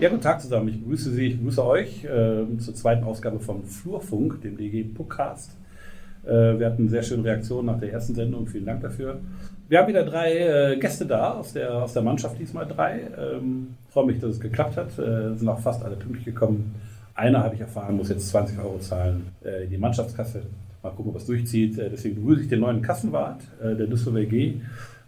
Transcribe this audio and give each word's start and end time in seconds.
Ja, 0.00 0.08
guten 0.10 0.22
Tag 0.22 0.40
zusammen. 0.40 0.68
Ich 0.68 0.80
begrüße 0.80 1.10
Sie, 1.10 1.26
ich 1.26 1.38
begrüße 1.38 1.66
euch 1.66 2.04
äh, 2.04 2.56
zur 2.58 2.72
zweiten 2.72 3.02
Ausgabe 3.02 3.40
von 3.40 3.64
Flurfunk, 3.64 4.40
dem 4.42 4.56
DG 4.56 4.84
Podcast. 4.84 5.56
Äh, 6.24 6.56
wir 6.56 6.66
hatten 6.66 6.88
sehr 6.88 7.02
schöne 7.02 7.24
Reaktionen 7.24 7.66
nach 7.66 7.80
der 7.80 7.92
ersten 7.92 8.14
Sendung. 8.14 8.46
Vielen 8.46 8.64
Dank 8.64 8.80
dafür. 8.80 9.18
Wir 9.68 9.80
haben 9.80 9.88
wieder 9.88 10.04
drei 10.04 10.38
äh, 10.38 10.76
Gäste 10.76 11.04
da 11.04 11.32
aus 11.32 11.52
der, 11.52 11.82
aus 11.82 11.94
der 11.94 12.02
Mannschaft, 12.02 12.38
diesmal 12.38 12.64
drei. 12.64 13.08
Ähm, 13.18 13.74
freue 13.88 14.06
mich, 14.06 14.20
dass 14.20 14.30
es 14.30 14.40
geklappt 14.40 14.76
hat. 14.76 14.96
Äh, 15.00 15.34
sind 15.34 15.48
auch 15.48 15.58
fast 15.58 15.84
alle 15.84 15.96
pünktlich 15.96 16.26
gekommen. 16.26 16.76
Einer 17.16 17.42
habe 17.42 17.56
ich 17.56 17.60
erfahren, 17.60 17.96
muss 17.96 18.08
jetzt 18.08 18.28
20 18.28 18.56
Euro 18.60 18.78
zahlen 18.78 19.26
äh, 19.44 19.64
in 19.64 19.70
die 19.70 19.78
Mannschaftskasse. 19.78 20.42
Mal 20.80 20.90
gucken, 20.90 21.10
ob 21.10 21.16
es 21.16 21.26
durchzieht. 21.26 21.76
Äh, 21.76 21.90
deswegen 21.90 22.14
begrüße 22.14 22.42
ich 22.42 22.48
den 22.48 22.60
neuen 22.60 22.82
Kassenwart 22.82 23.40
der 23.60 23.74
Düsseldorfer 23.74 24.26
G. 24.26 24.60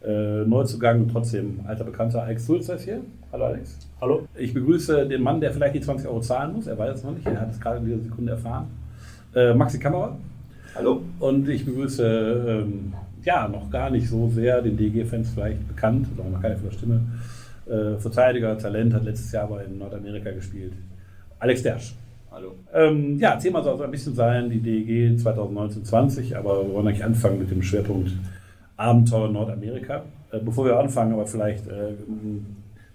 Äh, 0.02 0.46
Neuzugang 0.46 1.02
und 1.02 1.10
trotzdem 1.10 1.60
alter 1.66 1.84
Bekannter 1.84 2.22
Alex 2.22 2.46
Sulzer 2.46 2.77
ist 2.77 2.84
hier. 2.84 3.00
Hallo 3.32 3.45
Alex. 3.45 3.77
Hallo. 4.00 4.27
Ich 4.34 4.54
begrüße 4.54 5.06
den 5.06 5.22
Mann, 5.22 5.42
der 5.42 5.52
vielleicht 5.52 5.74
die 5.74 5.80
20 5.82 6.08
Euro 6.08 6.20
zahlen 6.20 6.54
muss. 6.54 6.66
Er 6.66 6.78
weiß 6.78 6.96
es 6.96 7.04
noch 7.04 7.12
nicht. 7.12 7.27
Er 7.27 7.38
hat 7.38 7.50
es 7.50 7.60
gerade 7.60 7.78
in 7.80 7.84
dieser 7.84 8.05
Sekunde 8.05 8.32
erfahren. 8.32 8.68
Äh, 9.34 9.52
Maxi 9.52 9.78
Kammerer. 9.78 10.16
Hallo. 10.74 11.02
Und 11.18 11.46
ich 11.50 11.66
begrüße 11.66 12.62
ähm, 12.64 12.94
ja 13.24 13.46
noch 13.46 13.68
gar 13.68 13.91
nicht 13.91 14.08
so 14.08 14.27
sehr 14.28 14.62
den 14.62 14.78
DG-Fans 14.78 15.32
vielleicht 15.34 15.68
bekannt, 15.68 16.06
oder 16.16 16.30
noch 16.30 16.41
keine 16.41 16.56
von 16.56 16.70
der 16.70 16.77
Stimme. 16.77 17.00
Äh, 17.66 17.98
Verteidiger, 17.98 18.56
Talent, 18.56 18.94
hat 18.94 19.05
letztes 19.05 19.30
Jahr 19.32 19.44
aber 19.44 19.62
in 19.64 19.77
Nordamerika 19.77 20.30
gespielt. 20.30 20.72
Alex 21.38 21.62
Dersch. 21.62 21.94
Hallo. 22.30 22.55
Ähm, 22.72 23.19
ja, 23.19 23.36
Thema 23.36 23.62
soll 23.62 23.77
so 23.77 23.84
ein 23.84 23.91
bisschen 23.91 24.14
sein, 24.14 24.48
die 24.48 24.60
DEG 24.60 25.19
2019-20, 25.19 26.36
aber 26.36 26.64
wir 26.64 26.72
wollen 26.72 26.88
eigentlich 26.88 27.05
anfangen 27.05 27.38
mit 27.38 27.50
dem 27.50 27.62
Schwerpunkt 27.62 28.12
Abenteuer 28.81 29.28
Nordamerika. 29.28 30.03
Äh, 30.33 30.39
bevor 30.41 30.64
wir 30.64 30.78
anfangen, 30.78 31.12
aber 31.12 31.27
vielleicht, 31.27 31.67
äh, 31.67 31.92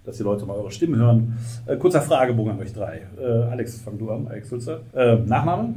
dass 0.04 0.16
die 0.16 0.22
Leute 0.24 0.44
mal 0.46 0.54
eure 0.56 0.70
Stimmen 0.70 0.96
hören. 0.96 1.36
Äh, 1.66 1.76
kurzer 1.76 2.02
Fragebogen 2.02 2.52
an 2.52 2.58
euch 2.60 2.72
drei. 2.72 3.02
Alex, 3.50 3.80
fang 3.80 3.98
du 3.98 4.10
an, 4.10 4.26
Alex 4.28 4.48
Sulzer. 4.48 4.80
Nachname? 5.26 5.74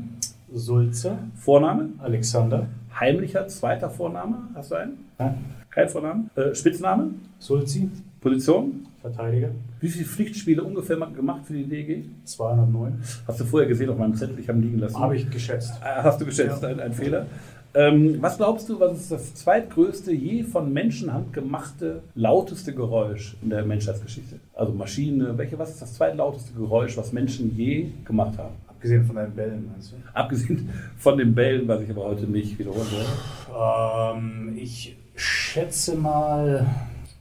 Sulze, 0.54 1.18
Vorname? 1.36 1.90
Alexander, 2.00 2.68
Heimlicher 3.00 3.48
zweiter 3.48 3.90
Vorname? 3.90 4.38
Hast 4.56 4.72
du 4.72 4.76
einen? 4.76 4.94
Ja. 5.20 5.36
Kein 5.70 5.90
Vorname? 5.90 6.24
Spitzname? 6.54 7.12
Sulzi, 7.38 7.90
Position? 8.20 8.86
Verteidiger, 9.02 9.50
Wie 9.80 9.88
viele 9.88 10.06
Pflichtspiele 10.06 10.62
ungefähr 10.62 10.98
gemacht 10.98 11.46
für 11.46 11.54
die 11.54 11.64
DEG? 11.64 12.04
209. 12.26 13.00
Hast 13.28 13.40
du 13.40 13.46
vorher 13.46 13.70
gesehen 13.70 13.90
auf 13.90 13.98
meinem 13.98 14.14
Zettel, 14.16 14.38
ich 14.40 14.50
habe 14.50 14.58
ihn 14.60 14.64
liegen 14.64 14.80
lassen. 14.80 15.00
Habe 15.00 15.16
ich 15.16 15.30
geschätzt. 15.30 15.72
Hast 15.82 16.20
du 16.20 16.26
geschätzt, 16.26 16.62
Ja. 16.62 16.68
ein, 16.70 16.80
ein 16.82 16.92
Fehler. 16.92 17.26
Ähm, 17.76 18.18
was 18.20 18.38
glaubst 18.38 18.68
du, 18.68 18.80
was 18.80 18.98
ist 18.98 19.12
das 19.12 19.36
zweitgrößte, 19.36 20.12
je 20.12 20.44
von 20.44 20.74
Menschenhand 20.74 21.34
gemachte, 21.34 22.02
lauteste 22.16 22.74
Geräusch 22.74 23.38
in 23.44 23.52
der 23.52 23.64
Menschheitsgeschichte? 23.64 24.40
Also 24.56 24.74
Maschine, 24.74 25.38
welche, 25.38 25.60
was 25.60 25.72
ist 25.72 25.82
das 25.82 25.94
zweitlauteste 25.94 26.54
Geräusch, 26.54 26.98
was 26.98 27.14
Menschen 27.14 27.56
je 27.56 27.88
gemacht 28.06 28.38
haben? 28.38 28.56
Abgesehen 28.68 29.06
von 29.06 29.18
deinen 29.18 29.36
Bällen, 29.36 29.70
meinst 29.72 29.92
du? 29.92 29.96
Abgesehen 30.14 30.70
von 30.98 31.18
den 31.18 31.36
Bällen, 31.36 31.68
was 31.68 31.82
ich 31.82 31.90
aber 31.90 32.06
heute 32.06 32.26
nicht 32.26 32.58
wiederholen 32.58 32.88
werde. 32.92 34.18
Ähm, 34.18 34.58
ich 34.58 34.96
schätze 35.16 35.96
mal 35.96 36.66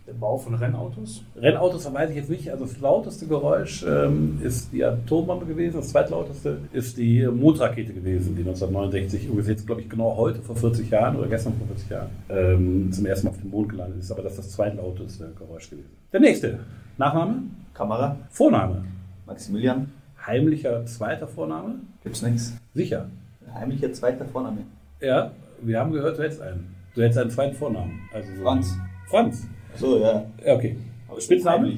der 0.09 0.15
Bau 0.15 0.39
von 0.39 0.55
Rennautos. 0.55 1.23
Rennautos 1.37 1.93
weiß 1.93 2.11
ich 2.11 2.17
jetzt 2.17 2.31
nicht. 2.31 2.51
Also 2.51 2.65
das 2.65 2.81
lauteste 2.81 3.27
Geräusch 3.27 3.85
ähm, 3.87 4.41
ist 4.43 4.73
die 4.73 4.83
Atombombe 4.83 5.45
gewesen. 5.45 5.77
Das 5.77 5.91
zweitlauteste 5.91 6.61
ist 6.73 6.97
die 6.97 7.27
Mondrakete 7.27 7.93
gewesen, 7.93 8.35
die 8.35 8.41
1969, 8.41 9.29
ungefähr 9.29 9.53
jetzt 9.53 9.67
glaube 9.67 9.83
ich 9.83 9.91
genau 9.91 10.17
heute, 10.17 10.41
vor 10.41 10.57
40 10.57 10.89
Jahren 10.91 11.17
oder 11.17 11.29
gestern 11.29 11.53
vor 11.59 11.67
40 11.67 11.91
Jahren, 11.91 12.09
ähm, 12.31 12.91
zum 12.91 13.05
ersten 13.05 13.27
Mal 13.27 13.33
auf 13.33 13.41
dem 13.41 13.51
Mond 13.51 13.69
gelandet 13.69 13.99
ist. 13.99 14.11
Aber 14.11 14.23
das 14.23 14.33
ist 14.33 14.39
das 14.39 14.51
zweitlauteste 14.53 15.31
Geräusch 15.39 15.69
gewesen. 15.69 15.91
Der 16.11 16.21
nächste. 16.21 16.59
Nachname? 16.97 17.43
Kamera. 17.75 18.17
Vorname. 18.31 18.85
Maximilian. 19.27 19.93
Heimlicher 20.27 20.87
zweiter 20.87 21.29
Vorname? 21.29 21.81
Gibt's 22.03 22.23
nichts. 22.23 22.57
Sicher. 22.75 23.09
Heimlicher 23.53 23.93
zweiter 23.93 24.25
Vorname. 24.25 24.63
Ja, 25.01 25.33
wir 25.61 25.79
haben 25.79 25.93
gehört, 25.93 26.19
du 26.19 26.23
hättest 26.23 26.41
einen. 26.41 26.75
Du 26.95 27.03
hättest 27.03 27.19
einen 27.19 27.31
zweiten 27.31 27.57
Vornamen. 27.57 28.01
Also 28.13 28.29
so 28.35 28.43
Franz. 28.43 28.75
Franz. 29.07 29.47
So, 29.77 29.99
ja. 29.99 30.25
Ja, 30.45 30.55
okay. 30.55 30.77
Aber 31.09 31.21
Spitzname? 31.21 31.73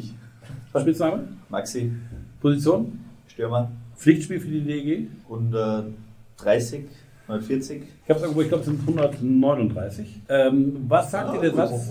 Spitzname? 0.79 1.29
Maxi. 1.49 1.93
Position? 2.41 2.99
Stürmer. 3.27 3.71
Pflichtspiel 3.97 4.41
für 4.41 4.49
die 4.49 4.63
DG? 4.63 5.07
130, 5.25 6.85
140. 7.29 7.83
Ich 8.05 8.11
habe 8.11 8.21
irgendwo, 8.21 8.41
ich 8.43 8.49
glaube, 8.49 8.63
es 8.63 8.67
sind 8.67 8.81
139. 8.81 10.23
Ähm, 10.29 10.85
was 10.89 11.11
sagt 11.11 11.35
dir 11.35 11.41
der 11.41 11.55
Satz? 11.55 11.91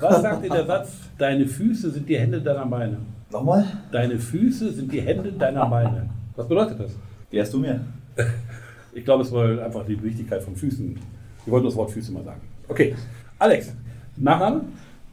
Was 0.00 0.22
sagt 0.22 0.44
dir 0.44 0.50
der 0.50 0.66
Satz? 0.66 0.92
Deine 1.16 1.46
Füße 1.46 1.90
sind 1.90 2.08
die 2.08 2.18
Hände 2.18 2.40
deiner 2.42 2.66
Beine. 2.66 2.98
Nochmal? 3.30 3.64
Deine 3.92 4.18
Füße 4.18 4.72
sind 4.72 4.92
die 4.92 5.00
Hände 5.00 5.32
deiner 5.32 5.66
Beine. 5.66 6.10
Was 6.36 6.48
bedeutet 6.48 6.80
das? 6.80 6.92
Wärst 7.30 7.52
du 7.54 7.58
mir? 7.58 7.80
Ich 8.92 9.04
glaube, 9.04 9.22
es 9.22 9.32
war 9.32 9.64
einfach 9.64 9.84
die 9.86 10.00
Wichtigkeit 10.02 10.42
von 10.42 10.54
Füßen. 10.54 10.98
Wir 11.44 11.52
wollten 11.52 11.66
das 11.66 11.76
Wort 11.76 11.90
Füße 11.90 12.12
mal 12.12 12.22
sagen. 12.24 12.40
Okay. 12.68 12.94
Alex, 13.38 13.74
Nachname? 14.16 14.62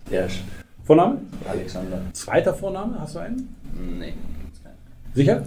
Ersch. 0.09 0.41
Vorname? 0.83 1.19
Alexander. 1.47 2.01
Zweiter 2.13 2.53
Vorname? 2.53 2.99
Hast 2.99 3.15
du 3.15 3.19
einen? 3.19 3.55
Nee, 3.99 4.13
keinen. 4.63 5.13
Sicher? 5.13 5.43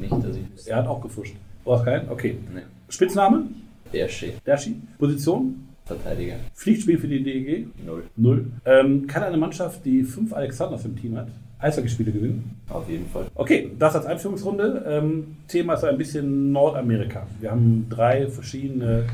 Nicht, 0.00 0.12
dass 0.12 0.36
ich 0.36 0.52
wüsste. 0.52 0.70
Er 0.70 0.76
hat 0.78 0.86
auch 0.86 1.00
gefuscht. 1.00 1.34
Du 1.64 1.72
hast 1.72 1.84
keinen? 1.84 2.08
Okay. 2.08 2.38
Nee. 2.52 2.62
Spitzname? 2.88 3.44
Ersche. 3.92 4.32
Dershi. 4.44 4.76
Position? 4.98 5.68
Verteidiger. 5.84 6.36
Pflichtspiel 6.54 6.98
für 6.98 7.08
die 7.08 7.22
DEG? 7.22 7.68
Null. 7.84 8.04
Null. 8.16 8.46
Ähm, 8.64 9.06
kann 9.06 9.22
eine 9.22 9.36
Mannschaft, 9.36 9.84
die 9.84 10.02
fünf 10.02 10.32
Alexanders 10.32 10.84
im 10.84 10.96
Team 10.96 11.16
hat, 11.16 11.28
Eishockeyspiele 11.58 12.12
gewinnen? 12.12 12.58
Auf 12.68 12.88
jeden 12.88 13.06
Fall. 13.08 13.26
Okay, 13.34 13.70
das 13.78 13.94
als 13.94 14.06
Einführungsrunde. 14.06 14.84
Ähm, 14.86 15.36
Thema 15.48 15.74
ist 15.74 15.84
ein 15.84 15.98
bisschen 15.98 16.52
Nordamerika. 16.52 17.26
Wir 17.40 17.50
haben 17.50 17.86
drei 17.90 18.26
verschiedene, 18.28 19.04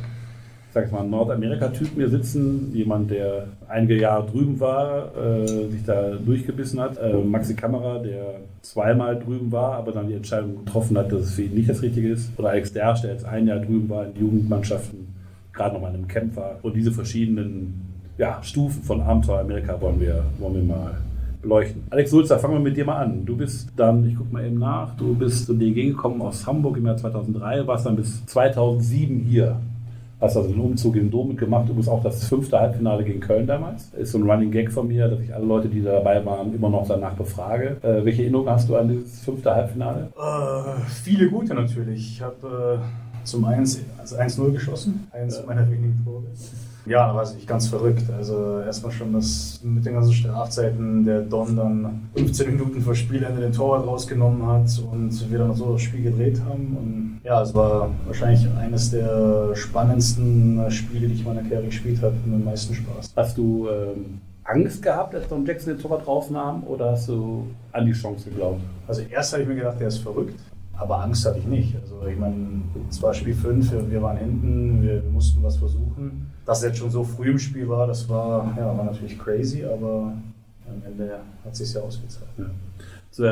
sag 0.73 0.87
ich 0.87 0.93
mal, 0.93 1.05
Nordamerika-Typen 1.05 1.97
hier 1.97 2.09
sitzen. 2.09 2.73
Jemand, 2.75 3.11
der 3.11 3.47
einige 3.69 3.99
Jahre 3.99 4.27
drüben 4.27 4.61
war, 4.61 5.17
äh, 5.17 5.47
sich 5.47 5.84
da 5.84 6.12
durchgebissen 6.15 6.81
hat. 6.81 6.99
Äh, 6.99 7.15
Maxi 7.15 7.55
Kammerer, 7.55 8.01
der 8.03 8.41
zweimal 8.62 9.19
drüben 9.19 9.51
war, 9.51 9.75
aber 9.75 9.93
dann 9.93 10.09
die 10.09 10.15
Entscheidung 10.15 10.65
getroffen 10.65 10.99
hat, 10.99 11.12
dass 11.12 11.23
es 11.23 11.34
für 11.34 11.43
ihn 11.43 11.55
nicht 11.55 11.69
das 11.69 11.83
Richtige 11.83 12.11
ist. 12.11 12.31
Oder 12.39 12.51
Alex 12.51 12.73
Dersch, 12.73 13.03
der 13.03 13.12
jetzt 13.12 13.25
ein 13.25 13.47
Jahr 13.47 13.61
drüben 13.61 13.89
war 13.89 14.06
in 14.06 14.21
Jugendmannschaften, 14.21 15.15
gerade 15.53 15.75
noch 15.75 15.81
mal 15.81 15.89
in 15.89 15.97
einem 15.97 16.09
Camp 16.09 16.37
war. 16.37 16.59
Und 16.62 16.75
diese 16.77 16.93
verschiedenen 16.93 17.89
ja, 18.19 18.43
Stufen 18.43 18.83
von 18.83 19.00
Abenteuer 19.00 19.41
Amerika 19.41 19.81
wollen 19.81 20.00
wir, 20.00 20.25
wollen 20.39 20.55
wir 20.55 20.62
mal 20.62 20.99
beleuchten. 21.41 21.85
Alex 21.91 22.11
Sulzer, 22.11 22.39
fangen 22.39 22.55
wir 22.55 22.61
mit 22.61 22.77
dir 22.77 22.85
mal 22.85 22.97
an. 22.97 23.25
Du 23.25 23.37
bist 23.37 23.71
dann, 23.77 24.06
ich 24.06 24.17
gucke 24.17 24.33
mal 24.33 24.45
eben 24.45 24.59
nach, 24.59 24.97
du 24.97 25.15
bist 25.15 25.47
zur 25.47 25.56
DG 25.56 25.91
gekommen 25.91 26.21
aus 26.21 26.47
Hamburg 26.47 26.77
im 26.77 26.87
Jahr 26.87 26.97
2003, 26.97 27.67
warst 27.67 27.87
dann 27.87 27.97
bis 27.97 28.27
2007 28.27 29.21
hier. 29.21 29.61
Hast 30.21 30.37
also 30.37 30.49
den 30.49 30.61
Umzug 30.61 30.97
in 30.97 31.05
den 31.05 31.11
Dom. 31.11 31.37
Du 31.37 31.75
bist 31.75 31.89
auch 31.89 32.03
das 32.03 32.25
fünfte 32.25 32.59
Halbfinale 32.59 33.05
gegen 33.05 33.21
Köln 33.21 33.47
damals. 33.47 33.91
Ist 33.95 34.12
so 34.12 34.19
ein 34.19 34.29
Running 34.29 34.51
Gag 34.51 34.73
von 34.73 34.89
mir, 34.89 35.06
dass 35.06 35.21
ich 35.21 35.33
alle 35.33 35.45
Leute, 35.45 35.69
die 35.69 35.81
da 35.81 35.93
dabei 35.93 36.25
waren, 36.25 36.53
immer 36.53 36.69
noch 36.69 36.89
danach 36.89 37.15
befrage. 37.15 37.77
Äh, 37.83 38.05
welche 38.05 38.23
Erinnerungen 38.23 38.51
hast 38.51 38.69
du 38.69 38.77
an 38.77 38.89
dieses 38.89 39.21
fünfte 39.21 39.55
Halbfinale? 39.55 40.09
Äh, 40.17 40.81
viele 41.03 41.29
gute 41.29 41.55
natürlich. 41.55 42.15
Ich 42.15 42.21
habe 42.21 42.81
äh, 42.83 43.25
zum 43.25 43.45
1 43.45 43.84
also 43.99 44.17
1-0 44.17 44.53
geschossen. 44.53 45.06
Eins 45.12 45.41
meiner 45.47 45.71
wenigen 45.71 46.03
Tore. 46.05 46.25
Ja, 46.88 47.06
da 47.06 47.15
war 47.15 47.22
es 47.22 47.34
nicht 47.34 47.47
ganz 47.47 47.69
verrückt. 47.69 48.04
Also 48.16 48.60
erstmal 48.60 48.93
schon 48.93 49.12
das 49.12 49.60
mit 49.62 49.84
den 49.84 49.94
ganzen 49.94 50.15
Strafzeiten, 50.15 51.04
der 51.04 51.21
Don 51.21 51.54
dann 51.54 52.09
15 52.16 52.50
Minuten 52.50 52.81
vor 52.81 52.94
Spielende 52.94 53.40
den 53.43 53.52
Torwart 53.52 53.87
rausgenommen 53.87 54.46
hat 54.46 54.70
und 54.90 55.31
wir 55.31 55.38
dann 55.38 55.55
so 55.55 55.73
das 55.73 55.82
Spiel 55.82 56.05
gedreht 56.05 56.40
haben. 56.49 56.76
Und 56.76 57.20
ja, 57.25 57.43
es 57.43 57.55
war 57.55 57.90
wahrscheinlich 58.06 58.49
eines 58.56 58.90
der 58.90 59.55
spannendsten 59.55 60.70
Spiele, 60.70 61.08
die 61.08 61.14
ich 61.14 61.20
in 61.20 61.26
meiner 61.26 61.43
Karriere 61.43 61.67
gespielt 61.67 62.00
habe, 62.00 62.14
mit 62.25 62.40
dem 62.40 62.44
meisten 62.44 62.75
Spaß. 62.75 63.12
Hast 63.14 63.37
du 63.37 63.69
ähm, 63.69 64.20
Angst 64.44 64.82
gehabt, 64.82 65.14
als 65.14 65.29
Don 65.29 65.44
Jackson 65.44 65.75
den 65.75 65.82
Torwart 65.82 66.06
rausnahm 66.06 66.64
oder 66.64 66.93
hast 66.93 67.08
du 67.08 67.49
an 67.73 67.84
die 67.84 67.93
Chance 67.93 68.31
geglaubt? 68.31 68.62
Also 68.87 69.02
erst 69.02 69.32
habe 69.34 69.43
ich 69.43 69.49
mir 69.49 69.56
gedacht, 69.56 69.79
der 69.79 69.88
ist 69.88 69.99
verrückt, 69.99 70.41
aber 70.79 71.03
Angst 71.03 71.27
hatte 71.27 71.39
ich 71.39 71.47
nicht. 71.47 71.75
Also 71.77 72.07
ich 72.07 72.19
meine, 72.19 72.63
es 72.89 73.03
war 73.03 73.13
Spiel 73.13 73.35
5, 73.35 73.91
wir, 73.91 74.03
waren 74.03 74.17
hinten, 74.17 74.83
wir, 74.83 75.03
wir 75.03 75.11
mussten 75.11 75.43
was 75.43 75.57
versuchen. 75.57 76.31
Dass 76.47 76.59
es 76.59 76.65
jetzt 76.65 76.79
schon 76.79 76.91
so 76.91 77.05
früh 77.05 77.31
im 77.31 77.39
Spiel 77.39 77.69
war, 77.69 77.87
das 77.87 78.09
war, 78.09 78.55
ja, 78.57 78.67
war 78.77 78.85
natürlich 78.85 79.19
crazy, 79.19 79.65
aber 79.65 80.13
am 80.67 80.83
Ende 80.87 81.19
hat 81.45 81.53
es 81.53 81.59
sich 81.59 81.75
ja 81.75 81.81
ausgezahlt. 81.81 82.31
Ja. 82.39 82.45
Zur 83.11 83.29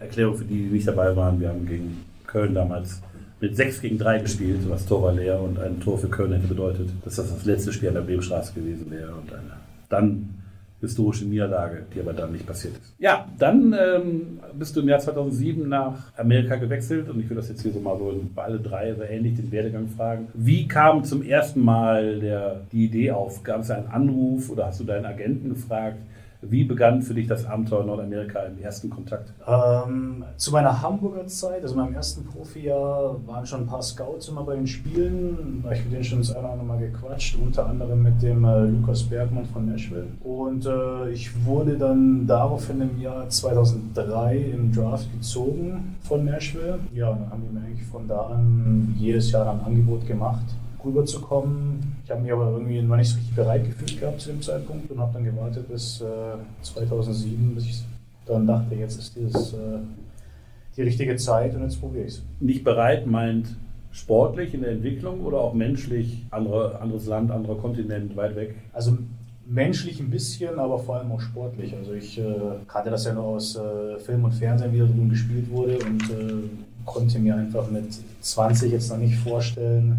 Erklärung 0.00 0.36
für 0.36 0.44
die, 0.44 0.68
die 0.68 0.74
nicht 0.74 0.86
dabei 0.86 1.16
waren, 1.16 1.40
wir 1.40 1.48
haben 1.48 1.66
gegen 1.66 2.04
Köln 2.26 2.54
damals 2.54 3.00
mit 3.40 3.56
6 3.56 3.80
gegen 3.80 3.98
3 3.98 4.18
gespielt, 4.18 4.60
was 4.68 4.84
Tor 4.84 5.02
war 5.02 5.12
leer 5.12 5.40
und 5.40 5.58
ein 5.58 5.80
Tor 5.80 5.98
für 5.98 6.08
Köln 6.08 6.32
hätte 6.32 6.46
bedeutet, 6.46 6.90
dass 7.04 7.16
das 7.16 7.32
das 7.32 7.44
letzte 7.46 7.72
Spiel 7.72 7.88
an 7.88 7.94
der 7.94 8.02
Bremenstraße 8.02 8.52
gewesen 8.52 8.90
wäre 8.90 9.12
und 9.14 9.32
eine 9.32 9.60
dann 9.90 10.39
historische 10.80 11.24
Niederlage, 11.26 11.84
die 11.94 12.00
aber 12.00 12.12
dann 12.12 12.32
nicht 12.32 12.46
passiert 12.46 12.74
ist. 12.74 12.94
Ja, 12.98 13.28
dann 13.38 13.74
ähm, 13.78 14.40
bist 14.58 14.74
du 14.76 14.80
im 14.80 14.88
Jahr 14.88 14.98
2007 14.98 15.68
nach 15.68 16.16
Amerika 16.16 16.56
gewechselt 16.56 17.08
und 17.08 17.20
ich 17.20 17.28
will 17.28 17.36
das 17.36 17.48
jetzt 17.48 17.62
hier 17.62 17.72
so 17.72 17.80
mal 17.80 17.98
so 17.98 18.18
bei 18.34 18.44
alle 18.44 18.58
drei 18.58 18.94
so 18.94 19.02
ähnlich 19.02 19.34
den 19.34 19.52
Werdegang 19.52 19.88
fragen. 19.88 20.28
Wie 20.34 20.66
kam 20.66 21.04
zum 21.04 21.22
ersten 21.22 21.60
Mal 21.62 22.20
der, 22.20 22.62
die 22.72 22.86
Idee 22.86 23.10
auf? 23.10 23.42
Gab 23.42 23.60
es 23.60 23.70
einen 23.70 23.88
Anruf 23.88 24.50
oder 24.50 24.66
hast 24.66 24.80
du 24.80 24.84
deinen 24.84 25.04
Agenten 25.04 25.50
gefragt? 25.50 25.98
Wie 26.42 26.64
begann 26.64 27.02
für 27.02 27.12
dich 27.12 27.26
das 27.26 27.44
Abenteuer 27.44 27.84
Nordamerika 27.84 28.40
im 28.40 28.58
ersten 28.58 28.88
Kontakt? 28.88 29.34
Ähm, 29.46 30.24
zu 30.36 30.52
meiner 30.52 30.80
Hamburger 30.80 31.26
Zeit, 31.26 31.62
also 31.62 31.74
meinem 31.74 31.92
ersten 31.92 32.24
Profijahr, 32.24 33.16
waren 33.26 33.44
schon 33.44 33.60
ein 33.60 33.66
paar 33.66 33.82
Scouts 33.82 34.28
immer 34.28 34.42
bei 34.44 34.54
den 34.54 34.66
Spielen. 34.66 35.60
Da 35.62 35.72
ich 35.72 35.84
mit 35.84 35.92
denen 35.92 36.04
schon 36.04 36.18
das 36.18 36.30
eine 36.30 36.40
oder 36.40 36.52
andere 36.52 36.66
Mal 36.66 36.78
gequatscht, 36.78 37.36
unter 37.36 37.66
anderem 37.66 38.02
mit 38.02 38.22
dem 38.22 38.44
äh, 38.44 38.64
Lukas 38.64 39.02
Bergmann 39.02 39.44
von 39.44 39.66
Nashville. 39.66 40.06
Und 40.24 40.64
äh, 40.64 41.10
ich 41.10 41.44
wurde 41.44 41.76
dann 41.76 42.26
daraufhin 42.26 42.80
im 42.80 42.98
Jahr 42.98 43.28
2003 43.28 44.36
im 44.38 44.72
Draft 44.72 45.12
gezogen 45.12 45.96
von 46.00 46.24
Nashville. 46.24 46.78
Ja, 46.94 47.10
dann 47.10 47.30
haben 47.30 47.42
die 47.46 47.54
mir 47.54 47.66
eigentlich 47.66 47.86
von 47.86 48.08
da 48.08 48.28
an 48.28 48.94
jedes 48.98 49.30
Jahr 49.30 49.50
ein 49.52 49.60
Angebot 49.60 50.06
gemacht 50.06 50.46
rüberzukommen. 50.84 51.96
Ich 52.04 52.10
habe 52.10 52.22
mich 52.22 52.32
aber 52.32 52.50
irgendwie 52.50 52.82
noch 52.82 52.96
nicht 52.96 53.10
so 53.10 53.16
richtig 53.16 53.34
bereit 53.34 53.64
gefühlt 53.64 54.00
gehabt 54.00 54.20
zu 54.20 54.30
dem 54.30 54.42
Zeitpunkt 54.42 54.90
und 54.90 54.98
habe 54.98 55.12
dann 55.12 55.24
gewartet 55.24 55.68
bis 55.68 56.00
äh, 56.00 56.04
2007, 56.62 57.54
bis 57.54 57.64
ich 57.64 57.82
dann 58.26 58.46
dachte, 58.46 58.74
jetzt 58.74 58.98
ist 58.98 59.16
dieses, 59.16 59.52
äh, 59.52 59.78
die 60.76 60.82
richtige 60.82 61.16
Zeit 61.16 61.54
und 61.54 61.62
jetzt 61.62 61.80
probiere 61.80 62.04
ich 62.04 62.14
es. 62.14 62.22
Nicht 62.40 62.64
bereit 62.64 63.06
meint 63.06 63.56
sportlich 63.92 64.54
in 64.54 64.62
der 64.62 64.70
Entwicklung 64.70 65.20
oder 65.20 65.38
auch 65.38 65.54
menschlich 65.54 66.24
andere, 66.30 66.80
anderes 66.80 67.06
Land, 67.06 67.30
anderer 67.30 67.56
Kontinent, 67.56 68.16
weit 68.16 68.36
weg? 68.36 68.54
Also 68.72 68.96
menschlich 69.46 69.98
ein 70.00 70.10
bisschen, 70.10 70.58
aber 70.58 70.78
vor 70.78 70.96
allem 70.96 71.10
auch 71.10 71.20
sportlich. 71.20 71.74
Also 71.76 71.92
ich 71.92 72.18
äh, 72.18 72.24
kannte 72.68 72.90
das 72.90 73.04
ja 73.04 73.12
nur 73.12 73.24
aus 73.24 73.56
äh, 73.56 73.98
Film 73.98 74.24
und 74.24 74.32
Fernsehen, 74.32 74.72
wie 74.72 74.78
da 74.78 74.84
drüben 74.84 75.10
gespielt 75.10 75.50
wurde 75.50 75.78
und 75.78 76.02
äh, 76.10 76.48
konnte 76.84 77.18
mir 77.18 77.36
einfach 77.36 77.68
mit 77.70 77.86
20 78.20 78.72
jetzt 78.72 78.90
noch 78.90 78.98
nicht 78.98 79.16
vorstellen, 79.16 79.98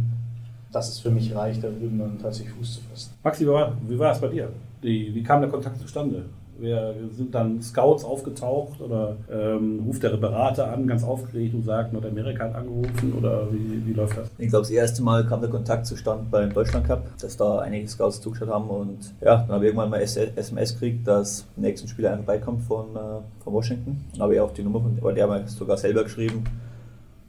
dass 0.71 0.89
es 0.89 1.00
für 1.00 1.12
mich 1.12 1.35
reicht, 1.35 1.63
da 1.63 1.69
drüben 1.69 2.00
dann 2.00 2.18
tatsächlich 2.19 2.53
Fuß 2.56 2.75
zu 2.75 2.81
fassen. 2.81 3.13
Maxi, 3.23 3.45
wie 3.45 4.00
war, 4.00 4.12
es 4.12 4.19
bei 4.19 4.27
dir? 4.27 4.50
Die, 4.83 5.13
wie 5.13 5.23
kam 5.23 5.41
der 5.41 5.50
Kontakt 5.50 5.79
zustande? 5.79 6.25
Wer, 6.57 6.94
sind 7.12 7.33
dann 7.33 7.59
Scouts 7.62 8.03
aufgetaucht 8.03 8.81
oder 8.81 9.15
ähm, 9.31 9.81
ruft 9.83 10.03
der 10.03 10.15
Berater 10.18 10.71
an, 10.71 10.85
ganz 10.85 11.03
aufgeregt 11.03 11.56
und 11.56 11.63
sagt, 11.63 11.91
Nordamerika 11.91 12.44
hat 12.44 12.56
angerufen 12.56 13.13
oder 13.18 13.51
wie, 13.51 13.83
wie 13.83 13.94
läuft 13.94 14.18
das? 14.18 14.29
Ich 14.38 14.50
glaube, 14.50 14.63
das 14.63 14.69
erste 14.69 15.01
Mal 15.01 15.25
kam 15.25 15.41
der 15.41 15.50
Kontakt 15.50 15.88
zustande 15.88 16.25
beim 16.29 16.53
Deutschland 16.53 16.85
Cup, 16.85 17.03
dass 17.19 17.35
da 17.35 17.59
einige 17.59 17.88
Scouts 17.88 18.21
zugeschaut 18.21 18.50
haben 18.50 18.69
und 18.69 19.00
ja, 19.21 19.38
dann 19.38 19.47
habe 19.47 19.65
ich 19.65 19.69
irgendwann 19.69 19.89
mal 19.89 20.01
SMS 20.01 20.74
gekriegt, 20.74 21.07
dass 21.07 21.47
der 21.56 21.63
nächste 21.63 21.88
Spieler 21.88 22.09
einer 22.09 22.17
vorbeikommt 22.17 22.62
von, 22.63 22.95
äh, 22.95 23.44
von 23.44 23.53
Washington. 23.53 24.06
Dann 24.12 24.21
habe 24.21 24.35
ich 24.35 24.39
auch 24.39 24.53
die 24.53 24.62
Nummer 24.62 24.81
von, 24.81 25.00
oder 25.00 25.13
der 25.15 25.27
hat 25.27 25.41
mir 25.41 25.47
sogar 25.47 25.77
selber 25.77 26.03
geschrieben 26.03 26.44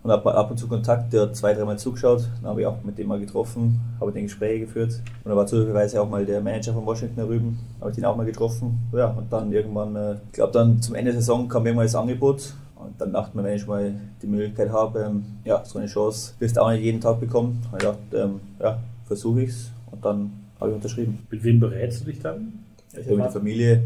und 0.03 0.11
habe 0.11 0.35
ab 0.35 0.51
und 0.51 0.57
zu 0.57 0.69
Kontakt, 0.69 1.13
der 1.13 1.23
hat 1.23 1.37
zwei, 1.37 1.55
dreimal 1.55 1.79
zugeschaut. 1.79 2.29
Dann 2.41 2.51
habe 2.51 2.61
ich 2.61 2.67
auch 2.67 2.83
mit 2.83 2.99
dem 2.99 3.09
mal 3.09 3.21
getroffen, 3.21 3.81
habe 4.01 4.13
den 4.13 4.25
Gespräche 4.25 4.67
geführt. 4.67 5.01
Und 5.25 5.31
da 5.31 5.37
war 5.37 5.47
zufälligerweise 5.47 6.01
auch 6.01 6.09
mal 6.09 6.27
der 6.27 6.41
Manager 6.41 6.73
von 6.73 6.85
Washington 6.85 7.17
da 7.17 7.25
drüben, 7.25 7.59
habe 7.81 7.91
ich 7.91 7.97
den 7.97 8.05
auch 8.05 8.17
mal 8.17 8.27
getroffen. 8.27 8.81
Ja, 8.93 9.07
und 9.07 9.33
dann 9.33 9.53
irgendwann, 9.53 9.95
äh, 9.95 10.15
ich 10.27 10.33
glaube 10.33 10.53
dann 10.53 10.81
zum 10.83 10.95
Ende 10.95 11.13
der 11.13 11.21
Saison 11.21 11.49
kam 11.49 11.67
irgendwann 11.67 11.87
das 11.87 11.95
Angebot. 11.95 12.55
Und 12.77 13.01
dann 13.01 13.13
dachte 13.13 13.37
man, 13.37 13.45
wenn 13.45 13.55
ich 13.55 13.67
mal 13.67 13.95
die 14.21 14.27
Möglichkeit 14.27 14.71
habe, 14.73 14.99
ähm, 15.01 15.25
ja, 15.45 15.65
so 15.65 15.79
eine 15.79 15.87
Chance 15.87 16.35
wirst 16.41 16.57
du 16.57 16.63
auch 16.63 16.71
nicht 16.71 16.83
jeden 16.83 17.01
Tag 17.01 17.21
bekommen. 17.21 17.63
Und 17.71 17.81
ich 17.81 17.89
dachte, 17.89 18.17
ähm, 18.17 18.41
ja, 18.59 18.79
versuche 19.05 19.43
ich 19.43 19.51
es. 19.51 19.71
Und 19.93 20.05
dann 20.05 20.33
habe 20.59 20.71
ich 20.71 20.77
unterschrieben. 20.77 21.19
Mit 21.31 21.45
wem 21.45 21.61
berätst 21.61 22.01
du 22.01 22.07
dich 22.07 22.19
dann? 22.19 22.65
Ich 22.93 23.07
habe 23.07 23.17
mit 23.17 23.25
der 23.27 23.31
Familie 23.31 23.83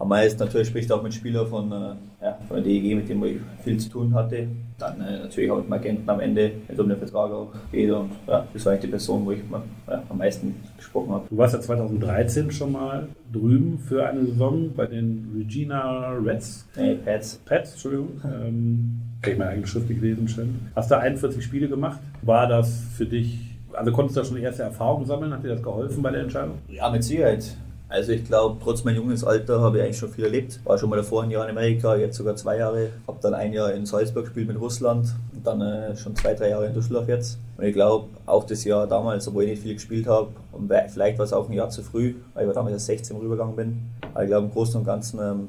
am 0.00 0.08
meisten 0.08 0.42
natürlich 0.42 0.68
spricht 0.68 0.90
auch 0.90 1.02
mit 1.02 1.12
Spielern 1.12 1.46
von, 1.46 1.70
äh, 1.70 2.24
ja, 2.24 2.38
von 2.48 2.56
der 2.56 2.64
DEG, 2.64 2.96
mit 2.96 3.08
dem 3.08 3.22
ich 3.22 3.36
viel 3.62 3.76
zu 3.76 3.90
tun 3.90 4.14
hatte. 4.14 4.48
Dann 4.78 4.98
äh, 5.02 5.18
natürlich 5.18 5.50
auch 5.50 5.58
mit 5.58 5.66
dem 5.66 5.72
Agenten 5.74 6.08
am 6.08 6.20
Ende, 6.20 6.52
wenn 6.66 6.74
es 6.74 6.80
um 6.80 6.88
den 6.88 6.96
Vertrag 6.96 7.30
auch 7.30 7.52
geht. 7.70 7.90
Und 7.90 8.10
ja, 8.26 8.46
das 8.50 8.64
war 8.64 8.72
eigentlich 8.72 8.86
die 8.86 8.90
Person, 8.92 9.26
wo 9.26 9.32
ich 9.32 9.40
ja, 9.50 10.02
am 10.08 10.16
meisten 10.16 10.56
gesprochen 10.78 11.10
habe. 11.12 11.26
Du 11.28 11.36
warst 11.36 11.52
ja 11.52 11.60
2013 11.60 12.50
schon 12.50 12.72
mal 12.72 13.08
drüben 13.30 13.78
für 13.78 14.08
eine 14.08 14.24
Saison 14.24 14.70
bei 14.74 14.86
den 14.86 15.34
Regina 15.36 16.12
Reds. 16.12 16.66
Nee, 16.76 16.94
Pets. 16.94 17.40
Pets, 17.44 17.72
Entschuldigung. 17.72 18.08
Ähm, 18.30 19.00
habe 19.22 19.32
ich 19.32 19.38
meine 19.38 19.50
eigene 19.50 19.66
Schrift 19.66 19.88
gelesen, 19.88 20.28
schön. 20.28 20.60
Hast 20.74 20.90
da 20.90 20.98
41 20.98 21.44
Spiele 21.44 21.68
gemacht. 21.68 22.00
War 22.22 22.46
das 22.46 22.84
für 22.96 23.04
dich, 23.04 23.58
also 23.74 23.92
konntest 23.92 24.16
du 24.16 24.20
da 24.20 24.26
schon 24.26 24.36
erste 24.38 24.62
Erfahrungen 24.62 25.04
sammeln? 25.04 25.32
Hat 25.32 25.44
dir 25.44 25.48
das 25.48 25.62
geholfen 25.62 26.02
bei 26.02 26.10
der 26.10 26.22
Entscheidung? 26.22 26.58
Ja, 26.68 26.88
mit 26.90 27.04
Sicherheit. 27.04 27.54
Also 27.90 28.12
ich 28.12 28.24
glaube, 28.24 28.56
trotz 28.62 28.84
meinem 28.84 28.98
junges 28.98 29.24
Alter 29.24 29.60
habe 29.60 29.78
ich 29.78 29.84
eigentlich 29.84 29.98
schon 29.98 30.10
viel 30.10 30.24
erlebt. 30.24 30.60
War 30.64 30.78
schon 30.78 30.88
mal 30.88 30.96
davor 30.96 31.24
ein 31.24 31.30
Jahr 31.30 31.44
in 31.44 31.50
Amerika, 31.50 31.96
jetzt 31.96 32.16
sogar 32.16 32.36
zwei 32.36 32.56
Jahre. 32.56 32.90
Habe 33.08 33.18
dann 33.20 33.34
ein 33.34 33.52
Jahr 33.52 33.72
in 33.72 33.84
Salzburg 33.84 34.26
gespielt 34.26 34.46
mit 34.46 34.60
Russland 34.60 35.12
und 35.34 35.44
dann 35.44 35.60
äh, 35.60 35.96
schon 35.96 36.14
zwei, 36.14 36.34
drei 36.34 36.50
Jahre 36.50 36.66
in 36.66 36.72
Düsseldorf 36.72 37.08
jetzt. 37.08 37.40
Und 37.58 37.64
ich 37.64 37.74
glaube, 37.74 38.06
auch 38.26 38.44
das 38.44 38.62
Jahr 38.62 38.86
damals, 38.86 39.26
obwohl 39.26 39.42
ich 39.42 39.50
nicht 39.50 39.62
viel 39.62 39.74
gespielt 39.74 40.06
habe, 40.06 40.28
und 40.52 40.72
vielleicht 40.88 41.18
war 41.18 41.24
es 41.24 41.32
auch 41.32 41.48
ein 41.48 41.52
Jahr 41.52 41.68
zu 41.68 41.82
früh, 41.82 42.14
weil 42.32 42.46
ich 42.46 42.54
damals 42.54 42.74
erst 42.74 42.86
16 42.86 43.16
rübergegangen 43.16 43.56
bin. 43.56 43.82
Aber 44.14 44.22
ich 44.22 44.28
glaube, 44.28 44.46
im 44.46 44.52
Großen 44.52 44.78
und 44.78 44.86
Ganzen 44.86 45.18
ähm, 45.18 45.48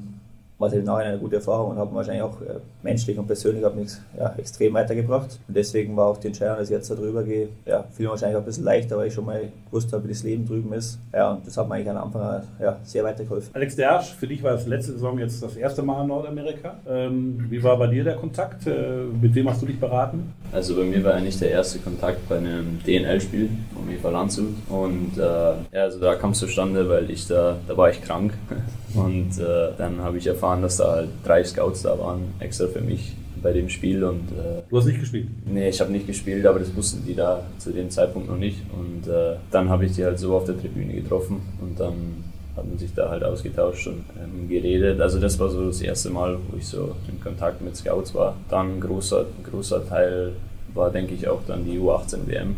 war 0.62 0.72
es 0.72 0.86
nachher 0.86 1.06
eine 1.08 1.18
gute 1.18 1.38
Erfahrung 1.38 1.72
und 1.72 1.78
hat 1.78 1.94
wahrscheinlich 1.94 2.22
auch 2.22 2.40
äh, 2.42 2.60
menschlich 2.84 3.18
und 3.18 3.26
persönlich 3.26 3.64
hat 3.66 3.76
mich 3.76 3.90
ja, 4.18 4.34
extrem 4.38 4.74
weitergebracht. 4.76 5.40
Und 5.48 5.58
deswegen 5.58 5.98
war 5.98 6.08
auch 6.08 6.18
die 6.18 6.28
Entscheidung, 6.28 6.58
dass 6.58 6.70
ich 6.70 6.76
jetzt 6.76 6.92
da 6.92 6.96
drüber 6.96 7.24
gehe, 7.24 7.50
ja, 7.66 7.84
fiel 7.92 8.06
mir 8.06 8.12
wahrscheinlich 8.12 8.38
auch 8.38 8.42
ein 8.42 8.46
bisschen 8.46 8.64
leichter, 8.64 8.98
weil 8.98 9.08
ich 9.08 9.14
schon 9.14 9.26
mal 9.26 9.42
gewusst 9.66 9.92
habe, 9.92 10.04
wie 10.04 10.10
das 10.10 10.24
Leben 10.24 10.46
drüben 10.46 10.72
ist. 10.74 11.00
Ja, 11.14 11.32
und 11.32 11.48
das 11.48 11.58
hat 11.58 11.68
mir 11.68 11.76
eigentlich 11.76 11.90
am 11.90 11.98
Anfang 11.98 12.44
ja, 12.62 12.78
sehr 12.84 13.04
weitergeholfen. 13.04 13.50
Alex 13.54 13.76
Dersch, 13.76 14.14
für 14.14 14.28
dich 14.28 14.44
war 14.44 14.52
das 14.52 14.68
letzte 14.68 14.94
Saison 14.94 15.18
jetzt 15.18 15.42
das 15.42 15.56
erste 15.56 15.82
Mal 15.82 16.04
in 16.04 16.08
Nordamerika. 16.08 16.76
Ähm, 16.88 17.48
wie 17.50 17.62
war 17.64 17.78
bei 17.78 17.88
dir 17.88 18.04
der 18.04 18.16
Kontakt? 18.16 18.68
Äh, 18.68 19.06
mit 19.20 19.34
wem 19.34 19.50
hast 19.50 19.62
du 19.64 19.66
dich 19.66 19.80
beraten? 19.80 20.32
Also 20.52 20.76
bei 20.76 20.84
mir 20.84 21.04
war 21.04 21.16
eigentlich 21.16 21.40
der 21.40 21.50
erste 21.50 21.80
Kontakt 21.80 22.30
bei 22.30 22.38
einem 22.38 22.80
DNL-Spiel 22.86 23.50
um 23.76 23.90
Eva 23.90 24.10
Landshut. 24.10 24.54
Und 24.70 25.18
äh, 25.18 25.22
ja, 25.22 25.84
also 25.84 26.00
da 26.00 26.16
kam 26.16 26.32
es 26.32 26.40
zustande, 26.40 26.88
weil 26.88 27.10
ich 27.10 27.28
da, 27.28 27.58
da 27.68 27.76
war 27.76 27.90
ich 27.90 28.02
krank. 28.02 28.34
Und 28.96 29.40
äh, 29.40 29.70
dann 29.78 30.00
habe 30.00 30.18
ich 30.18 30.28
erfahren, 30.28 30.62
dass 30.62 30.78
da 30.78 30.92
halt 30.92 31.10
drei 31.24 31.44
Scouts 31.44 31.84
da 31.84 31.98
waren, 31.98 32.34
extra 32.40 32.68
für 32.68 32.82
mich 32.82 33.16
bei 33.42 33.54
dem 33.54 33.70
Spiel. 33.70 34.04
Und, 34.04 34.32
äh, 34.32 34.62
du 34.70 34.78
hast 34.78 34.86
nicht 34.86 35.00
gespielt? 35.00 35.28
Nee, 35.46 35.70
ich 35.70 35.82
habe 35.82 35.92
nicht 35.92 36.08
gespielt, 36.08 36.46
aber 36.46 36.60
das 36.60 36.76
wussten 36.76 37.04
die 37.06 37.16
da 37.16 37.44
zu 37.58 37.72
dem 37.72 37.90
Zeitpunkt 37.90 38.30
noch 38.30 38.38
nicht. 38.38 38.60
Und 38.74 39.12
äh, 39.12 39.36
dann 39.52 39.70
habe 39.70 39.86
ich 39.86 39.94
die 39.94 40.04
halt 40.04 40.20
so 40.20 40.36
auf 40.36 40.46
der 40.46 40.60
Tribüne 40.60 40.94
getroffen 40.94 41.42
und 41.62 41.80
dann 41.80 42.24
hat 42.56 42.68
man 42.68 42.78
sich 42.78 42.94
da 42.94 43.10
halt 43.10 43.24
ausgetauscht 43.24 43.88
und 43.88 44.04
ähm, 44.22 44.50
geredet. 44.50 45.00
Also 45.00 45.20
das 45.20 45.40
war 45.40 45.50
so 45.50 45.68
das 45.68 45.82
erste 45.82 46.10
Mal, 46.10 46.38
wo 46.50 46.58
ich 46.58 46.68
so 46.68 46.96
in 47.08 47.22
Kontakt 47.22 47.62
mit 47.62 47.76
Scouts 47.78 48.14
war. 48.14 48.36
Dann 48.50 48.78
ein 48.78 48.82
großer, 48.82 49.26
großer 49.50 49.88
Teil 49.88 50.34
war, 50.74 50.90
denke 50.90 51.14
ich, 51.14 51.28
auch 51.28 51.42
dann 51.48 51.66
die 51.66 51.80
U18 51.80 52.28
WM 52.28 52.56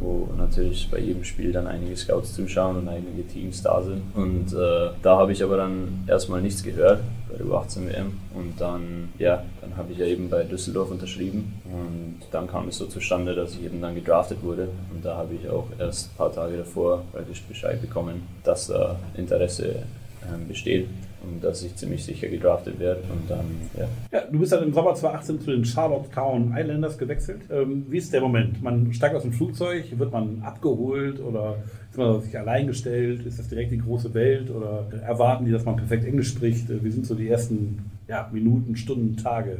wo 0.00 0.28
natürlich 0.36 0.88
bei 0.90 0.98
jedem 0.98 1.24
Spiel 1.24 1.52
dann 1.52 1.66
einige 1.66 1.96
Scouts 1.96 2.34
zuschauen 2.34 2.76
und 2.76 2.88
einige 2.88 3.26
Teams 3.26 3.62
da 3.62 3.82
sind. 3.82 4.02
Und 4.14 4.52
äh, 4.52 4.90
da 5.02 5.18
habe 5.18 5.32
ich 5.32 5.42
aber 5.42 5.56
dann 5.56 6.04
erstmal 6.06 6.40
nichts 6.40 6.62
gehört 6.62 7.00
bei 7.30 7.36
der 7.36 7.46
U18 7.46 7.88
WM. 7.88 8.20
Und 8.34 8.60
dann, 8.60 9.08
ja, 9.18 9.44
dann 9.60 9.76
habe 9.76 9.92
ich 9.92 9.98
ja 9.98 10.06
eben 10.06 10.28
bei 10.28 10.42
Düsseldorf 10.44 10.90
unterschrieben. 10.90 11.60
Und 11.64 12.20
dann 12.30 12.46
kam 12.46 12.68
es 12.68 12.78
so 12.78 12.86
zustande, 12.86 13.34
dass 13.34 13.54
ich 13.54 13.64
eben 13.64 13.80
dann 13.80 13.94
gedraftet 13.94 14.42
wurde. 14.42 14.68
Und 14.92 15.04
da 15.04 15.16
habe 15.16 15.34
ich 15.34 15.48
auch 15.48 15.66
erst 15.78 16.10
ein 16.12 16.16
paar 16.16 16.32
Tage 16.32 16.58
davor 16.58 17.04
praktisch 17.12 17.42
Bescheid 17.42 17.80
bekommen, 17.80 18.22
dass 18.42 18.68
da 18.68 18.96
Interesse 19.16 19.68
äh, 19.68 20.48
besteht 20.48 20.88
und 21.26 21.42
dass 21.42 21.62
ich 21.62 21.74
ziemlich 21.76 22.04
sicher 22.04 22.28
gedraftet 22.28 22.78
werde. 22.78 23.00
Und 23.10 23.28
dann, 23.28 23.44
ja. 23.76 23.88
ja. 24.12 24.24
Du 24.30 24.38
bist 24.38 24.52
dann 24.52 24.62
im 24.62 24.72
Sommer 24.72 24.94
2018 24.94 25.40
zu 25.40 25.50
den 25.50 25.64
Charlottetown 25.64 26.54
Islanders 26.56 26.98
gewechselt. 26.98 27.42
Ähm, 27.50 27.86
wie 27.88 27.98
ist 27.98 28.12
der 28.12 28.20
Moment? 28.20 28.62
Man 28.62 28.92
steigt 28.92 29.14
aus 29.14 29.22
dem 29.22 29.32
Flugzeug, 29.32 29.98
wird 29.98 30.12
man 30.12 30.42
abgeholt 30.42 31.20
oder 31.20 31.56
ist 31.90 31.98
man 31.98 32.20
sich 32.20 32.38
allein 32.38 32.66
gestellt? 32.66 33.26
Ist 33.26 33.38
das 33.38 33.48
direkt 33.48 33.72
die 33.72 33.78
große 33.78 34.12
Welt 34.14 34.50
oder 34.50 34.86
erwarten 35.02 35.44
die, 35.44 35.52
dass 35.52 35.64
man 35.64 35.76
perfekt 35.76 36.04
Englisch 36.04 36.28
spricht? 36.28 36.66
Wie 36.68 36.90
sind 36.90 37.06
so 37.06 37.14
die 37.14 37.28
ersten 37.28 37.90
ja, 38.08 38.28
Minuten, 38.32 38.76
Stunden, 38.76 39.16
Tage? 39.16 39.58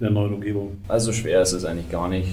in 0.00 0.04
der 0.04 0.10
neuen 0.12 0.32
Umgebung? 0.34 0.78
Also 0.88 1.12
schwer 1.12 1.42
ist 1.42 1.52
es 1.52 1.64
eigentlich 1.66 1.90
gar 1.90 2.08
nicht. 2.08 2.28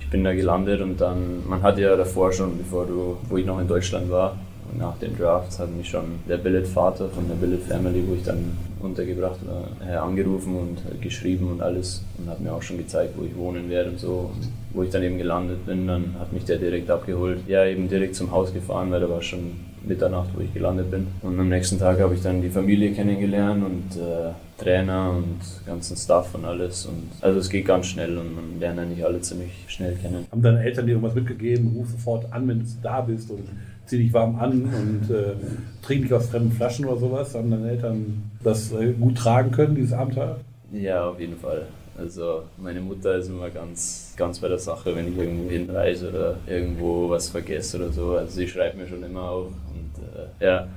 Ich 0.00 0.10
bin 0.10 0.24
da 0.24 0.34
gelandet 0.34 0.80
und 0.80 1.00
dann, 1.00 1.48
man 1.48 1.62
hat 1.62 1.78
ja 1.78 1.96
davor 1.96 2.32
schon, 2.32 2.58
bevor 2.58 2.86
du, 2.86 3.16
wo 3.28 3.36
ich 3.36 3.46
noch 3.46 3.60
in 3.60 3.68
Deutschland 3.68 4.10
war, 4.10 4.36
nach 4.76 4.98
den 4.98 5.16
Drafts 5.16 5.58
hat 5.58 5.70
mich 5.74 5.88
schon 5.88 6.20
der 6.28 6.38
Billet-Vater 6.38 7.08
von 7.08 7.28
der 7.28 7.36
Billet-Family, 7.36 8.04
wo 8.06 8.14
ich 8.14 8.24
dann 8.24 8.56
untergebracht 8.80 9.40
war, 9.46 9.68
äh, 9.88 9.96
angerufen 9.96 10.56
und 10.56 11.00
geschrieben 11.00 11.50
und 11.50 11.62
alles 11.62 12.02
und 12.18 12.28
hat 12.28 12.40
mir 12.40 12.52
auch 12.52 12.62
schon 12.62 12.78
gezeigt, 12.78 13.14
wo 13.16 13.24
ich 13.24 13.36
wohnen 13.36 13.68
werde 13.68 13.90
und 13.90 14.00
so. 14.00 14.30
Und 14.34 14.48
wo 14.72 14.82
ich 14.82 14.90
dann 14.90 15.02
eben 15.02 15.18
gelandet 15.18 15.64
bin, 15.66 15.86
dann 15.86 16.14
hat 16.18 16.32
mich 16.32 16.44
der 16.44 16.58
direkt 16.58 16.90
abgeholt. 16.90 17.40
Ja, 17.48 17.64
eben 17.64 17.88
direkt 17.88 18.14
zum 18.14 18.30
Haus 18.30 18.52
gefahren, 18.52 18.90
weil 18.90 19.00
da 19.00 19.08
war 19.08 19.22
schon 19.22 19.60
Mitternacht, 19.84 20.28
wo 20.34 20.40
ich 20.42 20.52
gelandet 20.52 20.90
bin. 20.90 21.06
Und 21.22 21.38
am 21.40 21.48
nächsten 21.48 21.78
Tag 21.78 22.00
habe 22.00 22.14
ich 22.14 22.22
dann 22.22 22.42
die 22.42 22.50
Familie 22.50 22.92
kennengelernt 22.92 23.64
und 23.64 24.00
äh, 24.00 24.30
Trainer 24.58 25.10
und 25.10 25.38
ganzen 25.66 25.96
Staff 25.96 26.34
und 26.34 26.44
alles. 26.44 26.86
Und 26.86 27.08
also 27.20 27.38
es 27.38 27.48
geht 27.48 27.66
ganz 27.66 27.86
schnell 27.86 28.18
und 28.18 28.34
man 28.34 28.60
lernt 28.60 28.78
eigentlich 28.78 29.04
alle 29.04 29.20
ziemlich 29.20 29.52
schnell 29.68 29.94
kennen. 29.94 30.26
Haben 30.30 30.42
deine 30.42 30.62
Eltern 30.62 30.86
dir 30.86 30.92
irgendwas 30.92 31.14
mitgegeben? 31.14 31.72
Ruf 31.76 31.88
sofort 31.90 32.32
an, 32.32 32.48
wenn 32.48 32.58
du 32.60 32.66
da 32.82 33.00
bist 33.00 33.30
und 33.30 33.48
zieh 33.86 33.98
dich 33.98 34.12
warm 34.12 34.36
an 34.36 34.62
und 34.62 35.10
äh, 35.14 35.34
trink 35.82 36.02
nicht 36.02 36.12
aus 36.12 36.26
fremden 36.26 36.52
Flaschen 36.52 36.84
oder 36.84 36.98
sowas. 36.98 37.34
Haben 37.34 37.50
deine 37.50 37.70
Eltern 37.70 38.30
das 38.42 38.72
äh, 38.72 38.92
gut 38.92 39.16
tragen 39.16 39.50
können, 39.50 39.74
dieses 39.74 39.92
Abenteuer? 39.92 40.38
Ja, 40.72 41.08
auf 41.08 41.18
jeden 41.20 41.36
Fall. 41.36 41.66
Also 41.96 42.44
meine 42.58 42.80
Mutter 42.80 43.16
ist 43.16 43.28
immer 43.28 43.50
ganz, 43.50 44.14
ganz 44.16 44.38
bei 44.38 44.48
der 44.48 44.58
Sache, 44.58 44.94
wenn 44.94 45.08
ich 45.08 45.18
irgendwo 45.18 45.50
hinreise 45.50 46.10
oder 46.10 46.36
irgendwo 46.46 47.10
was 47.10 47.28
vergesse 47.28 47.76
oder 47.76 47.90
so. 47.90 48.12
Also 48.12 48.32
sie 48.32 48.46
schreibt 48.46 48.76
mir 48.76 48.86
schon 48.86 49.02
immer 49.02 49.22
auf. 49.22 49.46
Und 49.46 50.42
äh, 50.42 50.44
ja, 50.44 50.68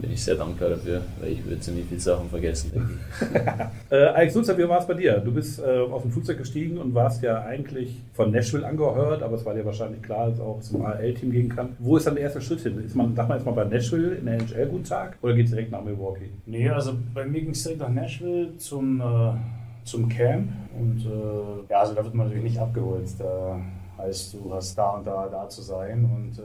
bin 0.00 0.12
ich 0.12 0.24
sehr 0.24 0.34
dankbar 0.34 0.70
dafür, 0.70 1.02
weil 1.20 1.32
ich 1.32 1.44
würde 1.44 1.60
ziemlich 1.60 1.86
viele 1.86 2.00
Sachen 2.00 2.28
vergessen, 2.30 2.72
denke 2.72 2.88
ich. 2.92 3.90
äh, 3.90 4.04
Alex 4.04 4.32
Sulzer, 4.32 4.56
wie 4.56 4.68
war 4.68 4.78
es 4.78 4.86
bei 4.86 4.94
dir? 4.94 5.18
Du 5.18 5.32
bist 5.32 5.58
äh, 5.58 5.78
aus 5.78 6.02
dem 6.02 6.10
Flugzeug 6.10 6.38
gestiegen 6.38 6.78
und 6.78 6.94
warst 6.94 7.22
ja 7.22 7.42
eigentlich 7.42 8.00
von 8.14 8.30
Nashville 8.30 8.66
angehört, 8.66 9.22
aber 9.22 9.34
es 9.34 9.44
war 9.44 9.54
dir 9.54 9.64
wahrscheinlich 9.64 10.02
klar, 10.02 10.28
dass 10.28 10.36
es 10.36 10.40
auch 10.40 10.60
zum 10.60 10.84
AL-Team 10.84 11.30
gehen 11.30 11.48
kann. 11.48 11.76
Wo 11.78 11.96
ist 11.96 12.06
dann 12.06 12.14
der 12.14 12.24
erste 12.24 12.40
Schritt 12.40 12.60
hin? 12.60 12.82
Ist 12.84 12.94
man, 12.94 13.14
sag 13.14 13.28
mal 13.28 13.36
jetzt 13.36 13.44
mal 13.44 13.52
bei 13.52 13.64
Nashville 13.64 14.14
in 14.14 14.26
der 14.26 14.36
NHL 14.36 14.66
guten 14.68 14.84
Tag 14.84 15.18
oder 15.20 15.34
geht 15.34 15.46
es 15.46 15.50
direkt 15.50 15.70
nach 15.70 15.84
Milwaukee? 15.84 16.30
Nee, 16.46 16.68
also 16.70 16.92
bei 17.12 17.26
mir 17.26 17.40
ging 17.40 17.50
es 17.50 17.62
direkt 17.62 17.80
nach 17.80 17.90
Nashville 17.90 18.56
zum, 18.56 19.00
äh, 19.00 19.84
zum 19.84 20.08
Camp 20.08 20.50
und 20.78 21.04
äh, 21.04 21.70
ja, 21.70 21.80
also 21.80 21.94
da 21.94 22.04
wird 22.04 22.14
man 22.14 22.26
natürlich 22.28 22.44
nicht 22.44 22.58
abgeholt. 22.58 23.06
Da 23.18 23.60
Heißt, 23.98 24.34
du 24.34 24.54
hast 24.54 24.78
da 24.78 24.90
und 24.90 25.06
da, 25.06 25.28
da 25.30 25.48
zu 25.48 25.60
sein 25.60 26.04
und 26.04 26.38
äh, 26.38 26.42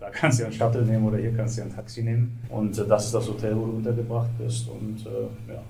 da 0.00 0.08
kannst 0.10 0.40
du 0.40 0.44
einen 0.44 0.52
Shuttle 0.54 0.82
nehmen 0.82 1.06
oder 1.06 1.18
hier 1.18 1.36
kannst 1.36 1.58
du 1.58 1.62
ein 1.62 1.74
Taxi 1.74 2.02
nehmen. 2.02 2.40
Und 2.48 2.78
äh, 2.78 2.86
das 2.86 3.06
ist 3.06 3.14
das 3.14 3.28
Hotel, 3.28 3.54
wo 3.56 3.66
du 3.66 3.72
untergebracht 3.72 4.30
bist. 4.38 4.68
Und 4.68 5.04
äh, 5.06 5.52
ja, 5.52 5.60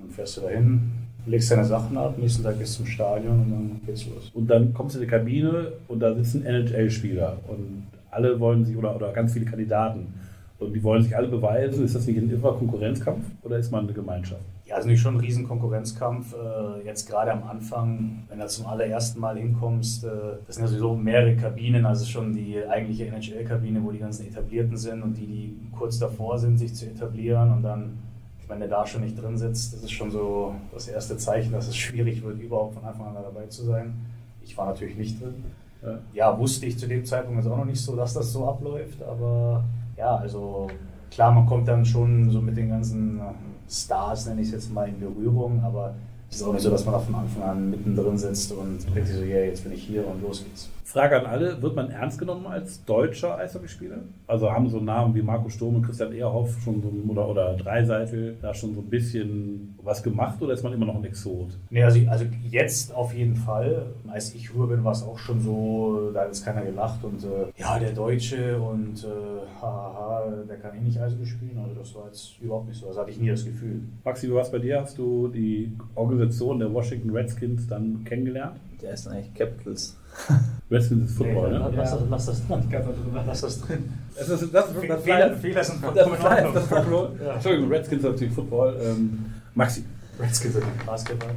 dann 0.00 0.10
fährst 0.10 0.38
du 0.38 0.40
dahin, 0.40 0.90
legst 1.26 1.50
deine 1.52 1.64
Sachen 1.64 1.96
ab, 1.96 2.18
nächsten 2.18 2.42
Tag 2.42 2.58
gehst 2.58 2.74
du 2.74 2.82
zum 2.82 2.86
Stadion 2.86 3.40
und 3.40 3.50
dann 3.50 3.80
geht's 3.86 4.06
los. 4.06 4.30
Und 4.34 4.48
dann 4.48 4.74
kommst 4.74 4.96
du 4.96 5.00
in 5.00 5.04
die 5.04 5.10
Kabine 5.10 5.72
und 5.86 6.00
da 6.00 6.12
sitzen 6.14 6.44
NHL-Spieler 6.44 7.38
und 7.46 7.86
alle 8.10 8.40
wollen 8.40 8.64
sich, 8.64 8.76
oder, 8.76 8.96
oder 8.96 9.12
ganz 9.12 9.32
viele 9.32 9.44
Kandidaten, 9.44 10.12
und 10.60 10.74
die 10.74 10.82
wollen 10.82 11.02
sich 11.02 11.16
alle 11.16 11.28
beweisen. 11.28 11.84
Ist 11.84 11.94
das 11.94 12.06
nicht 12.06 12.18
ein 12.18 12.30
irrer 12.30 12.54
Konkurrenzkampf 12.56 13.24
oder 13.42 13.58
ist 13.58 13.70
man 13.72 13.84
eine 13.84 13.92
Gemeinschaft? 13.92 14.42
Ja, 14.66 14.76
also 14.76 14.88
nicht 14.88 15.00
schon 15.00 15.16
ein 15.16 15.20
riesen 15.20 15.48
Konkurrenzkampf. 15.48 16.34
Äh, 16.34 16.86
jetzt 16.86 17.08
gerade 17.08 17.32
am 17.32 17.42
Anfang, 17.44 18.24
wenn 18.28 18.38
du 18.38 18.46
zum 18.46 18.66
allerersten 18.66 19.18
Mal 19.18 19.36
hinkommst, 19.36 20.04
äh, 20.04 20.08
das 20.46 20.56
sind 20.56 20.64
ja 20.64 20.68
sowieso 20.68 20.94
mehrere 20.94 21.34
Kabinen, 21.34 21.86
also 21.86 22.04
schon 22.04 22.34
die 22.34 22.58
eigentliche 22.68 23.06
NHL-Kabine, 23.06 23.82
wo 23.82 23.90
die 23.90 23.98
ganzen 23.98 24.28
Etablierten 24.28 24.76
sind 24.76 25.02
und 25.02 25.14
die, 25.14 25.26
die 25.26 25.56
kurz 25.76 25.98
davor 25.98 26.38
sind, 26.38 26.58
sich 26.58 26.74
zu 26.74 26.86
etablieren 26.86 27.50
und 27.52 27.62
dann, 27.62 27.98
wenn 28.46 28.60
der 28.60 28.68
da 28.68 28.86
schon 28.86 29.00
nicht 29.00 29.20
drin 29.20 29.38
sitzt, 29.38 29.74
das 29.74 29.82
ist 29.82 29.92
schon 29.92 30.10
so 30.10 30.54
das 30.72 30.88
erste 30.88 31.16
Zeichen, 31.16 31.52
dass 31.52 31.66
es 31.66 31.76
schwierig 31.76 32.22
wird, 32.22 32.40
überhaupt 32.40 32.74
von 32.74 32.84
Anfang 32.84 33.08
an 33.08 33.22
dabei 33.22 33.46
zu 33.46 33.64
sein. 33.64 33.94
Ich 34.42 34.56
war 34.58 34.66
natürlich 34.66 34.96
nicht 34.96 35.20
drin. 35.20 35.34
Ja, 35.82 35.98
ja 36.12 36.38
wusste 36.38 36.66
ich 36.66 36.78
zu 36.78 36.86
dem 36.86 37.04
Zeitpunkt 37.04 37.42
jetzt 37.42 37.50
auch 37.50 37.56
noch 37.56 37.64
nicht 37.64 37.80
so, 37.80 37.96
dass 37.96 38.12
das 38.12 38.32
so 38.32 38.46
abläuft, 38.46 39.02
aber 39.02 39.64
ja, 40.00 40.16
also 40.16 40.68
klar, 41.10 41.30
man 41.30 41.46
kommt 41.46 41.68
dann 41.68 41.84
schon 41.84 42.30
so 42.30 42.40
mit 42.40 42.56
den 42.56 42.70
ganzen 42.70 43.20
Stars, 43.68 44.26
nenne 44.26 44.40
ich 44.40 44.48
es 44.48 44.54
jetzt 44.54 44.72
mal, 44.72 44.88
in 44.88 44.98
Berührung, 44.98 45.62
aber 45.62 45.94
es 46.30 46.36
ist 46.36 46.42
auch 46.42 46.52
nicht 46.52 46.62
so, 46.62 46.70
dass 46.70 46.84
man 46.84 46.94
da 46.94 47.00
von 47.00 47.14
Anfang 47.14 47.42
an 47.42 47.70
mittendrin 47.70 48.16
sitzt 48.16 48.52
und 48.52 48.78
denkt 48.94 49.08
sich 49.08 49.16
so, 49.16 49.22
ja, 49.22 49.36
yeah, 49.36 49.44
jetzt 49.44 49.62
bin 49.62 49.72
ich 49.72 49.82
hier 49.82 50.06
und 50.06 50.22
los 50.22 50.44
geht's. 50.44 50.68
Frage 50.90 51.20
an 51.20 51.26
alle, 51.26 51.62
wird 51.62 51.76
man 51.76 51.90
ernst 51.90 52.18
genommen 52.18 52.46
als 52.46 52.84
deutscher 52.84 53.38
Eishockeyspieler? 53.38 53.98
Also 54.26 54.50
haben 54.50 54.68
so 54.68 54.80
Namen 54.80 55.14
wie 55.14 55.22
Marco 55.22 55.48
Sturm 55.48 55.76
und 55.76 55.82
Christian 55.82 56.12
Ehrhoff 56.12 56.60
schon 56.64 56.82
so, 56.82 56.92
oder, 57.08 57.28
oder 57.28 57.54
Dreiseitel 57.54 58.36
da 58.42 58.52
schon 58.52 58.74
so 58.74 58.80
ein 58.80 58.90
bisschen 58.90 59.78
was 59.82 60.02
gemacht 60.02 60.42
oder 60.42 60.52
ist 60.52 60.64
man 60.64 60.72
immer 60.72 60.86
noch 60.86 60.96
ein 60.96 61.04
Exot? 61.04 61.50
Nee, 61.70 61.84
also, 61.84 62.00
also 62.08 62.24
jetzt 62.42 62.92
auf 62.92 63.14
jeden 63.14 63.36
Fall. 63.36 63.86
Als 64.08 64.34
ich 64.34 64.52
rüber 64.52 64.66
bin, 64.66 64.82
war 64.82 64.90
es 64.90 65.04
auch 65.04 65.18
schon 65.18 65.40
so, 65.40 66.10
da 66.12 66.22
hat 66.22 66.26
jetzt 66.26 66.44
keiner 66.44 66.62
gelacht 66.62 67.04
und 67.04 67.22
äh, 67.22 67.52
ja, 67.56 67.78
der 67.78 67.92
Deutsche 67.92 68.60
und 68.60 69.04
äh, 69.04 69.62
haha, 69.62 70.24
der 70.48 70.56
kann 70.56 70.76
eh 70.76 70.80
nicht 70.80 71.00
Eishockey 71.00 71.26
spielen. 71.26 71.58
Also 71.62 71.74
das 71.78 71.94
war 71.94 72.06
jetzt 72.06 72.40
überhaupt 72.40 72.66
nicht 72.66 72.80
so. 72.80 72.88
Das 72.88 72.98
hatte 72.98 73.12
ich 73.12 73.20
nie 73.20 73.28
das 73.28 73.44
Gefühl. 73.44 73.82
Maxi, 74.04 74.28
wie 74.28 74.34
war 74.34 74.42
es 74.42 74.50
bei 74.50 74.58
dir? 74.58 74.80
Hast 74.80 74.98
du 74.98 75.28
die 75.28 75.72
Organisation 75.94 76.58
der 76.58 76.72
Washington 76.72 77.10
Redskins 77.10 77.68
dann 77.68 78.02
kennengelernt? 78.04 78.56
Der 78.82 78.94
ist 78.94 79.06
eigentlich 79.06 79.32
Capitals. 79.34 79.99
Redskins 80.70 81.10
ist 81.10 81.16
Football, 81.16 81.50
nee, 81.50 81.58
ne? 81.58 81.72
Lass, 81.76 81.90
das, 81.90 82.00
lass 82.08 82.26
das 82.26 82.46
drin. 82.46 82.62
Lass 83.26 83.40
das 83.40 83.60
drin. 83.62 83.92
Das 84.16 84.28
ist, 84.28 84.42
das, 84.42 84.50
das, 84.52 84.86
das 84.88 85.02
Fehler, 85.02 85.36
Fehler 85.36 85.64
sind 85.64 85.82
das, 85.82 85.94
das, 85.94 86.54
das 86.54 86.66
Football. 86.66 87.10
Ja. 87.24 87.34
Entschuldigung, 87.34 87.68
Redskins 87.70 88.04
ist 88.04 88.10
natürlich 88.10 88.34
Football. 88.34 88.76
Ähm, 88.80 89.24
Maxi. 89.54 89.84
Redskins 90.20 90.54
sind 90.54 90.86
Basketball. 90.86 91.30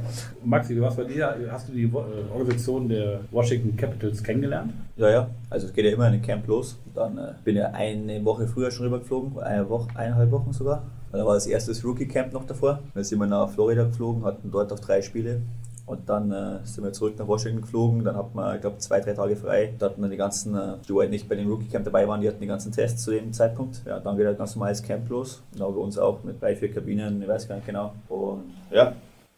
Maxi, 0.44 0.80
was 0.80 0.94
bei 0.94 1.04
dir? 1.04 1.34
Hast 1.50 1.68
du 1.68 1.72
die 1.72 1.84
äh, 1.84 1.96
Organisation 2.32 2.88
der 2.88 3.20
Washington 3.32 3.76
Capitals 3.76 4.22
kennengelernt? 4.22 4.72
Ja, 4.96 5.10
ja. 5.10 5.30
Also 5.50 5.66
es 5.66 5.72
geht 5.72 5.84
ja 5.84 5.92
immer 5.92 6.06
in 6.08 6.14
ein 6.14 6.22
Camp 6.22 6.46
los. 6.46 6.76
Dann 6.94 7.18
äh, 7.18 7.32
bin 7.42 7.56
ja 7.56 7.70
eine 7.70 8.24
Woche 8.24 8.46
früher 8.46 8.70
schon 8.70 8.86
rübergeflogen, 8.86 9.40
eine 9.40 9.68
Woche, 9.68 9.88
eineinhalb 9.96 10.30
Wochen 10.30 10.52
sogar. 10.52 10.84
Da 11.10 11.24
war 11.24 11.34
das 11.34 11.46
erste 11.46 11.72
Rookie 11.82 12.06
Camp 12.06 12.32
noch 12.32 12.44
davor. 12.44 12.80
Dann 12.92 13.04
sind 13.04 13.18
wir 13.18 13.26
nach 13.26 13.48
Florida 13.48 13.84
geflogen, 13.84 14.24
hatten 14.24 14.50
dort 14.50 14.72
auch 14.72 14.80
drei 14.80 15.00
Spiele. 15.00 15.40
Und 15.86 16.08
dann 16.08 16.32
äh, 16.32 16.58
sind 16.64 16.82
wir 16.82 16.92
zurück 16.92 17.14
nach 17.18 17.26
Washington 17.26 17.60
geflogen. 17.60 18.04
Dann 18.04 18.16
hatten 18.16 18.34
wir, 18.36 18.54
ich 18.54 18.60
glaube, 18.62 18.78
zwei, 18.78 19.00
drei 19.00 19.12
Tage 19.12 19.36
frei. 19.36 19.74
Da 19.78 19.86
hatten 19.86 20.00
dann 20.00 20.10
die 20.10 20.16
ganzen, 20.16 20.54
äh, 20.54 20.76
die 20.88 20.94
halt 20.94 21.10
nicht 21.10 21.28
bei 21.28 21.34
dem 21.34 21.48
Rookie 21.48 21.68
Camp 21.68 21.84
dabei 21.84 22.08
waren, 22.08 22.22
die 22.22 22.28
hatten 22.28 22.40
die 22.40 22.46
ganzen 22.46 22.72
Tests 22.72 23.04
zu 23.04 23.10
dem 23.10 23.32
Zeitpunkt. 23.32 23.82
Ja, 23.84 24.00
dann 24.00 24.16
geht 24.16 24.26
halt 24.26 24.38
ganz 24.38 24.56
normales 24.56 24.82
Camp 24.82 25.08
los. 25.10 25.42
Genau 25.52 25.72
bei 25.72 25.80
uns 25.80 25.98
auch 25.98 26.24
mit 26.24 26.40
drei, 26.40 26.56
vier 26.56 26.72
Kabinen, 26.72 27.20
ich 27.20 27.28
weiß 27.28 27.48
gar 27.48 27.56
nicht 27.56 27.66
genau. 27.66 27.92
Und 28.08 28.44
ja, 28.70 28.94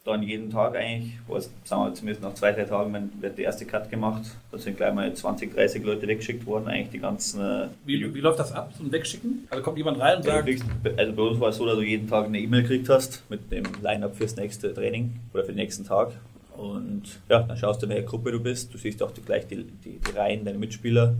dann 0.06 0.22
jeden 0.22 0.50
Tag 0.50 0.76
eigentlich, 0.76 1.14
was, 1.26 1.50
sagen 1.64 1.84
wir 1.84 1.94
zumindest 1.94 2.22
nach 2.22 2.34
zwei, 2.34 2.52
drei 2.52 2.64
Tagen, 2.64 3.10
wird 3.20 3.36
der 3.36 3.44
erste 3.44 3.66
Cut 3.66 3.90
gemacht. 3.90 4.22
Da 4.52 4.58
sind 4.58 4.76
gleich 4.76 4.94
mal 4.94 5.12
20, 5.12 5.52
30 5.52 5.84
Leute 5.84 6.06
weggeschickt 6.06 6.46
worden, 6.46 6.68
eigentlich 6.68 6.90
die 6.90 7.00
ganzen. 7.00 7.40
Äh, 7.40 7.68
wie, 7.84 8.14
wie 8.14 8.20
läuft 8.20 8.38
das 8.38 8.52
ab, 8.52 8.72
so 8.78 8.84
ein 8.84 8.92
Wegschicken? 8.92 9.48
Also 9.50 9.64
kommt 9.64 9.78
jemand 9.78 9.98
rein 9.98 10.18
und 10.18 10.22
sagt. 10.22 10.46
Kriegst, 10.46 10.64
also 10.96 11.12
bei 11.12 11.22
uns 11.22 11.40
war 11.40 11.48
es 11.48 11.56
so, 11.56 11.66
dass 11.66 11.74
du 11.74 11.82
jeden 11.82 12.08
Tag 12.08 12.26
eine 12.26 12.38
E-Mail 12.38 12.62
gekriegt 12.62 12.88
hast 12.88 13.28
mit 13.28 13.50
dem 13.50 13.64
Line-Up 13.82 14.14
fürs 14.14 14.36
nächste 14.36 14.72
Training 14.72 15.18
oder 15.34 15.42
für 15.42 15.52
den 15.52 15.56
nächsten 15.56 15.84
Tag. 15.84 16.12
Und 16.58 17.20
ja, 17.28 17.42
dann 17.42 17.56
schaust 17.56 17.82
du, 17.82 17.86
in 17.86 17.92
welcher 17.92 18.06
Gruppe 18.06 18.32
du 18.32 18.40
bist. 18.40 18.72
Du 18.72 18.78
siehst 18.78 19.02
auch 19.02 19.10
die, 19.10 19.22
gleich 19.22 19.46
die, 19.46 19.64
die, 19.64 19.98
die 19.98 20.10
Reihen, 20.16 20.44
deine 20.44 20.58
Mitspieler. 20.58 21.14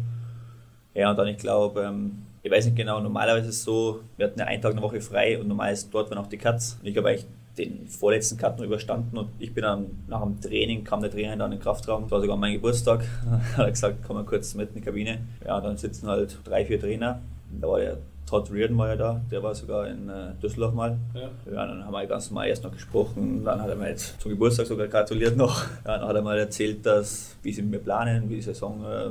Ja, 0.94 1.10
und 1.10 1.18
dann, 1.18 1.28
ich 1.28 1.38
glaube, 1.38 1.82
ähm, 1.82 2.22
ich 2.42 2.50
weiß 2.50 2.64
nicht 2.66 2.76
genau, 2.76 3.00
normalerweise 3.00 3.48
ist 3.48 3.56
es 3.56 3.64
so, 3.64 4.00
wir 4.16 4.26
hatten 4.26 4.38
ja 4.38 4.46
einen 4.46 4.62
Tag 4.62 4.72
eine 4.72 4.82
Woche 4.82 5.00
frei 5.00 5.38
und 5.38 5.48
normal 5.48 5.72
ist 5.72 5.92
dort 5.92 6.10
waren 6.10 6.18
auch 6.18 6.28
die 6.28 6.38
Cuts. 6.38 6.78
Und 6.80 6.86
ich 6.86 6.96
habe 6.96 7.08
eigentlich 7.08 7.26
den 7.58 7.88
vorletzten 7.88 8.36
Cut 8.36 8.58
noch 8.58 8.64
überstanden 8.64 9.16
und 9.16 9.30
ich 9.38 9.52
bin 9.52 9.62
dann 9.62 9.86
nach 10.08 10.22
dem 10.22 10.40
Training, 10.40 10.84
kam 10.84 11.00
der 11.00 11.10
Trainer 11.10 11.36
dann 11.36 11.52
in 11.52 11.58
den 11.58 11.62
Kraftraum, 11.62 12.02
das 12.02 12.10
war 12.10 12.20
sogar 12.20 12.36
mein 12.36 12.52
Geburtstag, 12.52 13.04
hat 13.56 13.66
er 13.66 13.70
gesagt, 13.70 13.98
komm 14.06 14.16
mal 14.16 14.24
kurz 14.24 14.54
mit 14.54 14.68
in 14.70 14.76
die 14.76 14.80
Kabine. 14.82 15.18
Ja, 15.44 15.60
dann 15.60 15.76
sitzen 15.76 16.06
halt 16.06 16.38
drei, 16.44 16.64
vier 16.64 16.80
Trainer. 16.80 17.20
Da 17.60 17.68
war 17.68 17.80
der 17.80 17.98
Todd 18.26 18.50
Reardon 18.50 18.76
war 18.76 18.88
ja 18.88 18.96
da, 18.96 19.20
der 19.30 19.42
war 19.42 19.54
sogar 19.54 19.86
in 19.86 20.08
äh, 20.08 20.34
Düsseldorf 20.42 20.74
mal. 20.74 20.98
Ja. 21.14 21.30
ja. 21.52 21.66
dann 21.66 21.84
haben 21.84 21.92
wir 21.92 22.06
ganz 22.06 22.28
normal 22.30 22.48
erst 22.48 22.64
noch 22.64 22.72
gesprochen, 22.72 23.44
dann 23.44 23.62
hat 23.62 23.68
er 23.68 23.76
mir 23.76 23.88
jetzt 23.88 24.20
zum 24.20 24.32
Geburtstag 24.32 24.66
sogar 24.66 24.88
gratuliert 24.88 25.36
noch. 25.36 25.62
Ja, 25.84 25.98
dann 25.98 26.08
hat 26.08 26.16
er 26.16 26.22
mal 26.22 26.38
erzählt, 26.38 26.84
dass, 26.84 27.36
wie 27.42 27.52
sie 27.52 27.62
mit 27.62 27.70
mir 27.70 27.78
planen, 27.78 28.28
wie 28.28 28.36
die 28.36 28.42
Saison, 28.42 28.84
äh, 28.84 29.10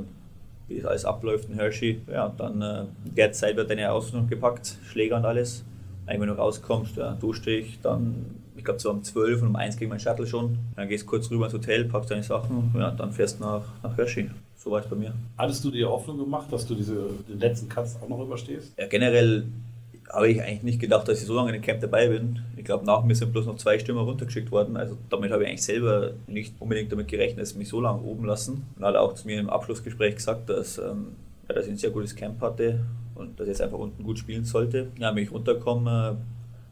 wie 0.67 0.79
es 0.79 0.85
alles 0.85 1.05
abläuft 1.05 1.49
in 1.49 1.55
Hershey. 1.55 2.01
Ja, 2.11 2.25
und 2.25 2.39
dann 2.39 2.61
äh, 2.61 2.83
der 3.05 3.31
Zeit 3.31 3.55
wird 3.55 3.69
deine 3.69 3.89
Ausrüstung 3.89 4.27
gepackt, 4.27 4.77
Schläger 4.83 5.15
und 5.15 5.25
alles. 5.25 5.63
Wenn 6.07 6.19
du 6.19 6.33
rauskommst, 6.33 6.97
ja, 6.97 7.13
duschst 7.13 7.45
dich, 7.47 7.79
dann, 7.81 8.25
ich 8.55 8.63
glaube 8.63 8.79
so 8.79 8.91
um 8.91 9.01
12 9.01 9.41
und 9.41 9.47
um 9.47 9.55
1 9.55 9.77
ging 9.77 9.89
mein 9.89 9.99
Shuttle 9.99 10.27
schon. 10.27 10.59
Dann 10.75 10.87
gehst 10.87 11.05
du 11.05 11.07
kurz 11.07 11.31
rüber 11.31 11.45
ins 11.45 11.53
Hotel, 11.53 11.85
packst 11.85 12.11
deine 12.11 12.21
Sachen, 12.21 12.75
ja, 12.77 12.91
dann 12.91 13.11
fährst 13.11 13.39
du 13.39 13.43
nach, 13.43 13.63
nach 13.81 13.97
Hershey. 13.97 14.29
So 14.65 14.71
war 14.71 14.79
es 14.79 14.87
bei 14.87 14.95
mir. 14.95 15.13
Hattest 15.37 15.63
du 15.63 15.69
dir 15.69 15.87
Hoffnung 15.87 16.17
gemacht, 16.17 16.51
dass 16.51 16.65
du 16.65 16.73
diese, 16.73 17.07
den 17.29 17.39
letzten 17.39 17.69
Cuts 17.69 17.99
auch 18.01 18.09
noch 18.09 18.19
überstehst? 18.19 18.73
Ja, 18.79 18.87
generell 18.87 19.45
habe 20.11 20.27
ich 20.27 20.41
eigentlich 20.41 20.63
nicht 20.63 20.79
gedacht, 20.79 21.07
dass 21.07 21.21
ich 21.21 21.27
so 21.27 21.35
lange 21.35 21.49
in 21.49 21.53
dem 21.53 21.61
Camp 21.61 21.81
dabei 21.81 22.07
bin. 22.07 22.39
Ich 22.57 22.65
glaube, 22.65 22.83
nach 22.83 23.03
mir 23.03 23.13
sind 23.13 23.31
bloß 23.31 23.45
noch 23.45 23.57
zwei 23.57 23.77
Stürmer 23.77 24.01
runtergeschickt 24.01 24.51
worden. 24.51 24.75
Also 24.75 24.97
damit 25.11 25.31
habe 25.31 25.43
ich 25.43 25.49
eigentlich 25.49 25.63
selber 25.63 26.13
nicht 26.25 26.55
unbedingt 26.59 26.91
damit 26.91 27.07
gerechnet, 27.09 27.43
dass 27.43 27.49
sie 27.51 27.59
mich 27.59 27.69
so 27.69 27.79
lange 27.79 28.01
oben 28.01 28.25
lassen. 28.25 28.65
Und 28.75 28.83
hat 28.83 28.95
auch 28.95 29.13
zu 29.13 29.27
mir 29.27 29.39
im 29.39 29.51
Abschlussgespräch 29.51 30.15
gesagt, 30.15 30.49
dass, 30.49 30.79
ähm, 30.79 31.09
ja, 31.47 31.53
dass 31.53 31.65
ich 31.65 31.73
ein 31.73 31.77
sehr 31.77 31.91
gutes 31.91 32.15
Camp 32.15 32.41
hatte 32.41 32.79
und 33.13 33.39
dass 33.39 33.45
ich 33.45 33.51
jetzt 33.51 33.61
einfach 33.61 33.77
unten 33.77 34.01
gut 34.03 34.17
spielen 34.17 34.45
sollte. 34.45 34.87
Ja, 34.97 35.11
bin 35.11 35.25
ich 35.25 35.31
runtergekommen, 35.31 35.85
äh, 35.85 36.17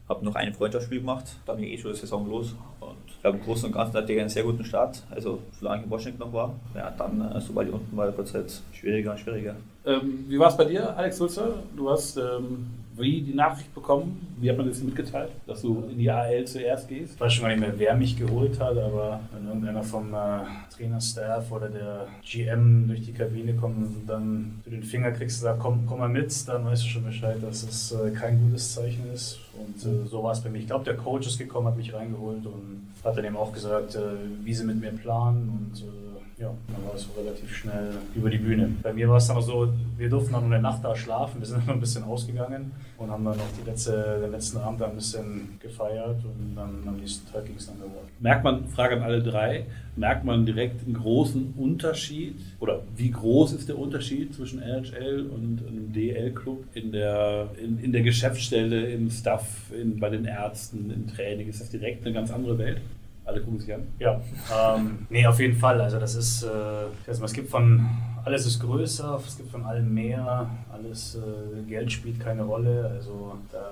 habe 0.08 0.24
noch 0.24 0.34
ein 0.34 0.52
Freundschaftsspiel 0.52 0.98
gemacht, 0.98 1.26
dann 1.46 1.58
ging 1.58 1.68
eh 1.68 1.78
schon 1.78 1.92
die 1.92 1.98
Saison 1.98 2.28
los. 2.28 2.56
Und 2.80 3.13
glaube, 3.24 3.38
im 3.38 3.44
Großen 3.44 3.66
und 3.66 3.72
Ganzen 3.72 3.96
hatte 3.96 4.12
ich 4.12 4.20
einen 4.20 4.28
sehr 4.28 4.44
guten 4.44 4.64
Start. 4.64 5.02
Also, 5.10 5.40
solange 5.58 5.80
ich 5.80 5.84
in 5.86 5.90
Washington 5.90 6.20
noch 6.20 6.32
war, 6.32 6.54
ja, 6.74 6.90
dann, 6.96 7.32
äh, 7.32 7.40
sobald 7.40 7.68
ich 7.68 7.74
unten 7.74 7.96
war, 7.96 8.06
wird 8.06 8.26
es 8.26 8.34
halt 8.34 8.62
schwieriger 8.72 9.12
und 9.12 9.18
schwieriger. 9.18 9.56
Ähm, 9.86 10.26
wie 10.28 10.38
war 10.38 10.48
es 10.48 10.56
bei 10.56 10.66
dir, 10.66 10.94
Alex 10.96 11.16
Sulzer? 11.16 11.62
Du 11.74 11.90
hast 11.90 12.18
ähm, 12.18 12.66
wie 12.96 13.22
die 13.22 13.34
Nachricht 13.34 13.74
bekommen? 13.74 14.36
Wie 14.38 14.48
hat 14.48 14.56
man 14.56 14.68
das 14.68 14.82
mitgeteilt, 14.82 15.30
dass 15.46 15.62
du 15.62 15.84
in 15.90 15.98
die 15.98 16.10
AL 16.10 16.44
zuerst 16.44 16.88
gehst? 16.88 17.14
Ich 17.14 17.20
weiß 17.20 17.32
schon 17.32 17.44
gar 17.44 17.50
nicht 17.50 17.60
mehr, 17.60 17.72
wer 17.76 17.94
mich 17.96 18.16
geholt 18.16 18.60
hat, 18.60 18.76
aber 18.76 19.20
wenn 19.32 19.48
irgendeiner 19.48 19.82
vom 19.82 20.14
äh, 20.14 20.40
Trainerstaff 20.74 21.50
oder 21.50 21.68
der 21.68 22.06
GM 22.22 22.86
durch 22.86 23.04
die 23.04 23.12
Kabine 23.12 23.54
kommt 23.54 23.78
und 23.78 24.06
dann 24.06 24.60
du 24.64 24.70
den 24.70 24.82
Finger 24.82 25.10
kriegst 25.10 25.40
und 25.40 25.44
sagst, 25.44 25.62
komm, 25.62 25.86
komm 25.86 26.00
mal 26.00 26.08
mit, 26.08 26.32
dann 26.46 26.64
weißt 26.66 26.84
du 26.84 26.88
schon 26.88 27.04
Bescheid, 27.04 27.38
dass 27.42 27.62
es 27.62 27.92
äh, 27.92 28.10
kein 28.10 28.38
gutes 28.38 28.74
Zeichen 28.74 29.10
ist. 29.12 29.40
Und 29.54 29.84
äh, 29.84 30.06
so 30.06 30.22
war 30.22 30.32
es 30.32 30.40
bei 30.40 30.50
mir. 30.50 30.58
Ich 30.58 30.66
glaube, 30.66 30.84
der 30.84 30.96
Coach 30.96 31.26
ist 31.26 31.38
gekommen, 31.38 31.66
hat 31.66 31.76
mich 31.76 31.92
reingeholt 31.92 32.46
und 32.46 32.83
hat 33.04 33.16
dann 33.16 33.24
eben 33.24 33.36
auch 33.36 33.52
gesagt, 33.52 33.94
äh, 33.94 34.00
wie 34.42 34.54
sie 34.54 34.64
mit 34.64 34.80
mir 34.80 34.92
planen 34.92 35.70
und 35.72 35.82
äh, 35.82 36.03
ja, 36.38 36.52
dann 36.66 36.84
war 36.84 36.94
es 36.94 37.08
relativ 37.16 37.54
schnell 37.54 37.92
über 38.14 38.28
die 38.28 38.38
Bühne. 38.38 38.68
Bei 38.82 38.92
mir 38.92 39.08
war 39.08 39.18
es 39.18 39.28
dann 39.28 39.36
auch 39.36 39.42
so, 39.42 39.72
wir 39.96 40.08
durften 40.08 40.32
dann 40.32 40.44
eine 40.44 40.60
Nacht 40.60 40.84
da 40.84 40.94
schlafen, 40.96 41.40
wir 41.40 41.46
sind 41.46 41.62
dann 41.66 41.76
ein 41.76 41.80
bisschen 41.80 42.04
ausgegangen 42.04 42.72
und 42.98 43.10
haben 43.10 43.24
dann 43.24 43.36
noch 43.36 43.66
letzte, 43.66 44.20
den 44.22 44.32
letzten 44.32 44.58
Abend 44.58 44.82
ein 44.82 44.94
bisschen 44.94 45.58
gefeiert 45.60 46.24
und 46.24 46.54
dann 46.56 46.82
am 46.86 46.96
nächsten 46.96 47.30
Tag 47.30 47.44
ging 47.44 47.54
es 47.56 47.66
dann 47.66 47.76
geworden. 47.76 48.08
Merkt 48.18 48.42
man, 48.42 48.66
Frage 48.68 48.96
an 48.96 49.02
alle 49.02 49.22
drei, 49.22 49.66
merkt 49.96 50.24
man 50.24 50.44
direkt 50.44 50.84
einen 50.84 50.94
großen 50.94 51.54
Unterschied 51.56 52.40
oder 52.58 52.82
wie 52.96 53.10
groß 53.10 53.52
ist 53.52 53.68
der 53.68 53.78
Unterschied 53.78 54.34
zwischen 54.34 54.60
NHL 54.60 55.30
und 55.32 55.62
einem 55.66 55.92
DL-Club 55.92 56.64
in 56.74 56.90
der, 56.90 57.48
in, 57.62 57.78
in 57.78 57.92
der 57.92 58.02
Geschäftsstelle, 58.02 58.90
im 58.90 59.08
Staff, 59.10 59.70
in, 59.70 60.00
bei 60.00 60.10
den 60.10 60.24
Ärzten, 60.24 60.90
im 60.90 61.06
Training? 61.06 61.48
Ist 61.48 61.60
das 61.60 61.70
direkt 61.70 62.04
eine 62.04 62.12
ganz 62.12 62.32
andere 62.32 62.58
Welt? 62.58 62.80
Alle 63.24 63.40
gucken 63.40 63.58
sich 63.58 63.72
an. 63.72 63.86
Ja, 63.98 64.20
ähm, 64.54 65.06
nee, 65.08 65.26
auf 65.26 65.40
jeden 65.40 65.56
Fall. 65.56 65.80
Also 65.80 65.98
das 65.98 66.14
ist, 66.14 66.42
äh, 66.42 66.86
es 67.06 67.32
gibt 67.32 67.50
von, 67.50 67.88
alles 68.24 68.44
ist 68.46 68.60
größer, 68.60 69.18
es 69.26 69.38
gibt 69.38 69.50
von 69.50 69.64
allem 69.64 69.92
mehr, 69.94 70.50
alles, 70.70 71.16
äh, 71.16 71.62
Geld 71.68 71.90
spielt 71.90 72.20
keine 72.20 72.42
Rolle. 72.42 72.90
Also 72.94 73.38
da 73.50 73.64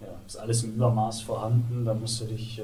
ja, 0.00 0.12
ist 0.26 0.36
alles 0.36 0.62
im 0.64 0.74
Übermaß 0.74 1.22
vorhanden, 1.22 1.86
da 1.86 1.94
musst 1.94 2.20
du 2.20 2.26
dich 2.26 2.58
äh, 2.58 2.62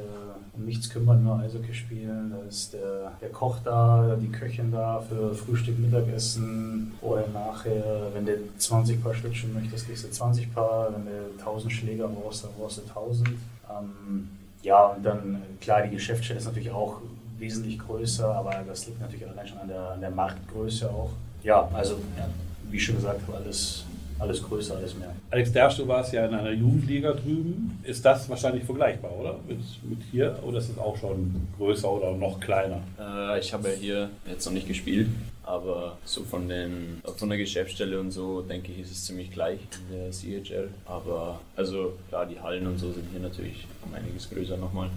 um 0.56 0.66
nichts 0.66 0.90
kümmern, 0.90 1.24
nur 1.24 1.38
Eishockey 1.38 1.72
spielen. 1.72 2.30
Da 2.30 2.46
ist 2.46 2.74
der, 2.74 3.12
der 3.22 3.30
Koch 3.30 3.58
da, 3.64 4.14
die 4.20 4.28
Köchin 4.28 4.70
da 4.70 5.00
für 5.00 5.34
Frühstück, 5.34 5.78
Mittagessen, 5.78 6.92
vorher, 7.00 7.28
nachher. 7.28 8.10
Wenn 8.12 8.26
du 8.26 8.36
20 8.58 9.02
Paar 9.02 9.14
Schlittschuhe 9.14 9.50
möchtest, 9.50 9.86
kriegst 9.86 10.04
du 10.04 10.10
20 10.10 10.54
Paar. 10.54 10.92
Wenn 10.92 11.06
du 11.06 11.38
1000 11.38 11.72
Schläger 11.72 12.06
brauchst, 12.08 12.44
dann 12.44 12.50
brauchst 12.58 12.78
du 12.78 12.82
1000. 12.82 13.28
Ähm, 13.28 14.28
ja, 14.64 14.86
und 14.86 15.04
dann, 15.04 15.42
klar, 15.60 15.82
die 15.82 15.90
Geschäftsstelle 15.90 16.40
ist 16.40 16.46
natürlich 16.46 16.70
auch 16.70 17.00
wesentlich 17.38 17.78
größer, 17.78 18.34
aber 18.34 18.62
das 18.66 18.86
liegt 18.86 19.00
natürlich 19.00 19.28
allein 19.28 19.46
schon 19.46 19.58
an 19.58 19.68
der, 19.68 19.90
an 19.90 20.00
der 20.00 20.10
Marktgröße 20.10 20.90
auch. 20.90 21.10
Ja, 21.42 21.68
also, 21.72 21.96
ja, 22.16 22.26
wie 22.70 22.80
schon 22.80 22.96
gesagt, 22.96 23.20
alles, 23.32 23.84
alles 24.18 24.42
größer, 24.42 24.76
alles 24.76 24.94
mehr. 24.96 25.14
Alex 25.30 25.52
Dersch, 25.52 25.76
du 25.76 25.88
warst 25.88 26.12
ja 26.12 26.26
in 26.26 26.34
einer 26.34 26.52
Jugendliga 26.52 27.12
drüben. 27.12 27.78
Ist 27.82 28.04
das 28.04 28.28
wahrscheinlich 28.28 28.64
vergleichbar, 28.64 29.12
oder? 29.12 29.38
Mit, 29.46 29.58
mit 29.82 29.98
hier? 30.10 30.38
Oder 30.42 30.58
ist 30.58 30.70
es 30.70 30.78
auch 30.78 30.96
schon 30.96 31.48
größer 31.58 31.90
oder 31.90 32.12
noch 32.12 32.40
kleiner? 32.40 32.80
Äh, 32.98 33.40
ich 33.40 33.52
habe 33.52 33.68
ja 33.70 33.74
hier 33.74 34.10
jetzt 34.28 34.46
noch 34.46 34.52
nicht 34.52 34.68
gespielt, 34.68 35.08
aber 35.42 35.98
so 36.04 36.22
von, 36.24 36.48
den, 36.48 37.02
von 37.16 37.28
der 37.28 37.38
Geschäftsstelle 37.38 37.98
und 37.98 38.10
so, 38.10 38.42
denke 38.42 38.72
ich, 38.72 38.80
ist 38.80 38.92
es 38.92 39.04
ziemlich 39.04 39.30
gleich 39.30 39.58
in 39.90 39.96
der 39.96 40.10
CHL. 40.10 40.68
Aber 40.86 41.40
also 41.56 41.94
klar, 42.08 42.26
die 42.26 42.40
Hallen 42.40 42.66
und 42.66 42.78
so 42.78 42.92
sind 42.92 43.06
hier 43.10 43.20
natürlich 43.20 43.66
um 43.84 43.94
einiges 43.94 44.30
größer 44.30 44.56
nochmal. 44.56 44.88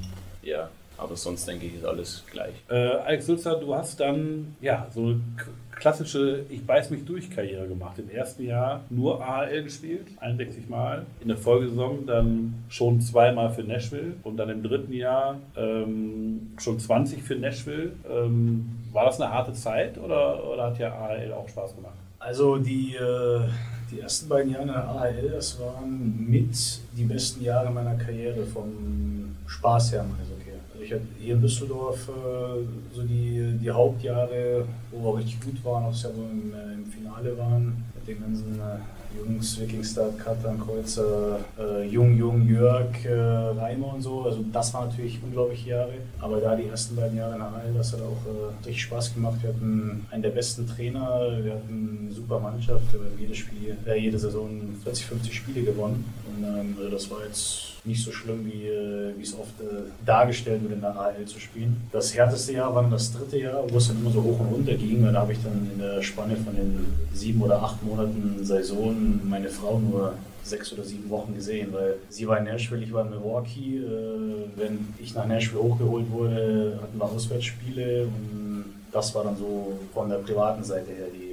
Ja, 0.43 0.69
aber 0.97 1.15
sonst 1.15 1.47
denke 1.47 1.65
ich, 1.65 1.75
ist 1.75 1.85
alles 1.85 2.23
gleich. 2.31 2.53
Äh, 2.69 2.75
Alex 2.75 3.25
Sulzer, 3.25 3.55
du 3.55 3.73
hast 3.75 3.99
dann 3.99 4.55
ja 4.61 4.87
so 4.93 5.15
klassische 5.79 6.45
Ich 6.49 6.65
beiß 6.65 6.89
mich 6.89 7.05
durch 7.05 7.29
Karriere 7.29 7.67
gemacht. 7.67 7.97
Im 7.99 8.09
ersten 8.09 8.43
Jahr 8.43 8.81
nur 8.89 9.23
AHL 9.23 9.63
gespielt, 9.63 10.07
61 10.19 10.69
Mal. 10.69 11.05
In 11.21 11.27
der 11.27 11.37
Folgesaison 11.37 12.05
dann 12.05 12.53
schon 12.69 13.01
zweimal 13.01 13.51
für 13.51 13.63
Nashville 13.63 14.13
und 14.23 14.37
dann 14.37 14.49
im 14.49 14.63
dritten 14.63 14.93
Jahr 14.93 15.37
ähm, 15.55 16.53
schon 16.57 16.79
20 16.79 17.23
für 17.23 17.35
Nashville. 17.35 17.91
Ähm, 18.09 18.69
war 18.91 19.05
das 19.05 19.21
eine 19.21 19.31
harte 19.31 19.53
Zeit 19.53 19.97
oder, 19.97 20.43
oder 20.51 20.63
hat 20.67 20.79
ja 20.79 20.93
AHL 20.93 21.33
auch 21.33 21.47
Spaß 21.47 21.75
gemacht? 21.75 21.95
Also 22.19 22.57
die, 22.57 22.95
äh, 22.95 23.41
die 23.91 23.99
ersten 23.99 24.27
beiden 24.27 24.51
Jahre 24.51 24.63
in 24.63 24.69
der 24.69 24.87
AHL, 24.87 25.29
das 25.33 25.59
waren 25.59 26.25
mit 26.27 26.79
die 26.97 27.03
besten 27.03 27.43
Jahre 27.43 27.69
meiner 27.71 27.95
Karriere 27.95 28.45
vom 28.45 29.35
Spaß 29.45 29.93
her. 29.93 30.05
Also 30.19 30.36
ich 30.87 30.93
hatte 30.93 31.03
hier 31.19 31.33
in 31.33 31.41
Düsseldorf 31.41 32.07
äh, 32.07 32.95
so 32.95 33.03
die, 33.03 33.57
die 33.61 33.69
Hauptjahre, 33.69 34.65
wo 34.91 35.11
wir 35.11 35.17
richtig 35.19 35.41
gut 35.41 35.65
waren, 35.65 35.83
auch 35.83 35.93
ja 35.93 36.09
im, 36.09 36.53
äh, 36.53 36.73
im 36.75 36.85
Finale 36.85 37.37
waren, 37.37 37.83
mit 37.93 38.07
den 38.07 38.21
ganzen 38.21 38.57
äh, 38.57 39.19
Jungs, 39.19 39.59
Wikingstad, 39.59 40.17
Katan, 40.17 40.57
Kreuzer, 40.59 41.39
äh, 41.59 41.85
Jung, 41.87 42.17
Jung, 42.17 42.47
Jörg, 42.47 43.03
äh, 43.03 43.13
Reimer 43.13 43.95
und 43.95 44.01
so. 44.01 44.23
Also 44.23 44.45
das 44.53 44.73
waren 44.73 44.87
natürlich 44.87 45.19
unglaubliche 45.21 45.71
Jahre. 45.71 45.93
Aber 46.21 46.39
da 46.39 46.55
die 46.55 46.67
ersten 46.67 46.95
beiden 46.95 47.17
Jahre 47.17 47.35
der 47.35 47.51
Halle, 47.51 47.73
das 47.75 47.91
hat 47.91 48.01
auch 48.01 48.25
äh, 48.25 48.65
richtig 48.65 48.83
Spaß 48.83 49.13
gemacht. 49.13 49.39
Wir 49.41 49.49
hatten 49.49 50.05
einen 50.09 50.23
der 50.23 50.29
besten 50.29 50.67
Trainer, 50.67 51.37
wir 51.43 51.53
hatten 51.55 52.05
eine 52.05 52.15
super 52.15 52.39
Mannschaft, 52.39 52.93
wir 52.93 53.01
haben 53.01 53.19
jedes 53.19 53.37
Spiel, 53.37 53.75
jede 53.97 54.19
Saison 54.19 54.49
40, 54.83 55.05
50 55.05 55.35
Spiele 55.35 55.63
gewonnen. 55.63 56.05
Und 56.27 56.43
ähm, 56.45 56.75
also 56.77 56.89
das 56.89 57.11
war 57.11 57.25
jetzt 57.25 57.76
nicht 57.87 58.03
so 58.03 58.11
schlimm, 58.11 58.45
wie, 58.45 58.67
äh, 58.67 59.13
wie 59.17 59.23
es 59.23 59.33
oft 59.33 59.59
äh, 59.61 59.89
dargestellt 60.05 60.61
wird, 60.61 60.73
in 60.73 60.81
der 60.81 60.95
AL 60.95 61.25
zu 61.25 61.39
spielen. 61.39 61.81
Das 61.91 62.13
härteste 62.15 62.53
Jahr 62.53 62.73
war 62.73 62.81
dann 62.81 62.91
das 62.91 63.11
dritte 63.13 63.39
Jahr, 63.39 63.63
wo 63.69 63.77
es 63.77 63.87
dann 63.87 63.97
immer 63.97 64.11
so 64.11 64.21
hoch 64.21 64.39
und 64.39 64.47
runter 64.47 64.75
ging. 64.75 65.03
Da 65.03 65.21
habe 65.21 65.33
ich 65.33 65.39
dann 65.43 65.69
in 65.73 65.79
der 65.79 66.01
Spanne 66.01 66.35
von 66.37 66.55
den 66.55 66.85
sieben 67.13 67.41
oder 67.41 67.61
acht 67.61 67.83
Monaten 67.83 68.43
Saison 68.43 69.19
meine 69.23 69.49
Frau 69.49 69.79
nur 69.79 70.13
sechs 70.43 70.71
oder 70.73 70.83
sieben 70.83 71.09
Wochen 71.09 71.35
gesehen, 71.35 71.73
weil 71.73 71.95
sie 72.09 72.27
war 72.27 72.37
in 72.37 72.45
Nashville, 72.45 72.83
ich 72.83 72.93
war 72.93 73.03
in 73.03 73.11
Milwaukee. 73.11 73.77
Äh, 73.77 74.59
wenn 74.59 74.93
ich 74.99 75.13
nach 75.13 75.25
Nashville 75.25 75.61
hochgeholt 75.61 76.09
wurde, 76.11 76.79
hatten 76.81 76.97
wir 76.97 77.05
Auswärtsspiele 77.05 78.03
und 78.03 78.65
das 78.91 79.13
war 79.13 79.23
dann 79.23 79.37
so 79.37 79.77
von 79.93 80.09
der 80.09 80.17
privaten 80.17 80.63
Seite 80.63 80.91
her 80.91 81.07
die 81.13 81.26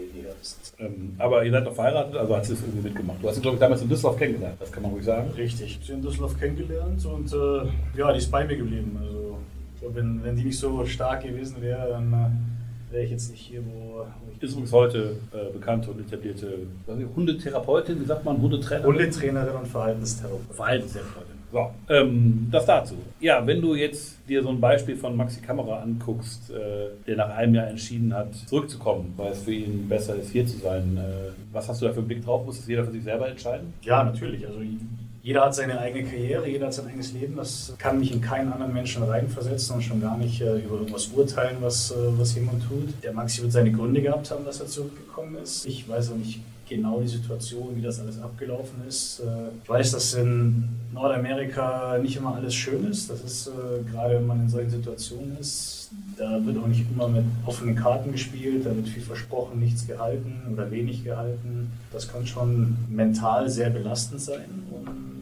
ähm, 0.79 1.15
aber 1.19 1.45
ihr 1.45 1.51
seid 1.51 1.65
noch 1.65 1.75
verheiratet, 1.75 2.17
also 2.17 2.37
hat 2.37 2.45
sie 2.47 2.55
es 2.55 2.63
irgendwie 2.63 2.89
mitgemacht. 2.89 3.19
Du 3.23 3.29
hast 3.29 3.37
sie, 3.37 3.41
glaube 3.41 3.57
ich, 3.57 3.61
damals 3.61 3.83
in 3.83 3.89
Düsseldorf 3.89 4.19
kennengelernt, 4.19 4.57
das 4.61 4.73
kann 4.73 4.83
man 4.83 4.93
ruhig 4.93 5.05
sagen. 5.05 5.31
Richtig, 5.37 5.81
sie 5.83 5.93
in 5.93 6.03
Düsseldorf 6.03 6.39
kennengelernt 6.39 7.05
und 7.07 7.33
äh, 7.33 7.99
ja, 7.99 8.13
die 8.13 8.19
ist 8.19 8.31
bei 8.31 8.45
mir 8.45 8.57
geblieben. 8.57 8.99
Also, 9.01 9.95
wenn, 9.95 10.25
wenn 10.25 10.37
die 10.37 10.45
nicht 10.45 10.59
so 10.59 10.85
stark 10.87 11.23
gewesen 11.23 11.61
wäre, 11.61 11.91
dann 11.91 12.13
äh, 12.13 12.93
wäre 12.93 13.05
ich 13.05 13.11
jetzt 13.11 13.31
nicht 13.31 13.41
hier, 13.41 13.63
wo, 13.67 13.99
wo 13.99 14.33
ich. 14.33 14.43
Ist 14.43 14.53
übrigens 14.53 14.73
heute 14.73 15.17
äh, 15.33 15.53
bekannte 15.53 15.91
und 15.91 16.01
etablierte 16.01 16.59
Hundetherapeutin, 17.15 18.01
wie 18.01 18.07
sagt 18.07 18.25
man, 18.25 18.41
Hundetrainerin? 18.41 18.93
Hundetrainerin 18.93 19.57
und 19.57 19.69
Verhaltenstherapeutin. 19.69 20.55
Verhaltenstherapeutin. 20.55 21.34
So, 21.55 21.71
ähm, 21.89 22.49
das 22.51 22.67
dazu. 22.67 22.97
Ja, 23.21 23.47
wenn 23.47 23.61
du 23.61 23.77
jetzt 23.77 24.17
dir 24.29 24.43
so 24.43 24.49
ein 24.49 24.61
Beispiel 24.61 24.97
von 24.97 25.17
Maxi 25.17 25.41
Kamera 25.41 25.83
anguckst, 25.83 26.51
äh, 26.51 26.89
der 27.07 27.17
nach 27.17 27.29
einem 27.29 27.55
Jahr 27.55 27.69
entschieden 27.69 28.13
hat, 28.13 28.35
zurückzukommen, 28.35 29.15
weil 29.17 29.31
es 29.31 29.45
für 29.45 29.53
ihn 29.53 29.89
besser 29.89 30.17
ist, 30.17 30.33
hier 30.33 30.45
zu 30.45 30.59
sein, 30.59 30.99
äh, 30.99 31.31
was 31.53 31.69
hast 31.69 31.81
du 31.81 31.87
da 31.87 31.93
für 31.93 32.01
einen 32.01 32.09
Blick 32.09 32.25
drauf? 32.25 32.45
Muss 32.45 32.57
das 32.57 32.67
jeder 32.67 32.85
für 32.85 32.91
sich 32.91 33.05
selber 33.05 33.29
entscheiden? 33.29 33.73
Ja, 33.83 34.03
natürlich. 34.03 34.45
Also 34.45 34.59
jeder 35.23 35.45
hat 35.45 35.55
seine 35.55 35.79
eigene 35.79 36.03
Karriere, 36.11 36.49
jeder 36.49 36.67
hat 36.67 36.75
sein 36.75 36.89
eigenes 36.89 37.13
Leben. 37.13 37.37
Das 37.37 37.73
kann 37.79 38.01
mich 38.01 38.13
in 38.13 38.21
keinen 38.21 38.53
anderen 38.53 38.73
Menschen 38.73 39.05
reinversetzen 39.05 39.77
und 39.77 39.83
schon 39.83 40.01
gar 40.01 40.19
nicht 40.19 40.41
äh, 40.41 40.59
über 40.59 40.79
irgendwas 40.79 41.07
urteilen, 41.15 41.59
was, 41.61 41.93
äh, 41.93 41.95
was 42.19 42.35
jemand 42.35 42.65
tut. 42.69 42.89
Der 43.05 43.13
Maxi 43.13 43.43
wird 43.43 43.53
seine 43.53 43.71
Gründe 43.71 44.03
gehabt 44.03 44.29
haben, 44.33 44.45
dass 44.45 44.59
er 44.59 44.67
zurückgekommen 44.67 45.37
ist. 45.41 45.65
Ich 45.67 45.89
weiß 45.89 46.11
auch 46.11 46.17
nicht 46.17 46.41
genau 46.69 47.01
die 47.01 47.09
Situation, 47.09 47.77
wie 47.77 47.83
das 47.83 48.01
alles 48.01 48.21
abgelaufen 48.21 48.87
ist. 48.89 49.21
Äh, 49.21 49.49
ich 49.63 49.69
weiß, 49.69 49.93
dass 49.93 50.15
in 50.15 50.69
Nordamerika 50.93 51.99
nicht 51.99 52.17
immer 52.17 52.35
alles 52.35 52.55
schön 52.55 52.87
ist. 52.87 53.11
Das 53.11 53.23
ist 53.23 53.49
äh, 53.49 53.91
gerade, 53.91 54.17
wenn 54.17 54.27
man 54.27 54.41
in 54.43 54.49
solchen 54.49 54.71
Situationen 54.71 55.39
ist, 55.39 55.91
da 56.17 56.45
wird 56.45 56.57
auch 56.59 56.67
nicht 56.67 56.85
immer 56.91 57.09
mit 57.09 57.25
offenen 57.47 57.77
Karten 57.77 58.13
gespielt, 58.13 58.67
da 58.67 58.75
wird 58.75 58.89
viel 58.89 59.03
versprochen, 59.03 59.61
nichts 59.61 59.87
gehalten 59.87 60.43
oder 60.53 60.71
wenig 60.71 61.05
gehalten. 61.05 61.73
Das 61.93 62.09
kann 62.09 62.27
schon 62.27 62.77
mental 62.89 63.49
sehr 63.49 63.71
belastend 63.71 64.21
sein. 64.21 64.65
Und 64.71 65.14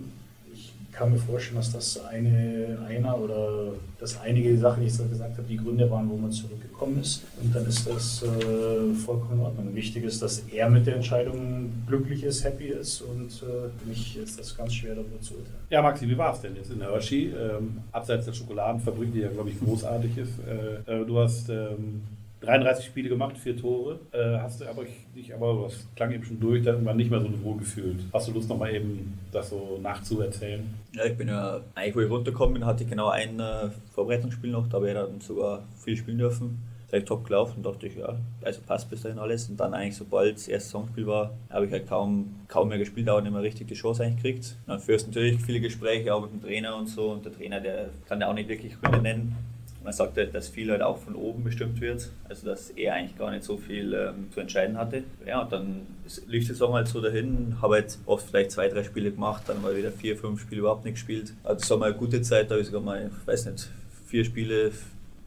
kann 0.93 1.11
mir 1.11 1.19
vorstellen, 1.19 1.57
dass 1.57 1.73
das 1.73 2.05
eine, 2.05 2.79
einer 2.87 3.19
oder 3.19 3.73
dass 3.99 4.21
einige 4.21 4.57
Sachen, 4.59 4.83
die 4.83 4.89
ich 4.89 4.97
gesagt 4.97 5.39
habe, 5.39 5.49
die 5.49 5.57
Gründe 5.57 5.91
waren, 5.91 6.09
wo 6.11 6.17
man 6.17 6.31
zurückgekommen 6.31 7.01
ist. 7.01 7.23
Und 7.43 7.55
dann 7.55 7.67
ist 7.67 7.89
das 7.89 8.23
äh, 8.23 8.95
vollkommen 8.95 9.41
in 9.41 9.41
Ordnung. 9.41 9.75
Wichtig 9.75 10.05
ist, 10.05 10.21
dass 10.21 10.41
er 10.53 10.69
mit 10.69 10.87
der 10.87 10.97
Entscheidung 10.97 11.73
glücklich 11.87 12.23
ist, 12.25 12.45
happy 12.45 12.67
ist 12.67 13.01
und 13.01 13.43
äh, 13.43 13.89
mich 13.89 14.17
ist 14.17 14.39
das 14.39 14.57
ganz 14.57 14.75
schwer 14.75 14.95
darüber 14.95 15.21
zu 15.21 15.35
urteilen. 15.35 15.57
Ja, 15.71 15.81
Maxi, 15.81 16.09
wie 16.09 16.19
war 16.19 16.35
es 16.35 16.41
denn 16.43 16.55
jetzt 16.57 16.71
in 16.71 16.81
Hershey? 16.81 17.33
Ähm, 17.33 17.79
abseits 17.91 18.27
der 18.27 18.35
Schokoladenfabrik, 18.35 19.13
die 19.13 19.21
ja, 19.21 19.29
glaube 19.29 19.51
ich, 19.51 19.59
großartig 19.59 20.19
ist. 20.19 20.33
Äh, 20.47 21.01
äh 21.01 21.05
du 21.07 21.19
hast 21.19 21.49
ähm, 21.49 22.03
33 22.43 22.85
Spiele 22.85 23.09
gemacht, 23.09 23.39
vier 23.39 23.57
Tore. 23.57 24.01
Äh, 24.13 24.39
hast 24.39 24.61
du 24.61 24.69
aber 24.69 24.85
dich 25.15 25.33
aber, 25.35 25.63
das 25.65 25.87
klang 25.95 26.13
eben 26.13 26.25
schon 26.25 26.41
durch, 26.41 26.63
dann 26.65 26.85
war 26.85 26.95
nicht 26.95 27.11
mehr 27.11 27.21
so 27.21 27.29
wohl 27.43 27.59
gefühlt. 27.59 28.01
Hast 28.13 28.29
du 28.29 28.33
Lust 28.33 28.49
nochmal 28.49 28.75
eben 28.75 29.19
das 29.31 29.51
so 29.51 29.79
nachzuerzählen? 29.81 30.63
Ja, 30.95 31.05
ich 31.05 31.17
bin 31.17 31.29
ja 31.29 31.61
eigentlich, 31.75 31.95
wo 31.95 32.01
ich 32.01 32.11
runtergekommen 32.11 32.55
bin, 32.55 32.67
hatte 32.67 32.85
ich 32.85 32.91
genau 32.91 33.09
ein 33.09 33.39
äh, 33.39 33.71
Vorbereitungsspiel 33.95 34.51
noch, 34.51 34.69
da 34.69 34.77
habe 34.77 34.89
ich 34.89 34.95
dann 34.95 35.21
sogar 35.21 35.63
viel 35.85 35.97
spielen 35.97 36.19
dürfen. 36.19 36.59
Gleich 36.89 37.05
top 37.07 37.25
gelaufen 37.25 37.55
und 37.59 37.63
dachte 37.65 37.87
ich, 37.87 37.97
ja, 37.97 38.17
also 38.43 38.61
passt 38.67 38.91
bis 38.91 39.01
dahin 39.01 39.19
alles. 39.19 39.49
Und 39.49 39.59
dann 39.59 39.73
eigentlich, 39.73 39.97
sobald 39.97 40.35
das 40.35 40.47
erste 40.47 40.73
Saisonspiel 40.73 41.07
war, 41.07 41.31
habe 41.49 41.65
ich 41.65 41.73
halt 41.73 41.89
kaum, 41.89 42.35
kaum 42.49 42.69
mehr 42.69 42.77
gespielt, 42.77 43.09
aber 43.09 43.23
nicht 43.23 43.33
mehr 43.33 43.41
richtig 43.41 43.69
die 43.69 43.75
Chance 43.75 44.03
eigentlich 44.03 44.23
gekriegt. 44.23 44.57
Dann 44.67 44.79
führst 44.79 45.07
natürlich 45.07 45.41
viele 45.41 45.61
Gespräche 45.61 46.15
auch 46.15 46.21
mit 46.21 46.33
dem 46.33 46.43
Trainer 46.43 46.77
und 46.77 46.89
so 46.89 47.13
und 47.13 47.25
der 47.25 47.33
Trainer, 47.33 47.61
der 47.61 47.89
kann 48.07 48.21
ja 48.21 48.29
auch 48.29 48.35
nicht 48.35 48.51
wirklich 48.51 48.79
Gründe 48.79 49.01
nennen 49.01 49.52
man 49.85 49.93
sagt 49.93 50.17
halt, 50.17 50.35
dass 50.35 50.49
viel 50.49 50.71
halt 50.71 50.83
auch 50.83 50.99
von 50.99 51.15
oben 51.15 51.45
bestimmt 51.45 51.81
wird, 51.81 52.11
also 52.29 52.47
dass 52.47 52.71
er 52.71 52.95
eigentlich 52.95 53.19
gar 53.19 53.31
nicht 53.31 53.45
so 53.45 53.57
viel 53.57 53.95
ähm, 53.95 54.31
zu 54.33 54.41
entscheiden 54.41 54.77
hatte. 54.77 55.05
Ja, 55.27 55.43
und 55.43 55.53
dann 55.53 55.87
lief 56.27 56.45
die 56.45 56.53
Saison 56.53 56.75
halt 56.75 56.89
so 56.89 57.01
dahin, 57.01 57.57
habe 57.61 57.75
halt 57.75 57.99
oft 58.07 58.27
vielleicht 58.29 58.53
zwei, 58.53 58.69
drei 58.69 58.85
Spiele 58.85 59.11
gemacht, 59.11 59.45
dann 59.47 59.61
mal 59.63 59.77
wieder 59.77 59.91
vier, 59.91 60.17
fünf 60.17 60.41
Spiele 60.41 60.61
überhaupt 60.61 60.85
nicht 60.85 60.95
gespielt. 60.95 61.33
Also 61.43 61.61
das 61.61 61.71
war 61.71 61.79
mal 61.79 61.87
eine 61.87 61.97
gute 61.97 62.23
Zeit, 62.23 62.51
da 62.51 62.55
habe 62.55 62.61
ich 62.63 62.69
sogar 62.69 62.83
mal, 62.83 63.11
ich 63.11 63.27
weiß 63.27 63.47
nicht, 63.47 63.69
vier 64.07 64.25
Spiele 64.25 64.73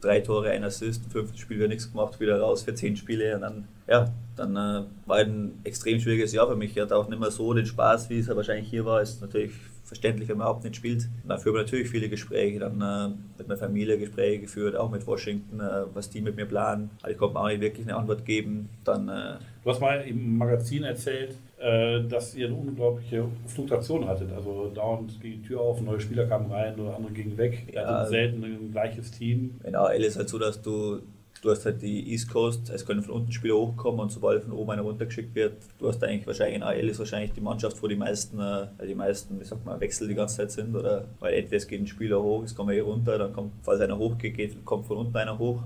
drei 0.06 0.20
Tore, 0.20 0.50
ein 0.50 0.64
Assist, 0.64 1.04
im 1.04 1.10
fünften 1.10 1.38
Spiel 1.38 1.58
wieder 1.58 1.68
nichts 1.68 1.90
gemacht, 1.90 2.18
wieder 2.20 2.40
raus 2.40 2.62
für 2.62 2.74
zehn 2.74 2.96
Spiele 2.96 3.34
und 3.34 3.42
dann, 3.42 3.68
ja, 3.88 4.12
dann 4.36 4.56
äh, 4.56 4.82
war 5.06 5.16
ein 5.16 5.52
extrem 5.64 6.00
schwieriges 6.00 6.32
Jahr 6.32 6.48
für 6.48 6.56
mich. 6.56 6.76
Ich 6.76 6.82
hatte 6.82 6.96
auch 6.96 7.08
nicht 7.08 7.18
mehr 7.18 7.30
so 7.30 7.52
den 7.52 7.66
Spaß, 7.66 8.10
wie 8.10 8.18
es 8.18 8.28
wahrscheinlich 8.28 8.68
hier 8.68 8.84
war. 8.84 9.02
Ist 9.02 9.20
natürlich 9.20 9.52
verständlich, 9.86 10.28
wenn 10.28 10.36
man 10.36 10.46
überhaupt 10.46 10.64
nicht 10.64 10.76
spielt. 10.76 11.08
Dann 11.26 11.38
führt 11.38 11.54
man 11.54 11.64
natürlich 11.64 11.88
viele 11.88 12.08
Gespräche, 12.08 12.58
dann 12.58 12.80
äh, 12.80 13.14
mit 13.38 13.48
meiner 13.48 13.58
Familie 13.58 13.98
Gespräche 13.98 14.40
geführt, 14.40 14.76
auch 14.76 14.90
mit 14.90 15.06
Washington, 15.06 15.60
äh, 15.60 15.84
was 15.94 16.10
die 16.10 16.20
mit 16.20 16.36
mir 16.36 16.46
planen. 16.46 16.90
Also 17.02 17.12
ich 17.12 17.18
konnte 17.18 17.34
mir 17.34 17.40
auch 17.40 17.48
nicht 17.48 17.60
wirklich 17.60 17.86
eine 17.86 17.96
Antwort 17.96 18.24
geben. 18.24 18.68
Dann, 18.84 19.08
äh, 19.08 19.34
du 19.62 19.70
hast 19.70 19.80
mal 19.80 20.02
im 20.02 20.36
Magazin 20.36 20.82
erzählt, 20.82 21.30
äh, 21.30 21.34
dass 21.58 22.34
ihr 22.34 22.46
eine 22.48 22.56
unglaubliche 22.56 23.26
Fluktuation 23.46 24.06
hattet. 24.06 24.30
Also 24.32 24.70
dauernd 24.74 25.20
ging 25.20 25.40
die 25.40 25.42
Tür 25.42 25.60
auf, 25.60 25.80
neue 25.80 26.00
Spieler 26.00 26.26
kamen 26.26 26.50
rein 26.52 26.78
oder 26.78 26.96
andere 26.96 27.12
gingen 27.12 27.36
weg. 27.38 27.64
Ihr 27.68 27.74
Ja, 27.74 27.86
hattet 28.00 28.10
selten 28.10 28.44
ein 28.44 28.72
gleiches 28.72 29.10
Team. 29.10 29.58
in 29.64 29.74
AL 29.74 30.02
ist 30.02 30.16
halt 30.16 30.28
so, 30.28 30.38
dass 30.38 30.60
du 30.60 31.00
Du 31.42 31.50
hast 31.50 31.66
halt 31.66 31.82
die 31.82 32.10
East 32.12 32.30
Coast, 32.30 32.70
es 32.70 32.84
können 32.86 33.02
von 33.02 33.14
unten 33.14 33.30
Spieler 33.30 33.56
hochkommen 33.56 34.00
und 34.00 34.10
sobald 34.10 34.42
von 34.42 34.52
oben 34.52 34.70
einer 34.70 34.82
runtergeschickt 34.82 35.34
wird, 35.34 35.52
du 35.78 35.86
hast 35.86 36.02
eigentlich 36.02 36.26
wahrscheinlich 36.26 36.56
in 36.56 36.62
AL 36.62 36.88
ist 36.88 36.98
wahrscheinlich 36.98 37.32
die 37.34 37.42
Mannschaft, 37.42 37.80
wo 37.82 37.86
die 37.86 37.94
meisten, 37.94 38.40
äh, 38.40 38.66
die 38.86 38.94
meisten, 38.94 39.38
wie 39.38 39.44
sagt 39.44 39.64
man, 39.64 39.78
Wechsel 39.78 40.08
die 40.08 40.14
ganze 40.14 40.38
Zeit 40.38 40.50
sind, 40.50 40.74
oder 40.74 41.04
weil 41.20 41.34
entweder 41.34 41.58
es 41.58 41.68
geht 41.68 41.80
ein 41.80 41.86
Spieler 41.86 42.22
hoch, 42.22 42.42
es 42.42 42.54
kommt 42.54 42.72
hier 42.72 42.82
runter, 42.84 43.18
dann 43.18 43.32
kommt, 43.34 43.52
falls 43.62 43.80
einer 43.80 43.98
hochgeht, 43.98 44.34
geht, 44.34 44.64
kommt 44.64 44.86
von 44.86 44.96
unten 44.96 45.16
einer 45.16 45.38
hoch. 45.38 45.62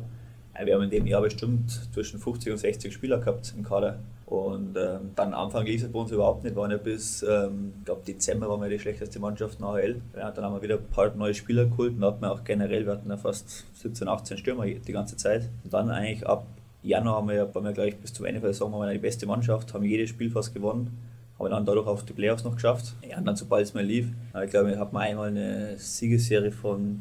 Wir 0.64 0.74
haben 0.74 0.82
in 0.82 0.90
dem 0.90 1.06
Jahr 1.06 1.22
bestimmt 1.22 1.70
zwischen 1.92 2.20
50 2.20 2.52
und 2.52 2.58
60 2.58 2.92
Spieler 2.92 3.18
gehabt 3.18 3.52
im 3.56 3.62
Kader. 3.62 3.98
Und 4.26 4.76
ähm, 4.76 5.10
dann 5.16 5.34
Anfang 5.34 5.66
lief 5.66 5.82
es 5.82 5.90
bei 5.90 5.98
uns 5.98 6.12
überhaupt 6.12 6.44
nicht. 6.44 6.54
Wir 6.54 6.62
waren 6.62 6.70
ja 6.70 6.76
bis, 6.76 7.24
ähm, 7.28 7.72
glaube, 7.84 8.02
Dezember 8.06 8.48
waren 8.48 8.62
wir 8.62 8.68
die 8.68 8.78
schlechteste 8.78 9.18
Mannschaft 9.18 9.58
in 9.58 9.64
AHL. 9.64 10.00
Ja, 10.16 10.30
dann 10.30 10.44
haben 10.44 10.54
wir 10.54 10.62
wieder 10.62 10.76
ein 10.76 10.86
paar 10.86 11.12
neue 11.16 11.34
Spieler 11.34 11.64
geholt 11.64 11.94
und 11.96 12.04
hatten 12.04 12.22
wir 12.22 12.30
auch 12.30 12.44
generell, 12.44 12.86
wir 12.86 12.92
hatten 12.92 13.10
ja 13.10 13.16
fast 13.16 13.64
17, 13.82 14.06
18 14.06 14.38
Stürmer 14.38 14.66
die 14.66 14.92
ganze 14.92 15.16
Zeit. 15.16 15.48
Und 15.64 15.72
dann 15.72 15.90
eigentlich 15.90 16.24
ab 16.26 16.46
Januar 16.82 17.16
haben 17.16 17.28
wir, 17.28 17.52
waren 17.54 17.64
wir 17.64 17.72
gleich 17.72 17.96
bis 17.96 18.12
zum 18.12 18.24
Ende 18.24 18.40
der 18.40 18.52
Saison 18.52 18.72
waren 18.72 18.88
wir 18.88 18.92
die 18.92 18.98
beste 18.98 19.26
Mannschaft, 19.26 19.74
haben 19.74 19.84
jedes 19.84 20.10
Spiel 20.10 20.30
fast 20.30 20.54
gewonnen. 20.54 20.96
Haben 21.38 21.50
dann 21.50 21.66
dadurch 21.66 21.86
auch 21.86 22.02
die 22.02 22.12
Playoffs 22.12 22.44
noch 22.44 22.54
geschafft. 22.54 22.94
Ja, 23.08 23.20
dann 23.20 23.34
sobald 23.34 23.64
es 23.64 23.74
mal 23.74 23.84
lief, 23.84 24.08
ich 24.44 24.50
glaube, 24.50 24.78
habe 24.78 24.92
mal 24.92 25.00
einmal 25.00 25.28
eine 25.28 25.76
Siegesserie 25.76 26.52
von 26.52 27.00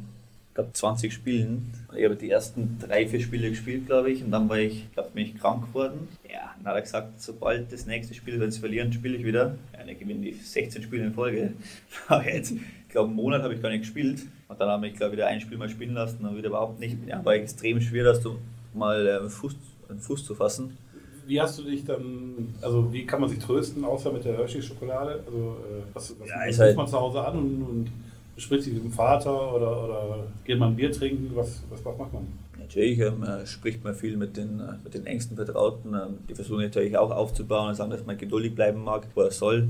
glaube 0.60 0.74
20 0.74 1.14
Spielen. 1.14 1.72
Ich 1.98 2.04
habe 2.04 2.16
die 2.16 2.30
ersten 2.30 2.78
drei, 2.80 3.08
vier 3.08 3.20
Spiele 3.20 3.50
gespielt, 3.50 3.86
glaube 3.88 4.12
ich, 4.12 4.24
und 4.24 4.32
dann 4.32 4.50
war 4.50 4.58
ich, 4.60 4.92
glaube 4.94 5.10
bin 5.14 5.26
ich 5.26 5.38
krank 5.38 5.66
geworden. 5.68 6.08
Ja, 6.32 6.54
dann 6.58 6.66
hat 6.68 6.76
er 6.76 6.82
gesagt, 6.82 7.22
sobald 7.22 7.72
das 7.72 7.86
nächste 7.86 8.14
Spiel, 8.14 8.40
wenn 8.40 8.52
sie 8.52 8.60
verlieren, 8.60 8.92
spiele 8.94 9.18
ich 9.18 9.26
wieder. 9.26 9.56
Ja, 9.74 9.86
dann 9.86 9.98
gewinnen 10.00 10.22
die 10.22 10.34
16 10.34 10.84
Spiele 10.84 11.06
in 11.06 11.14
Folge. 11.14 11.54
Aber 12.08 12.26
jetzt, 12.32 12.52
ich 12.52 12.90
glaube, 12.90 13.08
einen 13.08 13.16
Monat 13.16 13.42
habe 13.44 13.54
ich 13.54 13.62
gar 13.62 13.70
nicht 13.70 13.82
gespielt. 13.82 14.22
Und 14.48 14.60
dann 14.60 14.70
haben 14.70 14.84
wir, 14.84 14.90
ich 14.90 14.96
glaube, 14.96 15.14
wieder 15.14 15.28
ein 15.28 15.40
Spiel 15.42 15.58
mal 15.58 15.70
spielen 15.70 15.94
lassen, 15.94 16.20
dann 16.24 16.36
wieder 16.38 16.50
überhaupt 16.50 16.80
nicht. 16.80 16.98
Ja, 17.08 17.24
war 17.24 17.34
extrem 17.36 17.80
schwer, 17.82 18.04
dass 18.04 18.22
du 18.22 18.38
mal 18.74 19.06
äh, 19.08 19.18
einen 19.20 19.30
Fuß, 19.30 19.56
einen 19.90 20.00
Fuß 20.00 20.26
zu 20.26 20.36
fassen. 20.36 20.78
Wie 21.28 21.40
hast 21.40 21.60
du 21.60 21.64
dich 21.64 21.86
dann, 21.86 22.56
also 22.62 22.92
wie 22.92 23.06
kann 23.06 23.22
man 23.22 23.30
sich 23.30 23.38
trösten, 23.38 23.86
außer 23.86 24.12
mit 24.12 24.26
der 24.26 24.36
Hershey-Schokolade? 24.38 25.24
Also 25.28 25.38
äh, 25.38 25.84
was, 25.94 26.16
was 26.20 26.28
Ja, 26.28 26.44
ist 26.46 26.60
halt- 26.60 26.76
man 26.76 26.88
zu 26.88 27.00
Hause 27.00 27.24
an 27.24 27.38
und, 27.38 27.62
und 27.62 27.88
bespricht 28.40 28.64
sich 28.64 28.74
mit 28.74 28.84
dem 28.84 28.92
Vater 28.92 29.54
oder, 29.54 29.84
oder 29.84 30.28
geht 30.46 30.58
man 30.58 30.70
ein 30.70 30.76
Bier 30.78 30.92
trinken? 30.94 31.30
Was, 31.34 31.62
was, 31.70 31.84
macht 31.84 32.14
man? 32.14 32.26
Natürlich 32.58 32.98
ähm, 33.00 33.22
äh, 33.22 33.46
spricht 33.46 33.84
man 33.84 33.94
viel 33.94 34.16
mit 34.16 34.38
den, 34.38 34.62
äh, 34.62 34.74
mit 34.82 34.94
den 34.94 35.06
engsten 35.06 35.36
Vertrauten. 35.36 35.94
Ähm, 35.94 36.20
die 36.30 36.36
versuchen 36.36 36.62
natürlich 36.62 36.98
auch 36.98 37.12
aufzubauen 37.12 37.68
und 37.68 37.76
sagen, 37.76 37.92
dass 37.92 38.06
man 38.06 38.18
geduldig 38.18 38.56
bleiben 38.56 38.82
mag, 38.82 39.08
wo 39.14 39.22
er 39.22 39.32
soll. 39.32 39.68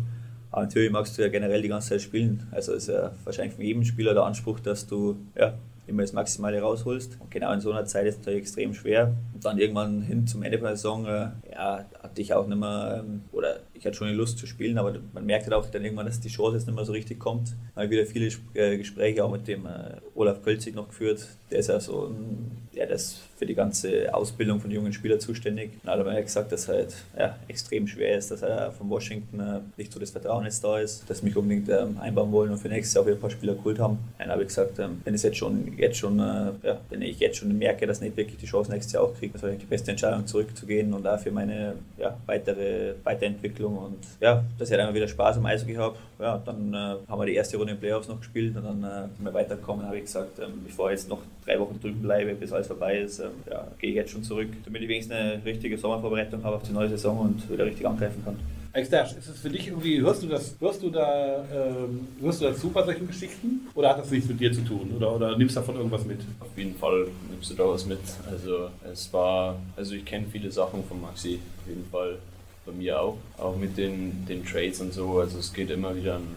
Aber 0.51 0.63
natürlich 0.63 0.91
magst 0.91 1.17
du 1.17 1.23
ja 1.23 1.29
generell 1.29 1.63
die 1.63 1.67
ganze 1.67 1.89
Zeit 1.89 2.01
spielen. 2.01 2.47
Also 2.51 2.73
ist 2.73 2.89
ja 2.89 3.11
wahrscheinlich 3.23 3.55
von 3.55 3.65
jedem 3.65 3.83
Spieler 3.83 4.13
der 4.13 4.23
Anspruch, 4.23 4.59
dass 4.59 4.85
du 4.85 5.17
ja, 5.35 5.55
immer 5.87 6.03
das 6.03 6.13
Maximale 6.13 6.61
rausholst. 6.61 7.17
Und 7.19 7.31
genau 7.31 7.51
in 7.53 7.61
so 7.61 7.71
einer 7.71 7.85
Zeit 7.85 8.05
ist 8.05 8.15
es 8.15 8.19
natürlich 8.19 8.41
extrem 8.41 8.75
schwer. 8.75 9.15
Und 9.33 9.45
dann 9.45 9.57
irgendwann 9.57 10.03
hin 10.03 10.27
zum 10.27 10.43
Ende 10.43 10.59
der 10.59 10.75
Saison, 10.75 11.07
äh, 11.07 11.29
ja, 11.51 11.85
hatte 12.03 12.21
ich 12.21 12.33
auch 12.35 12.45
nicht 12.45 12.59
mehr, 12.59 13.03
ähm, 13.03 13.21
oder 13.31 13.61
ich 13.79 13.85
hatte 13.85 13.95
schon 13.95 14.09
die 14.09 14.13
Lust 14.13 14.37
zu 14.37 14.45
spielen, 14.45 14.77
aber 14.77 14.93
man 15.13 15.25
merkt 15.25 15.45
halt 15.45 15.53
auch 15.53 15.65
dann 15.69 15.83
irgendwann, 15.83 16.05
dass 16.05 16.19
die 16.19 16.27
Chance 16.27 16.57
jetzt 16.57 16.67
nicht 16.67 16.75
mehr 16.75 16.83
so 16.83 16.91
richtig 16.91 17.17
kommt. 17.17 17.55
Habe 17.77 17.89
wieder 17.89 18.05
viele 18.05 18.29
äh, 18.53 18.77
Gespräche 18.77 19.23
auch 19.23 19.31
mit 19.31 19.47
dem 19.47 19.65
äh, 19.65 19.95
Olaf 20.15 20.43
Kölzig 20.43 20.75
noch 20.75 20.89
geführt. 20.89 21.25
Der 21.49 21.59
ist 21.59 21.69
ja 21.69 21.79
so 21.79 22.07
ein, 22.07 22.67
ja, 22.73 22.85
der 22.85 22.95
ist 22.95 23.21
für 23.37 23.45
die 23.45 23.55
ganze 23.55 24.13
Ausbildung 24.13 24.59
von 24.59 24.69
jungen 24.69 24.91
Spielern 24.91 25.21
zuständig. 25.21 25.71
Und 25.81 25.89
hat 25.89 25.97
er 25.97 26.03
mir 26.03 26.21
gesagt, 26.21 26.51
dass 26.51 26.67
halt 26.67 26.93
ja, 27.17 27.37
extrem 27.47 27.87
schwer 27.87 28.17
ist, 28.17 28.31
dass 28.31 28.41
er 28.41 28.73
von 28.73 28.89
Washington 28.89 29.39
äh, 29.39 29.61
nicht 29.77 29.93
so 29.93 29.99
das 29.99 30.11
Vertrauen 30.11 30.43
jetzt 30.43 30.61
da 30.61 30.77
ist, 30.77 31.09
dass 31.09 31.23
mich 31.23 31.37
unbedingt 31.37 31.69
ähm, 31.69 31.97
einbauen 32.01 32.33
wollen 32.33 32.51
und 32.51 32.57
für 32.57 32.67
nächstes 32.67 32.95
Jahr 32.95 33.05
wieder 33.05 33.15
ein 33.15 33.21
paar 33.21 33.29
Spieler 33.29 33.55
geholt 33.55 33.79
haben. 33.79 33.97
Dann 34.17 34.29
habe 34.29 34.41
ich 34.41 34.49
gesagt, 34.49 34.77
ähm, 34.79 34.99
wenn 35.05 35.13
es 35.13 35.23
jetzt 35.23 35.37
schon, 35.37 35.77
jetzt 35.77 35.97
schon, 35.97 36.19
ja, 36.19 36.81
wenn 36.89 37.01
ich 37.01 37.17
jetzt 37.19 37.37
schon 37.37 37.57
merke, 37.57 37.87
dass 37.87 37.99
ich 37.99 38.09
nicht 38.09 38.17
wirklich 38.17 38.37
die 38.37 38.45
Chance 38.45 38.71
nächstes 38.71 38.91
Jahr 38.91 39.03
auch 39.03 39.15
kriege, 39.15 39.31
das 39.33 39.43
war 39.43 39.51
die 39.51 39.65
beste 39.65 39.91
Entscheidung, 39.91 40.27
zurückzugehen 40.27 40.93
und 40.93 41.03
dafür 41.03 41.31
meine 41.31 41.75
ja, 41.97 42.17
weitere 42.25 42.95
Weiterentwicklung 43.03 43.68
und 43.77 43.99
ja, 44.19 44.43
dass 44.57 44.67
ich 44.67 44.71
halt 44.71 44.81
einfach 44.81 44.95
wieder 44.95 45.07
Spaß 45.07 45.37
am 45.37 45.45
Eishockey 45.45 45.75
habe. 45.75 45.95
Ja, 46.19 46.37
dann 46.37 46.73
äh, 46.73 46.95
haben 47.07 47.19
wir 47.19 47.25
die 47.25 47.35
erste 47.35 47.57
Runde 47.57 47.73
in 47.73 47.79
Playoffs 47.79 48.07
noch 48.07 48.19
gespielt 48.19 48.55
und 48.55 48.63
dann 48.63 48.83
äh, 48.83 49.07
sind 49.15 49.23
wir 49.23 49.33
weitergekommen. 49.33 49.85
habe 49.85 49.97
ich 49.97 50.03
gesagt, 50.03 50.39
ähm, 50.39 50.61
bevor 50.65 50.91
ich 50.91 50.99
jetzt 50.99 51.09
noch 51.09 51.21
drei 51.45 51.59
Wochen 51.59 51.79
drüben 51.79 52.01
bleibe, 52.01 52.33
bis 52.35 52.51
alles 52.51 52.67
vorbei 52.67 52.99
ist, 52.99 53.19
ähm, 53.19 53.31
ja, 53.49 53.67
gehe 53.79 53.91
ich 53.91 53.95
jetzt 53.95 54.11
schon 54.11 54.23
zurück, 54.23 54.49
damit 54.65 54.81
ich 54.81 54.89
wenigstens 54.89 55.15
eine 55.15 55.45
richtige 55.45 55.77
Sommervorbereitung 55.77 56.43
habe 56.43 56.57
auf 56.57 56.63
die 56.63 56.73
neue 56.73 56.89
Saison 56.89 57.19
und 57.19 57.49
wieder 57.49 57.65
richtig 57.65 57.87
angreifen 57.87 58.23
kann. 58.23 58.37
Alex 58.71 58.89
Dash, 58.91 59.13
ist 59.13 59.27
es 59.27 59.39
für 59.39 59.49
dich 59.49 59.67
irgendwie, 59.67 59.99
hörst 59.99 60.21
du 60.21 60.27
das, 60.27 60.55
hörst 60.59 60.83
du 60.83 60.91
da, 60.91 61.43
ähm, 61.51 62.07
hörst 62.21 62.39
du 62.39 62.45
dazu 62.45 62.69
bei 62.69 62.83
solchen 62.83 63.07
Geschichten? 63.07 63.67
Oder 63.73 63.89
hat 63.89 63.99
das 63.99 64.11
nichts 64.11 64.29
mit 64.29 64.39
dir 64.39 64.53
zu 64.53 64.61
tun? 64.61 64.93
Oder, 64.95 65.15
oder 65.15 65.37
nimmst 65.37 65.55
du 65.55 65.59
davon 65.59 65.75
irgendwas 65.75 66.05
mit? 66.05 66.19
Auf 66.39 66.55
jeden 66.55 66.75
Fall 66.75 67.07
nimmst 67.31 67.49
du 67.49 67.55
da 67.55 67.67
was 67.67 67.87
mit. 67.87 67.99
Also 68.29 68.69
es 68.91 69.11
war, 69.11 69.55
also 69.75 69.95
ich 69.95 70.05
kenne 70.05 70.27
viele 70.31 70.51
Sachen 70.51 70.83
von 70.83 71.01
Maxi, 71.01 71.39
auf 71.61 71.67
jeden 71.67 71.85
Fall 71.89 72.19
bei 72.65 72.71
mir 72.71 73.01
auch. 73.01 73.17
Auch 73.37 73.55
mit 73.55 73.77
den, 73.77 74.25
den 74.25 74.45
Trades 74.45 74.81
und 74.81 74.93
so. 74.93 75.19
Also 75.19 75.39
es 75.39 75.53
geht 75.53 75.69
immer 75.69 75.95
wieder 75.95 76.15
ein, 76.15 76.27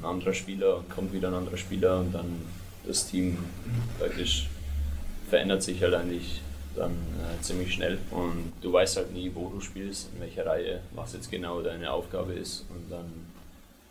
ein 0.00 0.04
anderer 0.04 0.34
Spieler 0.34 0.78
und 0.78 0.90
kommt 0.90 1.12
wieder 1.12 1.28
ein 1.28 1.34
anderer 1.34 1.56
Spieler 1.56 2.00
und 2.00 2.12
dann 2.12 2.42
das 2.86 3.08
Team 3.08 3.38
praktisch 3.98 4.48
verändert 5.28 5.62
sich 5.62 5.82
halt 5.82 5.94
eigentlich 5.94 6.40
dann 6.76 6.92
äh, 6.92 7.42
ziemlich 7.42 7.72
schnell 7.72 7.98
und 8.10 8.52
du 8.60 8.72
weißt 8.72 8.98
halt 8.98 9.12
nie, 9.12 9.30
wo 9.34 9.48
du 9.48 9.60
spielst, 9.60 10.10
in 10.14 10.20
welcher 10.20 10.46
Reihe, 10.46 10.80
was 10.94 11.14
jetzt 11.14 11.30
genau 11.30 11.62
deine 11.62 11.90
Aufgabe 11.90 12.34
ist 12.34 12.66
und 12.68 12.90
dann 12.90 13.06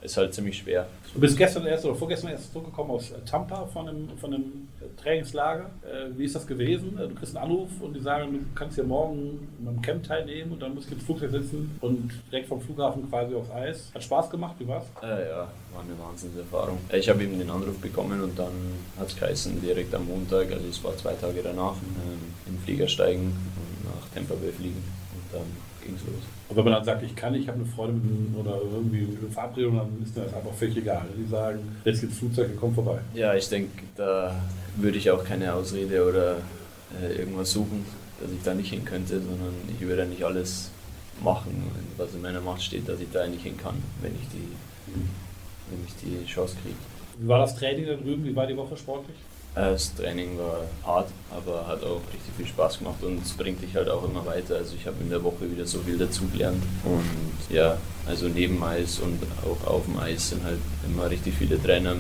ist 0.06 0.18
halt 0.18 0.34
ziemlich 0.34 0.58
schwer. 0.58 0.88
Du 1.14 1.20
bist 1.20 1.38
gestern 1.38 1.66
erst 1.66 1.86
oder 1.86 1.96
vorgestern 1.96 2.32
erst 2.32 2.52
zurückgekommen 2.52 2.92
aus 2.92 3.12
äh, 3.12 3.16
Tampa 3.26 3.66
von 3.68 3.88
einem, 3.88 4.10
von 4.20 4.34
einem 4.34 4.68
äh, 4.82 5.02
Trainingslager. 5.02 5.70
Äh, 5.84 6.18
wie 6.18 6.26
ist 6.26 6.36
das 6.36 6.46
gewesen? 6.46 6.98
Äh, 7.00 7.08
Du 7.08 7.16
kriegst 7.16 7.36
einen 7.38 7.46
Anruf 7.50 7.70
und 7.80 7.94
die 7.96 8.02
sagen, 8.02 8.34
du 8.34 8.40
kannst 8.54 8.76
hier 8.76 8.84
morgen 8.84 9.48
beim 9.60 9.82
Camp 9.82 10.04
teilnehmen 10.04 10.52
und 10.52 10.62
dann 10.62 10.76
musst 10.76 10.90
du 10.90 10.96
ins 10.96 11.04
Flugzeug 11.04 11.32
sitzen 11.32 11.78
und 11.82 12.12
direkt 12.32 12.48
vom 12.50 12.60
Flughafen 12.62 13.10
quasi 13.10 13.34
aufs 13.36 13.52
Eis. 13.52 13.92
Hat 13.94 14.04
Spaß 14.04 14.30
gemacht, 14.30 14.56
wie 14.60 14.68
war's? 14.68 14.86
Äh, 15.02 15.30
ja, 15.30 15.48
war 15.74 15.82
eine 15.84 15.98
Wahnsinnserfahrung. 16.00 16.78
Ich 16.92 17.08
habe 17.10 17.24
eben 17.24 17.40
den 17.40 17.50
Anruf 17.50 17.78
bekommen 17.80 18.22
und 18.22 18.38
dann 18.38 18.52
hat 19.00 19.08
es 19.08 19.16
geheißen, 19.16 19.62
direkt 19.62 19.94
am 19.96 20.06
Montag, 20.08 20.52
also 20.52 20.68
es 20.70 20.84
war 20.84 20.96
zwei 20.98 21.14
Tage 21.14 21.42
danach, 21.42 21.74
ähm, 21.76 22.20
in 22.48 22.56
den 22.56 22.62
Flieger 22.64 22.88
steigen 22.88 23.28
und 23.28 23.86
nach 23.86 24.08
Tampa 24.14 24.34
Bay 24.36 24.52
fliegen 24.52 24.84
und 25.14 25.40
dann 25.40 25.65
ging 25.86 25.96
es 25.96 26.02
los. 26.02 26.24
Und 26.50 26.58
wenn 26.58 26.64
man 26.64 26.74
dann 26.74 26.84
sagt, 26.84 27.04
ich 27.04 27.16
kann, 27.16 27.34
ich 27.36 27.48
habe 27.48 27.60
eine 27.60 27.68
Freundin 27.68 28.02
mit 28.02 28.12
einem, 28.12 28.46
oder 28.46 28.62
irgendwie 28.62 29.08
eine 29.22 29.32
Verabredung, 29.32 29.78
dann 29.78 30.04
ist 30.04 30.18
das 30.18 30.34
einfach 30.34 30.54
völlig 30.54 30.78
egal. 30.78 31.06
Die 31.18 31.30
sagen, 31.30 31.60
jetzt 31.86 32.02
geht's 32.02 32.18
Flugzeug, 32.18 32.50
wir 32.50 32.58
kommen 32.58 32.76
vorbei. 32.76 33.00
Ja, 33.14 33.34
ich 33.34 33.48
denke, 33.48 33.72
da 33.96 34.36
würde 34.76 34.98
ich 34.98 35.10
auch 35.12 35.24
keine 35.24 35.54
Ausrede 35.54 36.08
oder 36.08 36.38
äh, 37.02 37.20
irgendwas 37.20 37.52
suchen, 37.52 37.86
dass 38.22 38.32
ich 38.32 38.42
da 38.44 38.54
nicht 38.54 38.70
hin 38.70 38.84
könnte, 38.86 39.20
sondern 39.20 39.54
ich 39.70 39.86
würde 39.86 40.06
nicht 40.06 40.24
alles 40.24 40.70
machen, 41.24 41.72
was 41.98 42.14
in 42.14 42.22
meiner 42.22 42.42
Macht 42.42 42.62
steht, 42.62 42.88
dass 42.90 43.00
ich 43.00 43.08
da 43.12 43.26
nicht 43.28 43.44
hin 43.44 43.58
kann, 43.58 43.76
wenn 44.02 44.14
ich 44.16 44.28
die, 44.30 44.92
wenn 45.70 45.80
ich 45.88 45.96
die 46.04 46.26
Chance 46.26 46.56
kriege. 46.62 46.76
Wie 47.18 47.28
war 47.28 47.40
das 47.40 47.56
Training 47.56 47.86
da 47.86 47.94
drüben? 47.94 48.26
Wie 48.26 48.36
war 48.36 48.46
die 48.46 48.58
Woche 48.58 48.76
sportlich? 48.76 49.16
Das 49.56 49.96
Training 49.96 50.38
war 50.38 50.66
hart, 50.86 51.10
aber 51.32 51.66
hat 51.66 51.82
auch 51.84 52.02
richtig 52.14 52.34
viel 52.36 52.46
Spaß 52.46 52.80
gemacht 52.80 53.02
und 53.02 53.24
es 53.24 53.32
bringt 53.32 53.62
dich 53.62 53.74
halt 53.74 53.90
auch 53.90 54.04
immer 54.04 54.26
weiter. 54.26 54.56
Also 54.56 54.76
ich 54.76 54.86
habe 54.86 54.98
in 55.02 55.10
der 55.10 55.24
Woche 55.24 55.50
wieder 55.50 55.66
so 55.66 55.80
viel 55.80 55.98
dazugelernt 55.98 56.62
und 56.84 57.56
ja, 57.56 57.78
also 58.06 58.28
neben 58.28 58.62
Eis 58.62 59.00
und 59.00 59.20
auch 59.44 59.66
auf 59.66 59.86
dem 59.86 59.98
Eis 59.98 60.30
sind 60.30 60.44
halt 60.44 60.60
immer 60.86 61.10
richtig 61.10 61.36
viele 61.36 61.62
Trainer, 61.62 61.96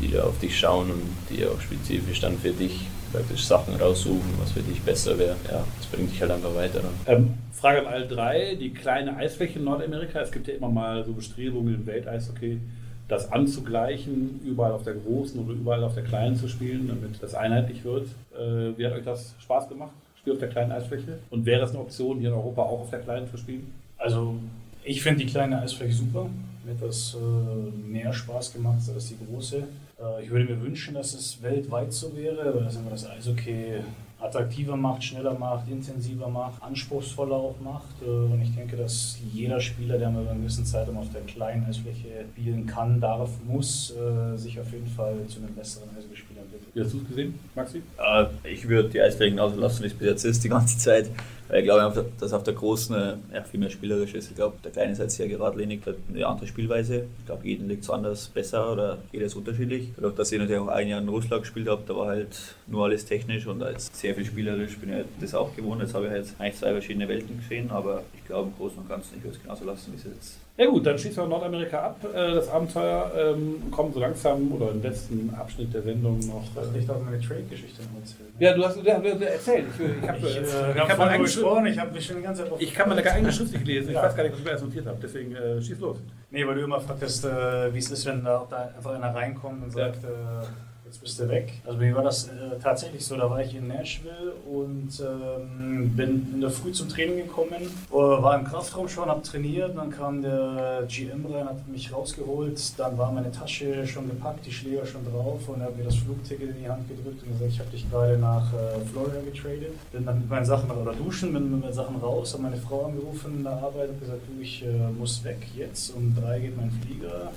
die 0.00 0.12
da 0.12 0.22
auf 0.22 0.38
dich 0.38 0.56
schauen 0.56 0.92
und 0.92 1.10
die 1.28 1.44
auch 1.44 1.60
spezifisch 1.60 2.20
dann 2.20 2.38
für 2.38 2.52
dich 2.52 2.86
praktisch 3.12 3.44
Sachen 3.44 3.74
raussuchen, 3.74 4.32
was 4.40 4.52
für 4.52 4.62
dich 4.62 4.80
besser 4.82 5.18
wäre. 5.18 5.36
Ja, 5.50 5.64
das 5.78 5.86
bringt 5.88 6.12
dich 6.12 6.20
halt 6.20 6.30
einfach 6.30 6.54
weiter. 6.54 6.80
Ähm, 7.06 7.34
Frage 7.52 7.80
an 7.80 7.86
alle 7.86 8.06
drei. 8.06 8.54
Die 8.54 8.72
kleine 8.72 9.16
Eisfläche 9.16 9.58
in 9.58 9.64
Nordamerika. 9.64 10.20
Es 10.20 10.32
gibt 10.32 10.48
ja 10.48 10.54
immer 10.54 10.68
mal 10.68 11.04
so 11.04 11.12
Bestrebungen 11.12 11.74
im 11.74 11.86
Welteishockey, 11.86 12.60
das 13.08 13.30
anzugleichen, 13.30 14.40
überall 14.44 14.72
auf 14.72 14.84
der 14.84 14.94
großen 14.94 15.38
oder 15.44 15.52
überall 15.52 15.84
auf 15.84 15.94
der 15.94 16.04
kleinen 16.04 16.36
zu 16.36 16.48
spielen, 16.48 16.88
damit 16.88 17.22
das 17.22 17.34
einheitlich 17.34 17.84
wird. 17.84 18.08
Äh, 18.34 18.76
wie 18.76 18.86
hat 18.86 18.92
euch 18.92 19.04
das 19.04 19.34
Spaß 19.40 19.68
gemacht? 19.68 19.92
Spiel 20.18 20.34
auf 20.34 20.38
der 20.38 20.48
kleinen 20.48 20.72
Eisfläche? 20.72 21.18
Und 21.30 21.44
wäre 21.44 21.64
es 21.64 21.70
eine 21.70 21.80
Option, 21.80 22.18
hier 22.20 22.28
in 22.28 22.34
Europa 22.34 22.62
auch 22.62 22.80
auf 22.80 22.90
der 22.90 23.00
kleinen 23.00 23.28
zu 23.28 23.36
spielen? 23.36 23.72
Also 23.98 24.36
ich 24.84 25.02
finde 25.02 25.24
die 25.24 25.30
kleine 25.30 25.60
Eisfläche 25.60 25.94
super. 25.94 26.28
Mir 26.64 26.74
hat 26.74 26.82
das 26.82 27.16
äh, 27.16 27.88
mehr 27.88 28.12
Spaß 28.12 28.52
gemacht 28.52 28.78
als 28.94 29.08
die 29.08 29.16
große. 29.26 29.58
Äh, 30.00 30.24
ich 30.24 30.30
würde 30.30 30.44
mir 30.44 30.60
wünschen, 30.62 30.94
dass 30.94 31.14
es 31.14 31.42
weltweit 31.42 31.92
so 31.92 32.16
wäre, 32.16 32.54
weil 32.54 32.64
das 32.64 32.76
einfach 32.76 32.92
das 32.92 33.08
Eishockey 33.08 33.80
attraktiver 34.22 34.76
macht, 34.76 35.02
schneller 35.04 35.36
macht, 35.38 35.68
intensiver 35.68 36.28
macht, 36.28 36.62
anspruchsvoller 36.62 37.34
auch 37.34 37.60
macht. 37.60 38.02
Äh, 38.02 38.06
und 38.06 38.40
ich 38.40 38.54
denke, 38.54 38.76
dass 38.76 39.18
jeder 39.32 39.60
Spieler, 39.60 39.98
der 39.98 40.10
mal 40.10 40.22
über 40.22 40.30
eine 40.30 40.40
gewisse 40.40 40.64
Zeitraum 40.64 40.98
auf 40.98 41.10
der 41.12 41.22
kleinen 41.22 41.66
Eisfläche 41.66 42.24
spielen 42.32 42.66
kann, 42.66 43.00
darf, 43.00 43.30
muss, 43.46 43.92
äh, 43.92 44.36
sich 44.36 44.58
auf 44.60 44.72
jeden 44.72 44.86
Fall 44.86 45.16
zu 45.26 45.40
einem 45.40 45.54
besseren 45.54 45.88
Eishockeyspieler 45.96 46.40
entwickeln. 46.42 46.70
Wie 46.72 46.80
hast 46.80 46.92
du 46.92 46.98
es 46.98 47.08
gesehen, 47.08 47.38
Maxi? 47.54 47.82
Ja, 47.98 48.30
ich 48.44 48.68
würde 48.68 48.88
die 48.88 49.00
Eisflächen 49.00 49.36
genauso 49.36 49.58
lassen, 49.58 49.82
wie 49.82 49.86
es 49.86 49.94
bis 49.94 50.06
jetzt 50.06 50.24
ist, 50.24 50.44
die 50.44 50.48
ganze 50.48 50.78
Zeit. 50.78 51.10
Weil 51.52 51.60
ich 51.60 51.64
glaube, 51.66 52.06
dass 52.18 52.32
auf 52.32 52.44
der 52.44 52.54
großen 52.54 52.96
ja, 53.30 53.42
viel 53.42 53.60
mehr 53.60 53.68
spielerisch 53.68 54.14
ist. 54.14 54.30
Ich 54.30 54.36
glaube, 54.36 54.56
der 54.64 54.72
kleine 54.72 54.92
ist 54.92 55.00
halt 55.00 55.10
sehr 55.10 55.28
geradlinig, 55.28 55.84
hat 55.84 55.96
eine 56.08 56.26
andere 56.26 56.46
Spielweise. 56.46 57.04
Ich 57.18 57.26
glaube, 57.26 57.46
jeden 57.46 57.68
liegt 57.68 57.82
es 57.84 57.90
anders 57.90 58.28
besser 58.28 58.72
oder 58.72 58.96
jeder 59.12 59.26
ist 59.26 59.34
unterschiedlich. 59.34 59.90
Dadurch, 59.94 60.14
dass 60.14 60.32
ich 60.32 60.38
natürlich 60.38 60.62
auch 60.62 60.68
ein 60.68 60.88
Jahr 60.88 61.02
in 61.02 61.10
Russland 61.10 61.42
gespielt 61.42 61.68
habe, 61.68 61.82
da 61.86 61.94
war 61.94 62.06
halt 62.06 62.56
nur 62.68 62.86
alles 62.86 63.04
technisch 63.04 63.46
und 63.46 63.62
als 63.62 63.90
sehr 63.92 64.14
viel 64.14 64.24
spielerisch 64.24 64.78
bin 64.78 64.88
ich 64.88 64.94
halt 64.94 65.06
das 65.20 65.34
auch 65.34 65.54
gewohnt. 65.54 65.82
Jetzt 65.82 65.92
habe 65.92 66.06
ich 66.06 66.12
halt 66.12 66.26
eigentlich 66.38 66.56
zwei 66.56 66.72
verschiedene 66.72 67.06
Welten 67.06 67.36
gesehen, 67.36 67.70
aber 67.70 68.02
ich 68.16 68.24
glaube, 68.24 68.48
im 68.48 68.56
Großen 68.56 68.78
und 68.78 68.88
Ganzen, 68.88 69.18
ich 69.18 69.22
würde 69.22 69.36
es 69.36 69.42
genauso 69.42 69.66
lassen, 69.66 69.92
wie 69.92 69.96
es 69.96 70.04
jetzt 70.04 70.38
ja 70.56 70.66
gut, 70.66 70.86
dann 70.86 70.98
schließen 70.98 71.22
wir 71.22 71.28
Nordamerika 71.28 71.80
ab. 71.80 72.04
Äh, 72.04 72.34
das 72.34 72.48
Abenteuer 72.48 73.10
ähm, 73.16 73.70
kommt 73.70 73.94
so 73.94 74.00
langsam 74.00 74.52
oder 74.52 74.70
im 74.70 74.82
letzten 74.82 75.32
Abschnitt 75.34 75.72
der 75.72 75.82
Sendung 75.82 76.18
noch. 76.20 76.42
Ich 76.44 76.54
dachte, 76.54 76.78
ich 76.78 76.86
darf 76.86 77.02
meine 77.02 77.20
Trade-Geschichte 77.20 77.82
noch 77.82 78.00
erzählen. 78.00 78.32
Ja, 78.38 78.54
du 78.54 78.64
hast 78.64 78.76
ja, 78.84 78.94
erzählt. 78.94 79.66
Ich, 79.78 80.02
ich 80.02 80.08
habe 80.08 80.18
ich, 80.18 80.36
äh, 80.36 80.40
ich 80.40 80.80
hab 80.80 80.98
mal 80.98 81.18
gesprochen, 81.18 81.66
ich 81.66 81.78
habe 81.78 81.92
mich 81.92 82.06
schon 82.06 82.16
die 82.16 82.22
ganze 82.22 82.44
Zeit 82.44 82.52
Ich 82.58 82.74
kann 82.74 82.88
meine 82.88 83.10
eigene 83.10 83.32
Schrift 83.32 83.52
nicht 83.52 83.66
lesen. 83.66 83.88
Ich 83.88 83.94
ja. 83.94 84.02
weiß 84.02 84.14
gar 84.14 84.24
nicht, 84.24 84.32
was 84.32 84.38
ich 84.40 84.44
mir 84.44 84.50
erst 84.50 84.64
notiert 84.64 84.86
habe. 84.86 84.98
Deswegen 85.02 85.34
äh, 85.34 85.62
schieß 85.62 85.80
los. 85.80 85.98
Nee, 86.30 86.46
weil 86.46 86.54
du 86.54 86.62
immer 86.62 86.80
fragtest, 86.80 87.24
äh, 87.24 87.72
wie 87.72 87.78
es 87.78 87.90
ist, 87.90 88.04
wenn 88.06 88.22
da, 88.22 88.46
da 88.48 88.72
einfach 88.76 88.94
einer 88.94 89.14
reinkommt 89.14 89.62
und 89.62 89.70
sagt, 89.70 90.02
ja. 90.02 90.08
Äh, 90.08 90.46
jetzt 90.92 91.00
bist 91.00 91.20
du 91.20 91.28
weg. 91.28 91.54
Also 91.64 91.78
bei 91.78 91.86
mir 91.86 91.96
war 91.96 92.02
das 92.02 92.28
äh, 92.28 92.58
tatsächlich 92.62 93.04
so, 93.04 93.16
da 93.16 93.30
war 93.30 93.40
ich 93.40 93.54
in 93.54 93.66
Nashville 93.66 94.34
und 94.46 94.90
ähm, 95.00 95.90
bin 95.96 96.28
in 96.34 96.40
der 96.42 96.50
Früh 96.50 96.70
zum 96.72 96.90
Training 96.90 97.16
gekommen, 97.16 97.62
äh, 97.62 97.94
war 97.94 98.38
im 98.38 98.44
Kraftraum 98.44 98.88
schon, 98.88 99.08
habe 99.08 99.22
trainiert, 99.22 99.74
dann 99.74 99.90
kam 99.90 100.20
der 100.20 100.84
GM 100.88 101.24
rein, 101.24 101.46
hat 101.46 101.66
mich 101.66 101.90
rausgeholt, 101.94 102.78
dann 102.78 102.98
war 102.98 103.10
meine 103.10 103.32
Tasche 103.32 103.86
schon 103.86 104.06
gepackt, 104.10 104.44
die 104.44 104.52
Schläger 104.52 104.84
schon 104.84 105.02
drauf 105.10 105.48
und 105.48 105.60
er 105.60 105.68
hat 105.68 105.78
mir 105.78 105.84
das 105.84 105.96
Flugticket 105.96 106.50
in 106.50 106.62
die 106.62 106.68
Hand 106.68 106.86
gedrückt 106.86 107.22
und 107.22 107.32
gesagt, 107.32 107.50
ich 107.50 107.58
habe 107.58 107.70
dich 107.70 107.90
gerade 107.90 108.18
nach 108.18 108.52
äh, 108.52 108.84
Florida 108.92 109.20
getradet. 109.24 109.72
Bin 109.92 110.04
dann 110.04 110.18
mit 110.18 110.28
meinen 110.28 110.44
Sachen 110.44 110.70
oder 110.70 110.92
duschen, 110.92 111.32
bin 111.32 111.50
mit 111.50 111.62
meinen 111.62 111.72
Sachen 111.72 111.96
raus, 111.96 112.34
habe 112.34 112.42
meine 112.42 112.58
Frau 112.58 112.84
angerufen 112.84 113.38
in 113.38 113.44
der 113.44 113.52
Arbeit 113.54 113.88
und 113.88 114.00
gesagt, 114.00 114.20
du, 114.28 114.42
ich 114.42 114.62
äh, 114.62 114.90
muss 114.98 115.24
weg 115.24 115.38
jetzt, 115.56 115.94
um 115.96 116.14
drei 116.14 116.38
geht 116.38 116.54
mein 116.54 116.70
Flieger. 116.70 117.32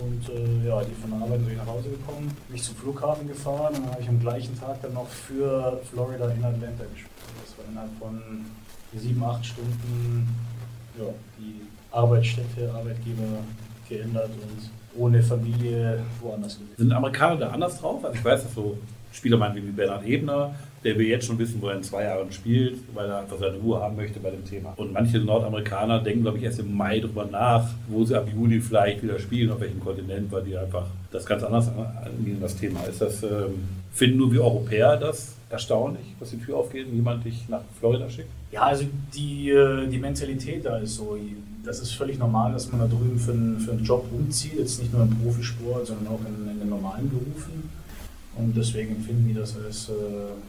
Und 0.00 0.28
äh, 0.28 0.68
ja, 0.68 0.82
die 0.84 0.94
von 0.94 1.10
der 1.10 1.20
Arbeit 1.20 1.44
bin 1.44 1.50
ich 1.50 1.56
nach 1.58 1.66
Hause 1.66 1.90
gekommen, 1.90 2.30
mich 2.48 2.62
zum 2.62 2.76
Flughafen 2.76 3.26
gefahren 3.26 3.74
und 3.74 3.84
dann 3.84 3.90
habe 3.90 4.02
ich 4.02 4.08
am 4.08 4.20
gleichen 4.20 4.58
Tag 4.58 4.80
dann 4.82 4.94
noch 4.94 5.08
für 5.08 5.80
Florida 5.90 6.30
in 6.30 6.44
Atlanta 6.44 6.84
gespielt. 6.84 7.10
Das 7.42 7.58
war 7.58 7.64
innerhalb 7.68 7.98
von 7.98 8.20
sieben, 8.94 9.22
acht 9.24 9.44
Stunden 9.44 10.28
ja, 10.98 11.06
die 11.38 11.62
Arbeitsstätte, 11.90 12.72
Arbeitgeber 12.72 13.42
geändert 13.88 14.30
und 14.30 14.70
ohne 14.96 15.22
Familie 15.22 16.00
woanders 16.20 16.54
gewesen. 16.54 16.74
Sind 16.76 16.92
Amerikaner 16.92 17.36
da 17.36 17.50
anders 17.50 17.80
drauf? 17.80 18.04
Also 18.04 18.16
ich 18.16 18.24
weiß, 18.24 18.42
dass 18.44 18.54
so 18.54 18.76
Spieler 19.12 19.36
meinen 19.36 19.56
wie 19.56 19.60
Bernhard 19.60 20.06
Ebner, 20.06 20.54
der 20.84 20.96
will 20.96 21.06
jetzt 21.06 21.26
schon 21.26 21.38
wissen, 21.38 21.60
wo 21.60 21.68
er 21.68 21.76
in 21.76 21.82
zwei 21.82 22.04
Jahren 22.04 22.30
spielt, 22.30 22.78
weil 22.94 23.08
er 23.08 23.20
einfach 23.20 23.38
seine 23.38 23.56
Ruhe 23.56 23.80
haben 23.80 23.96
möchte 23.96 24.20
bei 24.20 24.30
dem 24.30 24.44
Thema. 24.44 24.74
Und 24.76 24.92
manche 24.92 25.18
Nordamerikaner 25.18 26.00
denken, 26.00 26.22
glaube 26.22 26.38
ich, 26.38 26.44
erst 26.44 26.60
im 26.60 26.76
Mai 26.76 27.00
darüber 27.00 27.24
nach, 27.24 27.68
wo 27.88 28.04
sie 28.04 28.14
ab 28.14 28.28
Juli 28.32 28.60
vielleicht 28.60 29.02
wieder 29.02 29.18
spielen, 29.18 29.50
auf 29.50 29.60
welchem 29.60 29.80
Kontinent, 29.80 30.30
weil 30.30 30.44
die 30.44 30.56
einfach 30.56 30.86
das 31.10 31.26
ganz 31.26 31.42
anders 31.42 31.68
angehen, 31.68 32.38
das 32.40 32.56
Thema. 32.56 32.84
Ist 32.84 33.00
das, 33.00 33.22
ähm, 33.22 33.66
finden 33.92 34.18
nur 34.18 34.32
wir 34.32 34.44
Europäer 34.44 34.96
das 34.96 35.34
erstaunlich, 35.50 36.14
dass 36.20 36.30
die 36.30 36.38
Tür 36.38 36.58
aufgeht 36.58 36.86
und 36.86 36.94
jemand 36.94 37.24
dich 37.24 37.48
nach 37.48 37.62
Florida 37.80 38.08
schickt? 38.08 38.28
Ja, 38.52 38.62
also 38.62 38.84
die, 39.14 39.50
äh, 39.50 39.86
die 39.88 39.98
Mentalität 39.98 40.64
da 40.64 40.78
ist 40.78 40.94
so, 40.94 41.16
das 41.68 41.80
ist 41.80 41.92
völlig 41.92 42.18
normal, 42.18 42.52
dass 42.52 42.72
man 42.72 42.80
da 42.80 42.86
drüben 42.86 43.18
für 43.18 43.32
einen, 43.32 43.60
für 43.60 43.72
einen 43.72 43.84
Job 43.84 44.06
umzieht, 44.10 44.58
jetzt 44.58 44.80
nicht 44.80 44.92
nur 44.92 45.02
im 45.02 45.10
Profisport, 45.20 45.86
sondern 45.86 46.08
auch 46.08 46.20
in, 46.26 46.50
in 46.50 46.58
den 46.58 46.68
normalen 46.68 47.10
Berufen. 47.10 47.70
Und 48.36 48.56
deswegen 48.56 48.96
empfinden 48.96 49.28
die 49.28 49.34
das 49.34 49.54
als, 49.56 49.88
äh, 49.88 49.92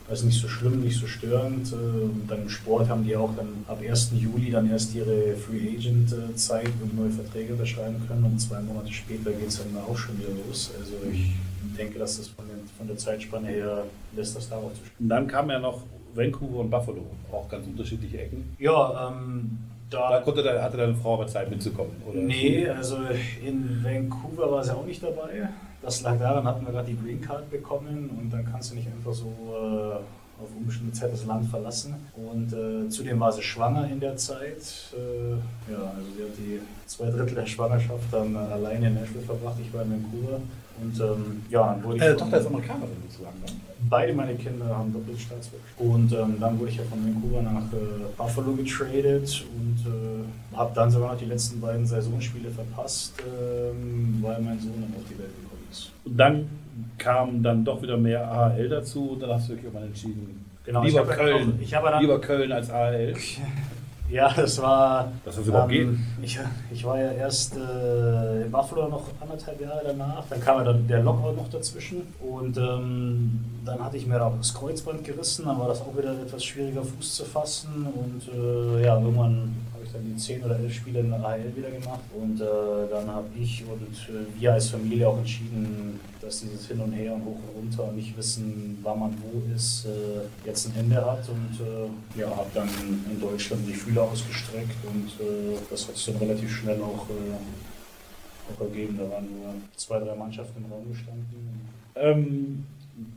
als 0.10 0.24
nicht 0.24 0.40
so 0.40 0.48
schlimm, 0.48 0.82
nicht 0.82 0.98
so 0.98 1.08
störend. 1.08 1.74
Äh, 1.74 1.76
und 1.76 2.24
dann 2.28 2.44
im 2.44 2.50
Sport 2.50 2.88
haben 2.88 3.04
die 3.04 3.18
auch 3.18 3.36
dann 3.36 3.66
ab 3.68 3.82
1. 3.82 4.12
Juli 4.14 4.52
dann 4.52 4.70
erst 4.70 4.96
ihre 4.96 5.36
Free 5.36 5.76
Agent 5.76 6.14
äh, 6.14 6.36
Zeit, 6.36 6.70
wo 6.80 6.86
die 6.86 6.96
neue 6.96 7.10
Verträge 7.10 7.54
unterschreiben 7.54 8.02
können. 8.08 8.24
Und 8.24 8.40
zwei 8.40 8.62
Monate 8.62 8.94
später 8.94 9.32
geht 9.32 9.48
es 9.50 9.58
dann 9.58 9.76
auch 9.84 9.98
schon 9.98 10.18
wieder 10.20 10.30
los. 10.48 10.72
Also 10.80 10.94
ich 11.12 11.32
denke, 11.78 12.00
dass 12.00 12.18
das 12.18 12.28
von, 12.28 12.48
den, 12.48 12.60
von 12.78 12.88
der 12.88 12.98
Zeitspanne 12.98 13.48
her 13.48 13.86
lässt 14.16 14.38
das 14.38 14.48
darauf 14.48 14.74
zu 14.74 14.82
Und 15.00 15.10
dann 15.10 15.28
kam 15.28 15.50
ja 15.50 15.60
noch 15.60 15.84
Vancouver 16.14 16.60
und 16.60 16.70
Buffalo, 16.70 17.06
auch 17.32 17.50
ganz 17.50 17.66
unterschiedliche 17.66 18.22
Ecken. 18.22 18.56
Ja, 18.60 19.10
ähm, 19.10 19.58
da, 19.90 20.12
da 20.12 20.20
konnte, 20.22 20.62
hatte 20.62 20.78
deine 20.78 20.96
Frau 20.96 21.16
aber 21.16 21.28
Zeit 21.28 21.50
mitzukommen, 21.50 21.92
oder? 22.08 22.20
Nee, 22.20 22.68
also 22.70 22.98
in 23.44 23.84
Vancouver 23.84 24.52
war 24.52 24.64
sie 24.64 24.76
auch 24.76 24.86
nicht 24.86 25.02
dabei. 25.02 25.50
Das 25.82 26.02
lag 26.02 26.20
daran, 26.20 26.44
hatten 26.46 26.66
wir 26.66 26.74
gerade 26.74 26.88
die 26.88 26.98
Green 26.98 27.22
Card 27.22 27.50
bekommen 27.50 28.10
und 28.20 28.32
dann 28.32 28.46
kannst 28.52 28.72
du 28.72 28.76
nicht 28.76 28.88
einfach 28.88 29.14
so 29.14 29.28
äh, 29.28 29.96
auf 30.42 30.50
unbestimmte 30.58 30.94
Zeit 30.94 31.12
das 31.12 31.26
Land 31.26 31.50
verlassen. 31.50 31.96
Und 32.16 32.54
äh, 32.54 32.90
zudem 32.90 33.20
war 33.20 33.32
sie 33.32 33.42
schwanger 33.42 33.90
in 33.90 34.00
der 34.00 34.16
Zeit. 34.18 34.94
Äh, 34.94 35.72
ja, 35.72 35.94
also 35.96 36.08
sie 36.16 36.24
hat 36.24 36.38
die 36.38 36.60
zwei 36.86 37.10
Drittel 37.10 37.36
der 37.36 37.46
Schwangerschaft 37.46 38.06
dann 38.12 38.36
äh, 38.36 38.38
alleine 38.38 38.88
in 38.88 38.96
Nashville 38.96 39.24
verbracht. 39.26 39.58
Ich 39.62 39.74
war 39.74 39.84
in 39.84 39.92
Vancouver. 39.92 40.42
Und 40.82 41.00
ähm, 41.00 41.44
ja, 41.50 41.74
dann 41.74 41.84
wurde 41.84 41.96
ich. 41.98 42.02
Deine 42.02 42.18
Tochter 42.18 42.40
ist 42.40 42.48
Amerikanerin 42.48 42.90
sozusagen, 43.08 43.40
ne? 43.40 43.46
Beide 43.90 44.14
meine 44.14 44.36
Kinder 44.36 44.66
haben 44.66 44.94
Doppelstaatsbürgerschaft. 44.94 45.80
Und 45.80 46.12
ähm, 46.12 46.38
dann 46.40 46.60
wurde 46.60 46.70
ich 46.70 46.78
ja 46.78 46.84
von 46.84 47.00
Vancouver 47.04 47.42
nach 47.42 47.74
äh, 47.74 48.06
Buffalo 48.18 48.52
getradet 48.54 49.46
und 49.58 49.80
äh, 49.86 50.58
habe 50.58 50.72
dann 50.76 50.92
sogar 50.92 51.14
noch 51.14 51.20
die 51.20 51.26
letzten 51.26 51.62
beiden 51.62 51.86
Saisonspiele 51.86 52.52
verpasst, 52.52 53.14
ähm, 53.20 54.20
weil 54.22 54.42
mein 54.42 54.60
Sohn 54.60 54.74
dann 54.76 54.94
auf 54.96 55.08
die 55.10 55.18
Welt 55.18 55.32
gekommen 55.42 55.68
ist. 55.72 55.92
Und 56.04 56.18
dann 56.18 56.50
kam 56.98 57.42
dann 57.42 57.64
doch 57.64 57.82
wieder 57.82 57.98
mehr 57.98 58.30
AHL 58.30 58.70
dazu 58.70 59.12
und 59.12 59.24
dann 59.24 59.32
hast 59.32 59.50
du 59.50 59.54
dich 59.54 59.64
irgendwann 59.64 59.88
entschieden. 59.88 60.46
Genau, 60.66 60.84
lieber, 60.84 61.06
Köln, 61.06 61.60
auch, 61.74 62.00
lieber 62.00 62.22
Köln 62.22 62.52
als 62.52 62.70
AHL. 62.70 63.16
Ja, 64.10 64.34
das 64.34 64.62
war. 64.62 65.12
Dass 65.24 65.36
das 65.36 65.48
überhaupt 65.48 65.72
ähm, 65.72 65.98
geht? 66.20 66.26
Ich, 66.26 66.40
ich 66.72 66.84
war 66.84 67.00
ja 67.00 67.12
erst 67.12 67.56
äh, 67.56 68.44
in 68.44 68.52
Buffalo 68.52 68.88
noch 68.88 69.06
anderthalb 69.22 69.62
Jahre 69.62 69.82
danach. 69.86 70.24
Dann 70.30 70.42
kam 70.42 70.58
ja 70.58 70.64
dann 70.64 70.88
der 70.88 71.04
Lockout 71.04 71.36
noch 71.36 71.50
dazwischen. 71.50 72.02
Und 72.20 72.58
ähm, 72.58 73.40
dann 73.66 73.84
hatte 73.84 73.98
ich 73.98 74.08
mir 74.08 74.24
auch 74.24 74.36
das 74.38 74.54
Kreuzband 74.54 75.04
gerissen. 75.04 75.46
Dann 75.46 75.60
war 75.60 75.68
das 75.68 75.82
auch 75.82 75.96
wieder 75.96 76.12
etwas 76.14 76.44
schwieriger, 76.44 76.84
Fuß 76.84 77.16
zu 77.16 77.26
fassen. 77.26 77.88
Und 77.94 78.28
äh, 78.34 78.86
ja, 78.86 79.00
irgendwann 79.00 79.56
dann 79.94 80.06
die 80.06 80.16
10 80.16 80.44
oder 80.44 80.60
11 80.60 80.74
Spiele 80.74 81.00
in 81.00 81.14
AHL 81.14 81.56
wieder 81.56 81.70
gemacht 81.72 82.04
und 82.14 82.40
äh, 82.42 82.90
dann 82.90 83.08
habe 83.08 83.28
ich 83.40 83.64
und 83.66 83.98
wir 84.40 84.54
als 84.54 84.70
Familie 84.70 85.08
auch 85.08 85.18
entschieden, 85.18 86.00
dass 86.22 86.42
dieses 86.42 86.68
Hin 86.68 86.80
und 86.80 86.92
Her 86.92 87.14
und 87.14 87.26
hoch 87.26 87.40
und 87.56 87.80
runter 87.80 87.92
nicht 87.92 88.16
wissen, 88.18 88.78
wann 88.82 89.00
man 89.00 89.18
wo 89.22 89.42
ist, 89.56 89.86
äh, 89.86 90.48
jetzt 90.48 90.68
ein 90.68 90.74
Ende 90.80 91.04
hat 91.04 91.28
und 91.30 91.60
äh, 91.66 92.20
ja, 92.20 92.30
habe 92.30 92.50
dann 92.54 92.70
in 93.10 93.20
Deutschland 93.20 93.68
die 93.68 93.74
Fühler 93.74 94.04
ausgestreckt 94.04 94.78
und 94.86 95.08
äh, 95.26 95.58
das 95.70 95.88
hat 95.88 95.96
sich 95.96 96.06
dann 96.06 96.18
relativ 96.18 96.56
schnell 96.56 96.82
auch, 96.82 97.08
äh, 97.10 98.54
auch 98.54 98.62
ergeben. 98.62 98.98
Da 98.98 99.10
waren 99.10 99.26
nur 99.26 99.54
zwei, 99.76 100.00
drei 100.00 100.16
Mannschaften 100.16 100.64
im 100.64 100.72
Raum 100.72 100.90
gestanden. 100.90 101.70
Ähm 101.96 102.66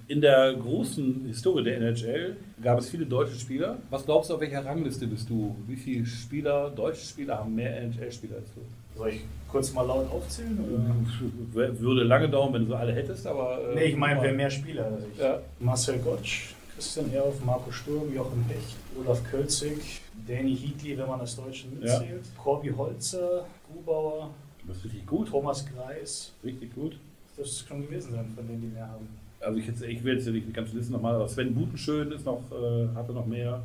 in 0.09 0.21
der 0.21 0.55
großen 0.55 1.27
Historie 1.27 1.65
der 1.65 1.79
NHL 1.79 2.37
gab 2.63 2.79
es 2.79 2.91
viele 2.91 3.07
deutsche 3.07 3.35
Spieler. 3.37 3.79
Was 3.91 4.05
glaubst 4.05 4.31
du, 4.31 4.35
auf 4.35 4.41
welcher 4.41 4.65
Rangliste 4.65 5.07
bist 5.07 5.29
du? 5.31 5.57
Wie 5.67 5.77
viele 5.77 6.05
Spieler, 6.05 6.71
deutsche 6.71 7.07
Spieler 7.07 7.39
haben 7.39 7.55
mehr 7.55 7.81
NHL-Spieler 7.81 8.37
als 8.37 8.49
du? 8.55 8.61
Soll 8.99 9.09
ich 9.09 9.21
kurz 9.49 9.73
mal 9.73 9.87
laut 9.87 10.11
aufzählen? 10.11 10.59
Oder? 10.59 11.81
Würde 11.81 12.03
lange 12.05 12.29
dauern, 12.29 12.53
wenn 12.53 12.63
du 12.63 12.69
so 12.69 12.75
alle 12.75 12.93
hättest, 12.93 13.27
aber. 13.27 13.71
Äh, 13.71 13.75
nee, 13.75 13.85
ich 13.85 13.97
meine, 13.97 14.21
wer 14.21 14.33
mehr 14.33 14.51
Spieler 14.51 14.85
als 14.85 15.05
ich. 15.11 15.19
Ja. 15.19 15.41
Marcel 15.61 15.99
Gottsch, 15.99 16.55
Christian 16.75 17.13
Erhoff, 17.13 17.43
Marco 17.45 17.71
Sturm, 17.71 18.15
Jochen 18.15 18.45
Hecht, 18.49 18.77
Olaf 19.01 19.23
Kölzig, 19.31 20.03
Danny 20.29 20.55
Hietli, 20.55 20.99
wenn 20.99 21.07
man 21.07 21.21
das 21.21 21.37
Deutsche 21.37 21.69
mitzählt, 21.69 22.03
ja. 22.03 22.43
Corby 22.43 22.71
Holzer, 22.71 23.47
Grubauer. 23.67 24.31
Das 24.67 24.77
ist 24.77 24.85
richtig 24.85 25.07
gut. 25.07 25.29
Thomas 25.29 25.65
Greis. 25.67 26.33
Richtig 26.45 26.75
gut. 26.75 26.99
Das 27.37 27.49
ist 27.49 27.67
schon 27.67 27.83
gewesen 27.83 28.13
sein, 28.13 28.31
von 28.37 28.47
denen 28.47 28.61
die 28.61 28.69
mehr 28.69 28.87
haben 28.87 29.09
also 29.43 29.59
ich, 29.59 29.67
jetzt, 29.67 29.83
ich 29.83 30.03
will 30.05 30.15
jetzt 30.15 30.27
nicht 30.27 30.49
die 30.49 30.53
ganze 30.53 30.77
Liste 30.77 30.93
nochmal, 30.93 31.15
aber 31.15 31.29
Sven 31.29 31.55
Butenschön 31.55 32.13
ist 32.13 32.25
noch, 32.25 32.43
äh, 32.51 32.89
hatte 32.95 33.13
noch 33.13 33.27
mehr. 33.27 33.63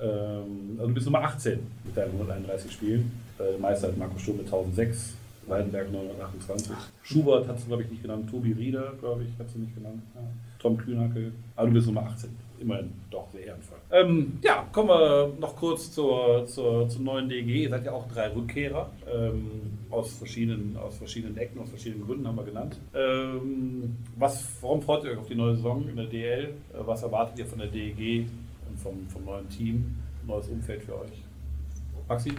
Ähm, 0.00 0.76
also 0.76 0.88
du 0.88 0.94
bist 0.94 1.06
Nummer 1.06 1.22
18 1.22 1.58
mit 1.84 1.96
deinen 1.96 2.12
131 2.12 2.70
Spielen. 2.70 3.10
Äh, 3.38 3.58
Meister 3.58 3.88
hat 3.88 3.96
Marco 3.96 4.18
Sturm 4.18 4.38
mit 4.38 4.46
1006 4.46 5.14
Weidenberg 5.46 5.90
928. 5.90 6.72
Schubert 7.02 7.48
hat 7.48 7.58
es, 7.58 7.66
glaube 7.66 7.82
ich, 7.82 7.90
nicht 7.90 8.02
genannt. 8.02 8.30
Tobi 8.30 8.52
Rieder, 8.52 8.92
glaube 9.00 9.24
ich, 9.24 9.38
hat 9.38 9.50
sie 9.50 9.58
nicht 9.58 9.74
genannt. 9.74 10.02
Ja. 10.14 10.20
Tom 10.58 10.76
Kühnacke. 10.76 11.32
Aber 11.56 11.66
du 11.66 11.74
bist 11.74 11.86
Nummer 11.86 12.02
18. 12.02 12.30
Immerhin 12.60 12.92
doch 13.10 13.30
sehr 13.32 13.46
ehrenvoll. 13.46 13.78
Ähm, 13.90 14.38
ja, 14.42 14.68
kommen 14.70 14.90
wir 14.90 15.32
noch 15.40 15.56
kurz 15.56 15.92
zur, 15.92 16.46
zur, 16.46 16.88
zur 16.88 17.00
neuen 17.00 17.28
DG. 17.28 17.64
Ihr 17.64 17.70
seid 17.70 17.86
ja 17.86 17.92
auch 17.92 18.06
drei 18.08 18.28
Rückkehrer. 18.28 18.90
Ähm, 19.10 19.50
aus, 19.90 20.12
verschiedenen, 20.12 20.76
aus 20.76 20.98
verschiedenen 20.98 21.36
Ecken, 21.38 21.60
aus 21.60 21.70
verschiedenen 21.70 22.06
Gründen 22.06 22.28
haben 22.28 22.36
wir 22.36 22.44
genannt. 22.44 22.78
Ähm, 22.94 23.96
was, 24.16 24.46
warum 24.60 24.82
freut 24.82 25.04
ihr 25.04 25.12
euch 25.12 25.18
auf 25.18 25.28
die 25.28 25.34
neue 25.34 25.56
Saison 25.56 25.88
in 25.88 25.96
der 25.96 26.06
DL? 26.06 26.44
Äh, 26.44 26.50
was 26.84 27.02
erwartet 27.02 27.38
ihr 27.38 27.46
von 27.46 27.58
der 27.58 27.68
DEG 27.68 28.26
und 28.68 28.78
vom, 28.78 29.08
vom 29.08 29.24
neuen 29.24 29.48
Team? 29.48 29.96
Neues 30.26 30.48
Umfeld 30.48 30.82
für 30.82 31.00
euch? 31.00 31.10
Maxi, 32.08 32.32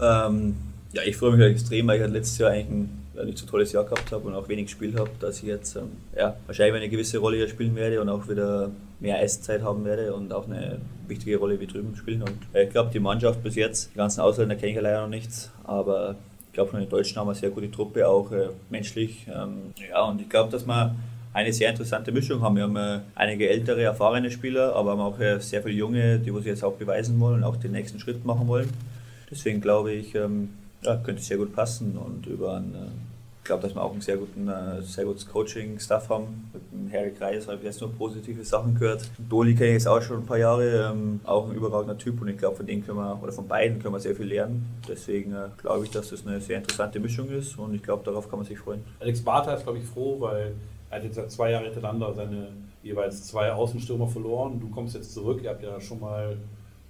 ähm, 0.00 0.54
ja, 0.92 1.02
ich 1.04 1.16
freue 1.16 1.32
mich 1.32 1.40
halt 1.40 1.52
extrem, 1.52 1.86
weil 1.86 1.96
ich 1.96 2.02
halt 2.02 2.12
letztes 2.12 2.38
Jahr 2.38 2.50
eigentlich 2.50 2.88
ein 3.18 3.26
nicht 3.26 3.38
so 3.38 3.46
tolles 3.46 3.72
Jahr 3.72 3.84
gehabt 3.84 4.12
habe 4.12 4.28
und 4.28 4.34
auch 4.34 4.48
wenig 4.48 4.66
gespielt 4.66 4.98
habe, 4.98 5.10
dass 5.20 5.38
ich 5.38 5.44
jetzt 5.44 5.76
ähm, 5.76 5.92
ja, 6.16 6.36
wahrscheinlich 6.46 6.76
eine 6.76 6.88
gewisse 6.88 7.18
Rolle 7.18 7.38
hier 7.38 7.48
spielen 7.48 7.74
werde 7.74 8.00
und 8.00 8.08
auch 8.08 8.28
wieder 8.28 8.70
mehr 9.00 9.18
Eiszeit 9.18 9.62
haben 9.62 9.84
werde 9.84 10.14
und 10.14 10.32
auch 10.32 10.46
eine 10.46 10.80
wichtige 11.06 11.36
Rolle 11.36 11.60
wie 11.60 11.66
drüben 11.66 11.94
spielen. 11.96 12.22
Und 12.22 12.38
äh, 12.52 12.64
ich 12.64 12.70
glaube, 12.70 12.90
die 12.92 13.00
Mannschaft 13.00 13.42
bis 13.42 13.54
jetzt, 13.54 13.90
die 13.92 13.98
ganzen 13.98 14.20
Ausländer 14.20 14.56
kenne 14.56 14.72
ich 14.72 14.80
leider 14.80 15.02
noch 15.02 15.08
nichts, 15.08 15.50
aber 15.64 16.16
ich 16.46 16.52
glaube, 16.52 16.70
von 16.70 16.80
den 16.80 16.88
Deutschen 16.88 17.18
haben 17.18 17.26
wir 17.26 17.32
eine 17.32 17.40
sehr 17.40 17.50
gute 17.50 17.70
Truppe, 17.70 18.08
auch 18.08 18.32
äh, 18.32 18.48
menschlich. 18.70 19.26
Ähm, 19.28 19.74
ja, 19.90 20.02
und 20.04 20.20
ich 20.20 20.28
glaube, 20.28 20.50
dass 20.50 20.66
wir 20.66 20.94
eine 21.36 21.52
sehr 21.52 21.68
interessante 21.68 22.12
Mischung 22.12 22.40
haben. 22.40 22.56
Wir 22.56 22.62
haben 22.62 22.76
äh, 22.76 23.00
einige 23.14 23.50
ältere, 23.50 23.82
erfahrene 23.82 24.30
Spieler, 24.30 24.74
aber 24.74 24.92
haben 24.92 25.00
auch 25.00 25.20
äh, 25.20 25.38
sehr 25.38 25.62
viele 25.62 25.74
junge, 25.74 26.18
die 26.18 26.30
sich 26.30 26.46
jetzt 26.46 26.64
auch 26.64 26.72
beweisen 26.72 27.20
wollen 27.20 27.36
und 27.36 27.44
auch 27.44 27.56
den 27.56 27.72
nächsten 27.72 28.00
Schritt 28.00 28.24
machen 28.24 28.48
wollen. 28.48 28.70
Deswegen 29.30 29.60
glaube 29.60 29.92
ich, 29.92 30.14
ähm, 30.14 30.48
ja, 30.82 30.96
könnte 30.96 31.20
sehr 31.20 31.36
gut 31.36 31.54
passen 31.54 31.98
und 31.98 32.26
über 32.26 32.56
einen, 32.56 32.74
glaube, 33.46 33.62
dass 33.62 33.74
wir 33.74 33.82
auch 33.82 33.92
einen 33.92 34.00
sehr 34.00 34.16
guten, 34.16 34.48
äh, 34.48 34.82
sehr 34.82 35.04
gutes 35.04 35.26
Coaching-Staff 35.28 36.08
haben. 36.08 36.50
Mit 36.52 36.62
dem 36.72 36.92
Harry 36.92 37.12
Kreis 37.12 37.46
habe 37.46 37.58
ich 37.58 37.64
jetzt 37.64 37.80
nur 37.80 37.92
positive 37.92 38.44
Sachen 38.44 38.74
gehört. 38.74 39.10
Doli 39.28 39.54
kenne 39.54 39.68
ich 39.68 39.74
jetzt 39.74 39.88
auch 39.88 40.02
schon 40.02 40.18
ein 40.18 40.26
paar 40.26 40.38
Jahre, 40.38 40.92
ähm, 40.92 41.20
auch 41.24 41.48
ein 41.48 41.54
überragender 41.54 41.98
Typ 41.98 42.20
und 42.20 42.28
ich 42.28 42.38
glaube, 42.38 42.56
von 42.56 42.66
denen 42.66 42.84
können 42.84 42.98
wir, 42.98 43.22
oder 43.22 43.32
von 43.32 43.48
beiden 43.48 43.80
können 43.80 43.94
wir 43.94 44.00
sehr 44.00 44.14
viel 44.14 44.26
lernen. 44.26 44.66
Deswegen 44.88 45.32
äh, 45.32 45.48
glaube 45.58 45.84
ich, 45.84 45.90
dass 45.90 46.10
das 46.10 46.26
eine 46.26 46.40
sehr 46.40 46.58
interessante 46.58 47.00
Mischung 47.00 47.28
ist 47.30 47.58
und 47.58 47.74
ich 47.74 47.82
glaube, 47.82 48.04
darauf 48.04 48.28
kann 48.28 48.38
man 48.38 48.46
sich 48.46 48.58
freuen. 48.58 48.82
Alex 49.00 49.22
Bartha 49.22 49.54
ist, 49.54 49.64
glaube 49.64 49.78
ich, 49.78 49.84
froh, 49.84 50.20
weil 50.20 50.54
er 50.90 50.98
hat 50.98 51.04
jetzt 51.04 51.30
zwei 51.30 51.50
Jahren 51.50 51.64
hintereinander 51.64 52.14
seine 52.14 52.48
jeweils 52.82 53.26
zwei 53.26 53.52
Außenstürmer 53.52 54.06
verloren. 54.06 54.60
Du 54.60 54.68
kommst 54.70 54.94
jetzt 54.94 55.12
zurück, 55.12 55.40
ihr 55.42 55.50
habt 55.50 55.62
ja 55.62 55.80
schon 55.80 56.00
mal 56.00 56.36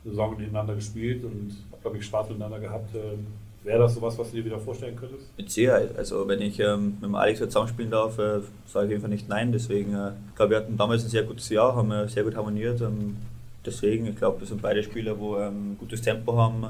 eine 0.04 0.10
Saison 0.10 0.32
nebeneinander 0.32 0.74
gespielt 0.74 1.24
und 1.24 1.56
glaube 1.80 1.98
ich, 1.98 2.04
Spaß 2.04 2.28
miteinander 2.28 2.60
gehabt. 2.60 2.94
Ähm, 2.94 3.26
Wäre 3.66 3.80
das 3.80 3.94
sowas, 3.94 4.16
was 4.16 4.30
du 4.30 4.36
dir 4.36 4.44
wieder 4.44 4.60
vorstellen 4.60 4.94
könntest? 4.94 5.36
Mit 5.36 5.50
Sicherheit. 5.50 5.98
Also 5.98 6.28
wenn 6.28 6.40
ich 6.40 6.60
ähm, 6.60 6.98
mit 7.00 7.12
Alex 7.12 7.40
zusammenspielen 7.40 7.90
darf, 7.90 8.16
äh, 8.16 8.38
sage 8.64 8.94
ich 8.94 9.00
Fall 9.00 9.10
nicht 9.10 9.28
nein. 9.28 9.50
Deswegen, 9.50 9.92
äh, 9.92 10.10
ich 10.28 10.36
glaube, 10.36 10.50
wir 10.50 10.58
hatten 10.58 10.76
damals 10.76 11.02
ein 11.02 11.10
sehr 11.10 11.24
gutes 11.24 11.48
Jahr, 11.48 11.74
haben 11.74 11.90
äh, 11.90 12.08
sehr 12.08 12.22
gut 12.22 12.36
harmoniert. 12.36 12.80
Ähm, 12.80 13.16
deswegen, 13.64 14.06
ich 14.06 14.14
glaube, 14.14 14.38
wir 14.38 14.46
sind 14.46 14.62
beide 14.62 14.84
Spieler, 14.84 15.18
wo 15.18 15.36
ähm, 15.38 15.76
gutes 15.80 16.00
Tempo 16.00 16.36
haben. 16.36 16.64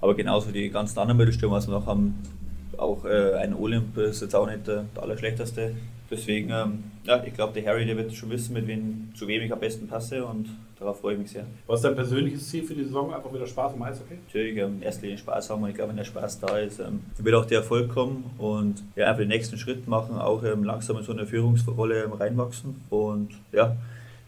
Aber 0.00 0.14
genauso 0.14 0.52
die 0.52 0.70
ganzen 0.70 1.00
anderen 1.00 1.18
Mittelstürmer, 1.18 1.56
was 1.56 1.66
wir 1.66 1.74
noch 1.74 1.86
haben, 1.86 2.22
auch 2.76 3.04
äh, 3.04 3.34
ein 3.34 3.52
Olymp 3.52 3.98
ist 3.98 4.22
jetzt 4.22 4.36
auch 4.36 4.46
nicht 4.46 4.68
äh, 4.68 4.82
der 4.94 5.02
allerschlechteste. 5.02 5.74
Deswegen, 6.10 6.50
ähm, 6.50 6.84
ja, 7.04 7.22
ich 7.24 7.34
glaube, 7.34 7.52
der 7.52 7.64
Harry, 7.70 7.86
der 7.86 7.96
wird 7.96 8.12
schon 8.12 8.30
wissen, 8.30 8.52
mit 8.52 8.66
wem, 8.66 9.12
zu 9.14 9.28
wem 9.28 9.42
ich 9.42 9.52
am 9.52 9.60
besten 9.60 9.86
passe 9.86 10.24
und 10.24 10.48
darauf 10.78 11.00
freue 11.00 11.14
ich 11.14 11.20
mich 11.20 11.30
sehr. 11.30 11.46
Was 11.68 11.78
ist 11.78 11.84
dein 11.84 11.94
persönliches 11.94 12.48
Ziel 12.48 12.64
für 12.64 12.74
die 12.74 12.82
Saison? 12.82 13.14
Einfach 13.14 13.32
wieder 13.32 13.46
Spaß 13.46 13.74
am 13.74 13.82
Eishockey? 13.82 14.14
Natürlich, 14.26 14.56
ähm, 14.56 14.78
erst 14.82 15.04
Spaß 15.04 15.50
haben 15.50 15.62
und 15.62 15.70
ich 15.70 15.76
glaube, 15.76 15.90
wenn 15.90 15.96
der 15.96 16.04
Spaß 16.04 16.40
da 16.40 16.58
ist, 16.58 16.80
ähm, 16.80 17.00
wird 17.18 17.34
auch 17.36 17.44
der 17.44 17.58
Erfolg 17.58 17.90
kommen 17.90 18.24
und 18.38 18.82
ja, 18.96 19.06
einfach 19.06 19.20
den 19.20 19.28
nächsten 19.28 19.56
Schritt 19.56 19.86
machen, 19.86 20.18
auch 20.18 20.42
ähm, 20.42 20.64
langsam 20.64 20.96
in 20.96 21.04
so 21.04 21.12
eine 21.12 21.26
Führungsrolle 21.26 22.04
ähm, 22.04 22.12
reinwachsen 22.12 22.80
und 22.90 23.28
ja, 23.52 23.76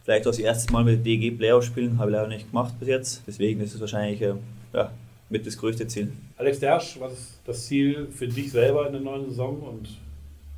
vielleicht 0.05 0.27
auch 0.27 0.31
das 0.31 0.39
erste 0.39 0.73
Mal 0.73 0.85
mit 0.85 1.05
DG 1.05 1.33
Playoff 1.33 1.65
spielen, 1.65 1.99
habe 1.99 2.11
ich 2.11 2.17
leider 2.17 2.29
nicht 2.29 2.51
gemacht 2.51 2.75
bis 2.79 2.89
jetzt, 2.89 3.23
deswegen 3.27 3.61
ist 3.61 3.75
es 3.75 3.81
wahrscheinlich 3.81 4.23
ähm, 4.23 4.39
ja, 4.73 4.93
mit 5.31 5.45
das 5.45 5.59
größte 5.59 5.89
Ziel. 5.89 6.13
Alex 6.37 6.61
Dersch, 6.61 7.01
was 7.01 7.13
ist 7.13 7.41
das 7.45 7.67
Ziel 7.67 8.07
für 8.13 8.29
dich 8.29 8.53
selber 8.53 8.87
in 8.87 8.93
der 8.93 9.03
neuen 9.03 9.29
Saison 9.31 9.61
und 9.61 9.89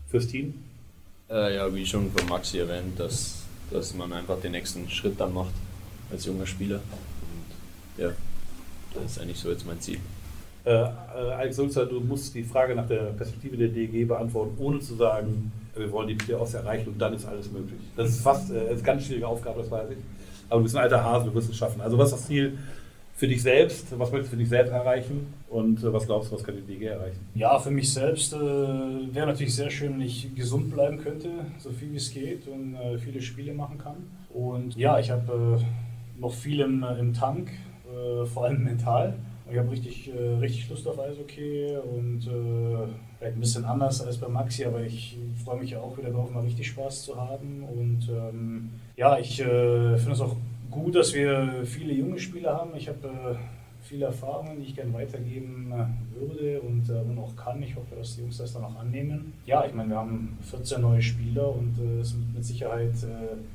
fürs 0.08 0.26
Team? 0.26 0.52
Äh, 1.30 1.56
ja, 1.56 1.74
wie 1.74 1.86
schon 1.86 2.10
von 2.10 2.28
Maxi 2.28 2.58
erwähnt, 2.58 2.98
dass, 3.00 3.44
dass 3.70 3.94
man 3.94 4.12
einfach 4.12 4.38
den 4.40 4.52
nächsten 4.52 4.88
Schritt 4.90 5.18
dann 5.18 5.32
macht 5.32 5.54
als 6.10 6.26
junger 6.26 6.46
Spieler. 6.46 6.76
Und 6.76 8.02
ja, 8.02 8.10
das 8.92 9.12
ist 9.12 9.20
eigentlich 9.20 9.38
so 9.38 9.50
jetzt 9.50 9.66
mein 9.66 9.80
Ziel. 9.80 9.98
Äh, 10.64 10.70
äh, 10.70 10.84
Alex 11.36 11.56
Sulzer, 11.56 11.86
du 11.86 12.00
musst 12.00 12.34
die 12.34 12.42
Frage 12.42 12.74
nach 12.74 12.86
der 12.86 13.12
Perspektive 13.12 13.56
der 13.56 13.68
DG 13.68 14.04
beantworten, 14.04 14.56
ohne 14.58 14.80
zu 14.80 14.94
sagen, 14.94 15.52
wir 15.74 15.90
wollen 15.90 16.08
die 16.08 16.14
Playoffs 16.14 16.54
erreichen 16.54 16.88
und 16.88 16.98
dann 16.98 17.14
ist 17.14 17.26
alles 17.26 17.50
möglich. 17.50 17.80
Das 17.96 18.10
ist 18.10 18.22
fast 18.22 18.50
äh, 18.50 18.68
eine 18.68 18.80
ganz 18.80 19.04
schwierige 19.04 19.26
Aufgabe, 19.26 19.60
das 19.60 19.70
weiß 19.70 19.90
ich. 19.90 19.98
Aber 20.48 20.60
du 20.60 20.64
bist 20.64 20.76
ein 20.76 20.82
alter 20.82 21.02
Hase, 21.02 21.26
du 21.26 21.34
wirst 21.34 21.50
es 21.50 21.56
schaffen. 21.56 21.80
Also 21.80 21.98
was 21.98 22.12
ist 22.12 22.18
das 22.18 22.26
Ziel 22.26 22.58
für 23.14 23.28
dich 23.28 23.42
selbst? 23.42 23.98
Was 23.98 24.10
möchtest 24.10 24.32
du 24.32 24.36
für 24.36 24.42
dich 24.42 24.48
selbst 24.48 24.72
erreichen? 24.72 25.32
Und 25.48 25.82
äh, 25.82 25.92
was 25.92 26.06
glaubst 26.06 26.30
du, 26.30 26.34
was 26.34 26.44
kann 26.44 26.56
die 26.56 26.62
DG 26.62 26.86
erreichen? 26.86 27.20
Ja, 27.34 27.58
für 27.58 27.70
mich 27.70 27.92
selbst 27.92 28.32
äh, 28.32 28.36
wäre 28.36 29.26
natürlich 29.26 29.54
sehr 29.54 29.70
schön, 29.70 29.94
wenn 29.94 30.00
ich 30.00 30.34
gesund 30.34 30.72
bleiben 30.72 30.98
könnte, 30.98 31.30
so 31.58 31.70
viel 31.70 31.92
wie 31.92 31.96
es 31.96 32.12
geht 32.12 32.48
und 32.48 32.74
äh, 32.74 32.98
viele 32.98 33.22
Spiele 33.22 33.54
machen 33.54 33.78
kann. 33.78 33.96
Und 34.30 34.76
ja, 34.76 34.98
ich 34.98 35.10
habe 35.10 35.60
äh, 35.60 36.20
noch 36.20 36.32
viel 36.32 36.60
im, 36.60 36.82
äh, 36.82 36.98
im 36.98 37.14
Tank, 37.14 37.52
äh, 37.86 38.26
vor 38.26 38.46
allem 38.46 38.64
mental. 38.64 39.14
Ich 39.50 39.58
habe 39.58 39.70
richtig, 39.70 40.10
richtig 40.40 40.70
Lust 40.70 40.88
auf 40.88 40.98
Eishockey 40.98 41.76
und 41.76 42.22
vielleicht 43.18 43.36
ein 43.36 43.40
bisschen 43.40 43.66
anders 43.66 44.00
als 44.00 44.16
bei 44.16 44.26
Maxi, 44.26 44.64
aber 44.64 44.80
ich 44.80 45.18
freue 45.44 45.60
mich 45.60 45.72
ja 45.72 45.80
auch 45.80 45.98
wieder 45.98 46.08
darauf, 46.08 46.30
mal 46.30 46.42
richtig 46.42 46.66
Spaß 46.68 47.04
zu 47.04 47.20
haben. 47.20 47.62
Und 47.62 48.08
ähm, 48.08 48.70
ja, 48.96 49.18
ich 49.18 49.36
finde 49.36 50.12
es 50.12 50.20
auch 50.22 50.34
gut, 50.74 50.94
dass 50.94 51.14
wir 51.14 51.62
viele 51.64 51.94
junge 51.94 52.18
Spieler 52.18 52.54
haben. 52.54 52.70
Ich 52.76 52.88
habe 52.88 53.08
äh, 53.08 53.36
viele 53.82 54.06
Erfahrungen, 54.06 54.58
die 54.60 54.66
ich 54.66 54.74
gerne 54.74 54.92
weitergeben 54.92 55.72
äh, 55.72 56.18
würde 56.18 56.60
und, 56.60 56.88
äh, 56.88 56.92
und 56.92 57.18
auch 57.18 57.34
kann. 57.36 57.62
Ich 57.62 57.76
hoffe, 57.76 57.94
dass 57.96 58.16
die 58.16 58.22
Jungs 58.22 58.38
das 58.38 58.52
dann 58.52 58.64
auch 58.64 58.76
annehmen. 58.76 59.32
Ja, 59.46 59.64
ich 59.64 59.72
meine, 59.72 59.90
wir 59.90 59.96
haben 59.96 60.36
14 60.42 60.80
neue 60.80 61.02
Spieler 61.02 61.48
und 61.48 61.78
es 62.00 62.14
wird 62.14 62.34
mit 62.34 62.44
Sicherheit 62.44 62.94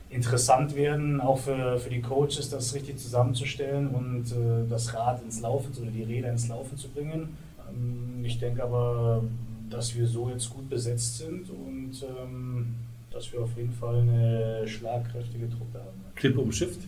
interessant 0.09 0.75
werden, 0.75 1.19
auch 1.19 1.39
für, 1.39 1.77
für 1.77 1.89
die 1.89 2.01
Coaches, 2.01 2.49
das 2.49 2.73
richtig 2.73 2.97
zusammenzustellen 2.97 3.89
und 3.89 4.25
das 4.69 4.93
Rad 4.93 5.21
ins 5.23 5.41
Laufen 5.41 5.71
oder 5.81 5.91
die 5.91 6.03
Räder 6.03 6.31
ins 6.31 6.47
Laufen 6.47 6.77
zu 6.77 6.89
bringen. 6.89 7.37
Ähm, 7.69 8.23
ich 8.23 8.39
denke 8.39 8.63
aber, 8.63 9.23
dass 9.69 9.95
wir 9.95 10.07
so 10.07 10.29
jetzt 10.29 10.49
gut 10.49 10.69
besetzt 10.69 11.17
sind 11.17 11.49
und 11.49 11.91
ähm, 12.03 12.75
dass 13.11 13.31
wir 13.31 13.41
auf 13.41 13.55
jeden 13.57 13.73
Fall 13.73 14.01
eine 14.01 14.67
schlagkräftige 14.67 15.49
Truppe 15.49 15.79
haben. 15.79 16.05
Klippe 16.15 16.39
um 16.39 16.51
Shift. 16.51 16.81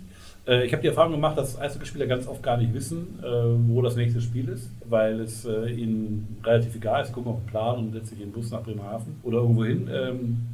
Äh, 0.48 0.66
ich 0.66 0.74
habe 0.74 0.82
die 0.82 0.88
Erfahrung 0.88 1.12
gemacht, 1.12 1.38
dass 1.38 1.60
Eishockeyspieler 1.60 2.08
ganz 2.08 2.28
oft 2.28 2.42
gar 2.42 2.58
nicht 2.58 2.74
wissen, 2.74 3.20
äh, 3.22 3.26
wo 3.70 3.82
das 3.82 3.96
nächste 3.96 4.22
Spiel 4.22 4.50
ist, 4.50 4.70
weil 4.90 5.20
es 5.22 5.46
äh, 5.46 5.70
ihnen 5.70 6.38
relativ 6.44 6.76
egal 6.76 7.02
ist. 7.02 7.10
Sie 7.10 7.14
gucken 7.14 7.32
auf 7.32 7.40
den 7.40 7.48
Plan 7.48 7.78
und 7.78 7.94
setzen 7.94 8.10
sich 8.10 8.22
in 8.22 8.30
den 8.30 8.34
Bus 8.34 8.52
nach 8.52 8.62
Bremerhaven 8.62 9.20
oder 9.24 9.40
irgendwo 9.40 9.66
hin. 9.66 9.90
Ähm, 9.92 10.48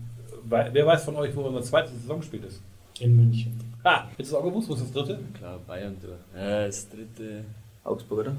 wer 0.49 0.85
weiß 0.85 1.05
von 1.05 1.15
euch, 1.15 1.35
wo 1.35 1.41
unser 1.41 1.61
zweites 1.61 1.93
Saisonspiel 2.01 2.43
ist? 2.43 2.61
In 2.99 3.15
München. 3.15 3.59
Ah, 3.83 4.05
hättest 4.11 4.33
du 4.33 4.37
auch 4.37 4.43
gewusst, 4.43 4.69
wo 4.69 4.73
ist 4.73 4.81
das 4.81 4.91
dritte? 4.91 5.19
Klar, 5.37 5.59
Bayern. 5.67 5.95
Ja, 6.35 6.65
das 6.65 6.89
dritte. 6.89 7.43
Augsburg, 7.83 8.19
oder? 8.19 8.35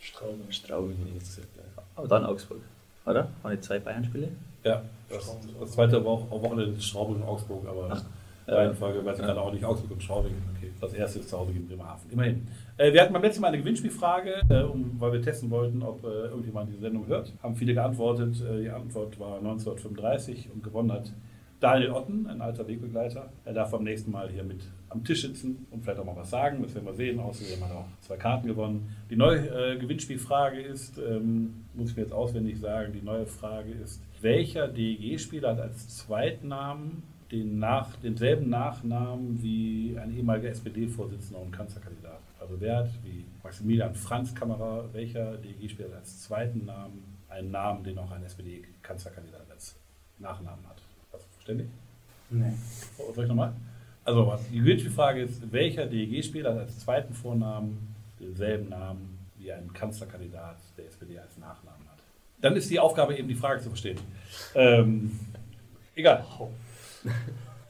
Straubing. 0.00 0.50
Straubing, 0.50 0.96
hätte 0.96 1.08
ich 1.08 1.14
jetzt 1.14 1.36
gesagt. 1.36 1.48
Ja. 1.56 1.82
Aber 1.96 2.08
dann 2.08 2.24
Augsburg, 2.24 2.60
oder? 3.06 3.28
Waren 3.42 3.56
die 3.56 3.60
zwei 3.60 3.78
Bayern-Spiele? 3.78 4.28
Ja, 4.64 4.82
das, 5.08 5.36
das 5.58 5.70
zweite 5.72 6.04
war 6.04 6.12
auch 6.12 6.30
Wochenende 6.30 6.80
Straubing 6.80 7.16
und 7.16 7.22
Augsburg, 7.22 7.66
aber. 7.68 7.88
Ach. 7.90 8.02
Reihenfolge, 8.46 9.04
weiß 9.04 9.18
ich 9.18 9.24
gerade 9.24 9.40
auch 9.40 9.52
nicht, 9.52 9.64
Augsburg 9.64 9.92
und 9.92 10.02
Straubing. 10.02 10.34
Okay, 10.56 10.70
das 10.80 10.92
erste 10.94 11.20
ist 11.20 11.28
zu 11.28 11.38
Hause 11.38 11.52
gegen 11.52 11.66
Bremerhaven. 11.66 12.10
Immerhin. 12.10 12.46
Äh, 12.76 12.92
wir 12.92 13.02
hatten 13.02 13.12
beim 13.12 13.22
letzten 13.22 13.42
Mal 13.42 13.48
eine 13.48 13.58
Gewinnspielfrage, 13.58 14.42
äh, 14.48 14.62
um, 14.62 14.96
weil 14.98 15.12
wir 15.12 15.22
testen 15.22 15.50
wollten, 15.50 15.82
ob 15.82 16.04
äh, 16.04 16.08
irgendjemand 16.28 16.70
diese 16.70 16.80
Sendung 16.80 17.06
hört. 17.06 17.32
Haben 17.42 17.54
viele 17.54 17.74
geantwortet. 17.74 18.42
Äh, 18.42 18.62
die 18.62 18.70
Antwort 18.70 19.18
war 19.20 19.38
1935 19.38 20.50
und 20.52 20.62
gewonnen 20.62 20.92
hat 20.92 21.12
Daniel 21.60 21.90
Otten, 21.90 22.26
ein 22.26 22.40
alter 22.40 22.66
Wegbegleiter. 22.66 23.30
Er 23.44 23.52
darf 23.52 23.70
beim 23.70 23.84
nächsten 23.84 24.10
Mal 24.10 24.30
hier 24.30 24.42
mit 24.42 24.62
am 24.88 25.04
Tisch 25.04 25.20
sitzen 25.20 25.66
und 25.70 25.82
vielleicht 25.82 26.00
auch 26.00 26.06
mal 26.06 26.16
was 26.16 26.30
sagen. 26.30 26.62
Das 26.62 26.74
werden 26.74 26.86
wir 26.86 26.94
sehen. 26.94 27.20
Außerdem 27.20 27.62
hat 27.62 27.70
er 27.70 27.76
auch 27.80 27.88
zwei 28.00 28.16
Karten 28.16 28.48
gewonnen. 28.48 28.96
Die 29.10 29.16
neue 29.16 29.74
äh, 29.74 29.78
Gewinnspielfrage 29.78 30.60
ist, 30.60 30.98
ähm, 30.98 31.66
muss 31.74 31.90
ich 31.90 31.96
mir 31.96 32.02
jetzt 32.02 32.14
auswendig 32.14 32.58
sagen, 32.58 32.94
die 32.94 33.02
neue 33.02 33.26
Frage 33.26 33.72
ist, 33.72 34.02
welcher 34.22 34.68
DEG-Spieler 34.68 35.50
hat 35.50 35.60
als 35.60 35.88
Zweitnamen 35.98 37.02
den 37.30 37.58
nach, 37.58 37.94
denselben 37.96 38.48
Nachnamen 38.48 39.40
wie 39.42 39.96
ein 40.00 40.16
ehemaliger 40.16 40.48
SPD-Vorsitzender 40.48 41.40
und 41.40 41.52
Kanzlerkandidat. 41.52 42.20
Also 42.40 42.60
wer 42.60 42.78
hat 42.78 42.90
wie 43.04 43.24
Maximilian 43.42 43.94
Franz 43.94 44.34
Kammerer, 44.34 44.88
welcher 44.92 45.36
DEG-Spieler 45.36 45.96
als 45.96 46.22
zweiten 46.22 46.64
Namen 46.64 47.18
einen 47.28 47.50
Namen, 47.50 47.84
den 47.84 47.98
auch 47.98 48.10
ein 48.10 48.24
SPD-Kanzlerkandidat 48.24 49.48
als 49.50 49.76
Nachnamen 50.18 50.66
hat. 50.68 50.82
Das 51.12 51.22
ist 51.22 51.34
verständlich? 51.34 51.68
Nee. 52.30 52.52
Soll 53.14 53.24
ich 53.24 53.28
nochmal? 53.28 53.52
Also 54.04 54.38
die 54.52 54.60
gültige 54.60 54.90
Frage 54.90 55.22
ist, 55.22 55.52
welcher 55.52 55.86
DEG-Spieler 55.86 56.54
hat 56.54 56.60
als 56.60 56.80
zweiten 56.80 57.14
Vornamen 57.14 57.94
denselben 58.18 58.68
Namen 58.70 59.18
wie 59.38 59.52
ein 59.52 59.72
Kanzlerkandidat 59.72 60.56
der 60.76 60.86
SPD 60.86 61.18
als 61.18 61.36
Nachnamen 61.38 61.86
hat? 61.88 61.98
Dann 62.40 62.56
ist 62.56 62.70
die 62.70 62.80
Aufgabe 62.80 63.16
eben 63.16 63.28
die 63.28 63.34
Frage 63.34 63.60
zu 63.60 63.68
verstehen. 63.68 63.98
Ähm, 64.54 65.18
egal. 65.94 66.24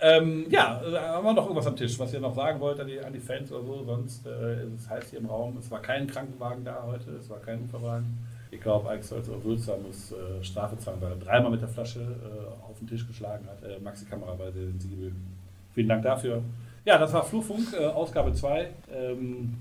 Ähm, 0.03 0.47
ja, 0.49 0.81
äh, 0.83 0.99
haben 0.99 1.25
wir 1.25 1.35
noch 1.35 1.43
irgendwas 1.45 1.67
am 1.67 1.77
Tisch, 1.77 1.99
was 1.99 2.13
ihr 2.15 2.21
noch 2.21 2.35
sagen 2.35 2.59
wollt 2.61 2.81
an 2.81 2.87
die, 2.87 2.99
an 2.99 3.13
die 3.13 3.21
Fans 3.21 3.53
oder 3.53 3.63
so? 3.63 3.85
Sonst 3.85 4.27
äh, 4.27 4.65
ist 4.65 4.81
es 4.81 4.89
heiß 4.89 5.11
hier 5.11 5.19
im 5.19 5.27
Raum. 5.27 5.57
Es 5.59 5.71
war 5.71 5.83
kein 5.83 6.07
Krankenwagen 6.07 6.65
da 6.65 6.85
heute, 6.87 7.11
es 7.13 7.29
war 7.29 7.39
kein 7.39 7.61
Unfallwagen. 7.61 8.07
Ich 8.51 8.61
glaube, 8.61 8.89
Alex 8.89 9.13
Wülzer 9.13 9.77
muss 9.77 10.13
äh, 10.13 10.43
Strafe 10.43 10.77
zahlen, 10.79 11.01
weil 11.01 11.13
er 11.13 11.19
dreimal 11.19 11.51
mit 11.51 11.61
der 11.61 11.69
Flasche 11.69 12.01
äh, 12.01 12.69
auf 12.69 12.79
den 12.79 12.89
Tisch 12.89 13.07
geschlagen 13.07 13.47
hat. 13.47 13.63
Äh, 13.63 13.79
Maxi 13.79 14.07
Kamera 14.07 14.35
bei 14.35 14.51
den 14.51 14.81
Siegel. 14.81 15.13
Vielen 15.75 15.89
Dank 15.89 16.03
dafür. 16.03 16.43
Ja, 16.85 16.99
das 16.99 17.13
war 17.13 17.23
Flurfunk, 17.23 17.73
äh, 17.79 17.85
Ausgabe 17.85 18.33
2. 18.33 18.71
Ähm, 18.93 19.55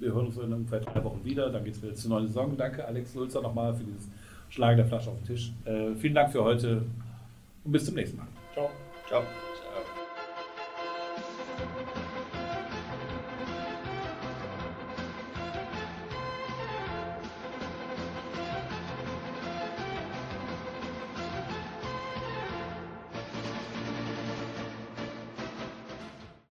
wir 0.00 0.12
hören 0.12 0.26
uns 0.26 0.36
in 0.36 0.52
ungefähr 0.52 0.80
drei 0.80 1.02
Wochen 1.04 1.24
wieder. 1.24 1.48
Dann 1.48 1.64
geht 1.64 1.74
es 1.74 1.82
wieder 1.82 1.94
zur 1.94 2.10
neuen 2.10 2.26
Saison. 2.26 2.56
Danke, 2.56 2.84
Alex 2.84 3.12
Sulzer, 3.12 3.40
nochmal 3.40 3.72
für 3.72 3.84
dieses 3.84 4.08
Schlagen 4.50 4.76
der 4.76 4.86
Flasche 4.86 5.10
auf 5.10 5.16
den 5.18 5.26
Tisch. 5.26 5.52
Äh, 5.64 5.94
vielen 5.94 6.14
Dank 6.14 6.32
für 6.32 6.44
heute 6.44 6.82
und 7.64 7.72
bis 7.72 7.86
zum 7.86 7.94
nächsten 7.94 8.18
Mal. 8.18 8.26
Ciao. 8.52 8.68
Ciao. 9.06 9.45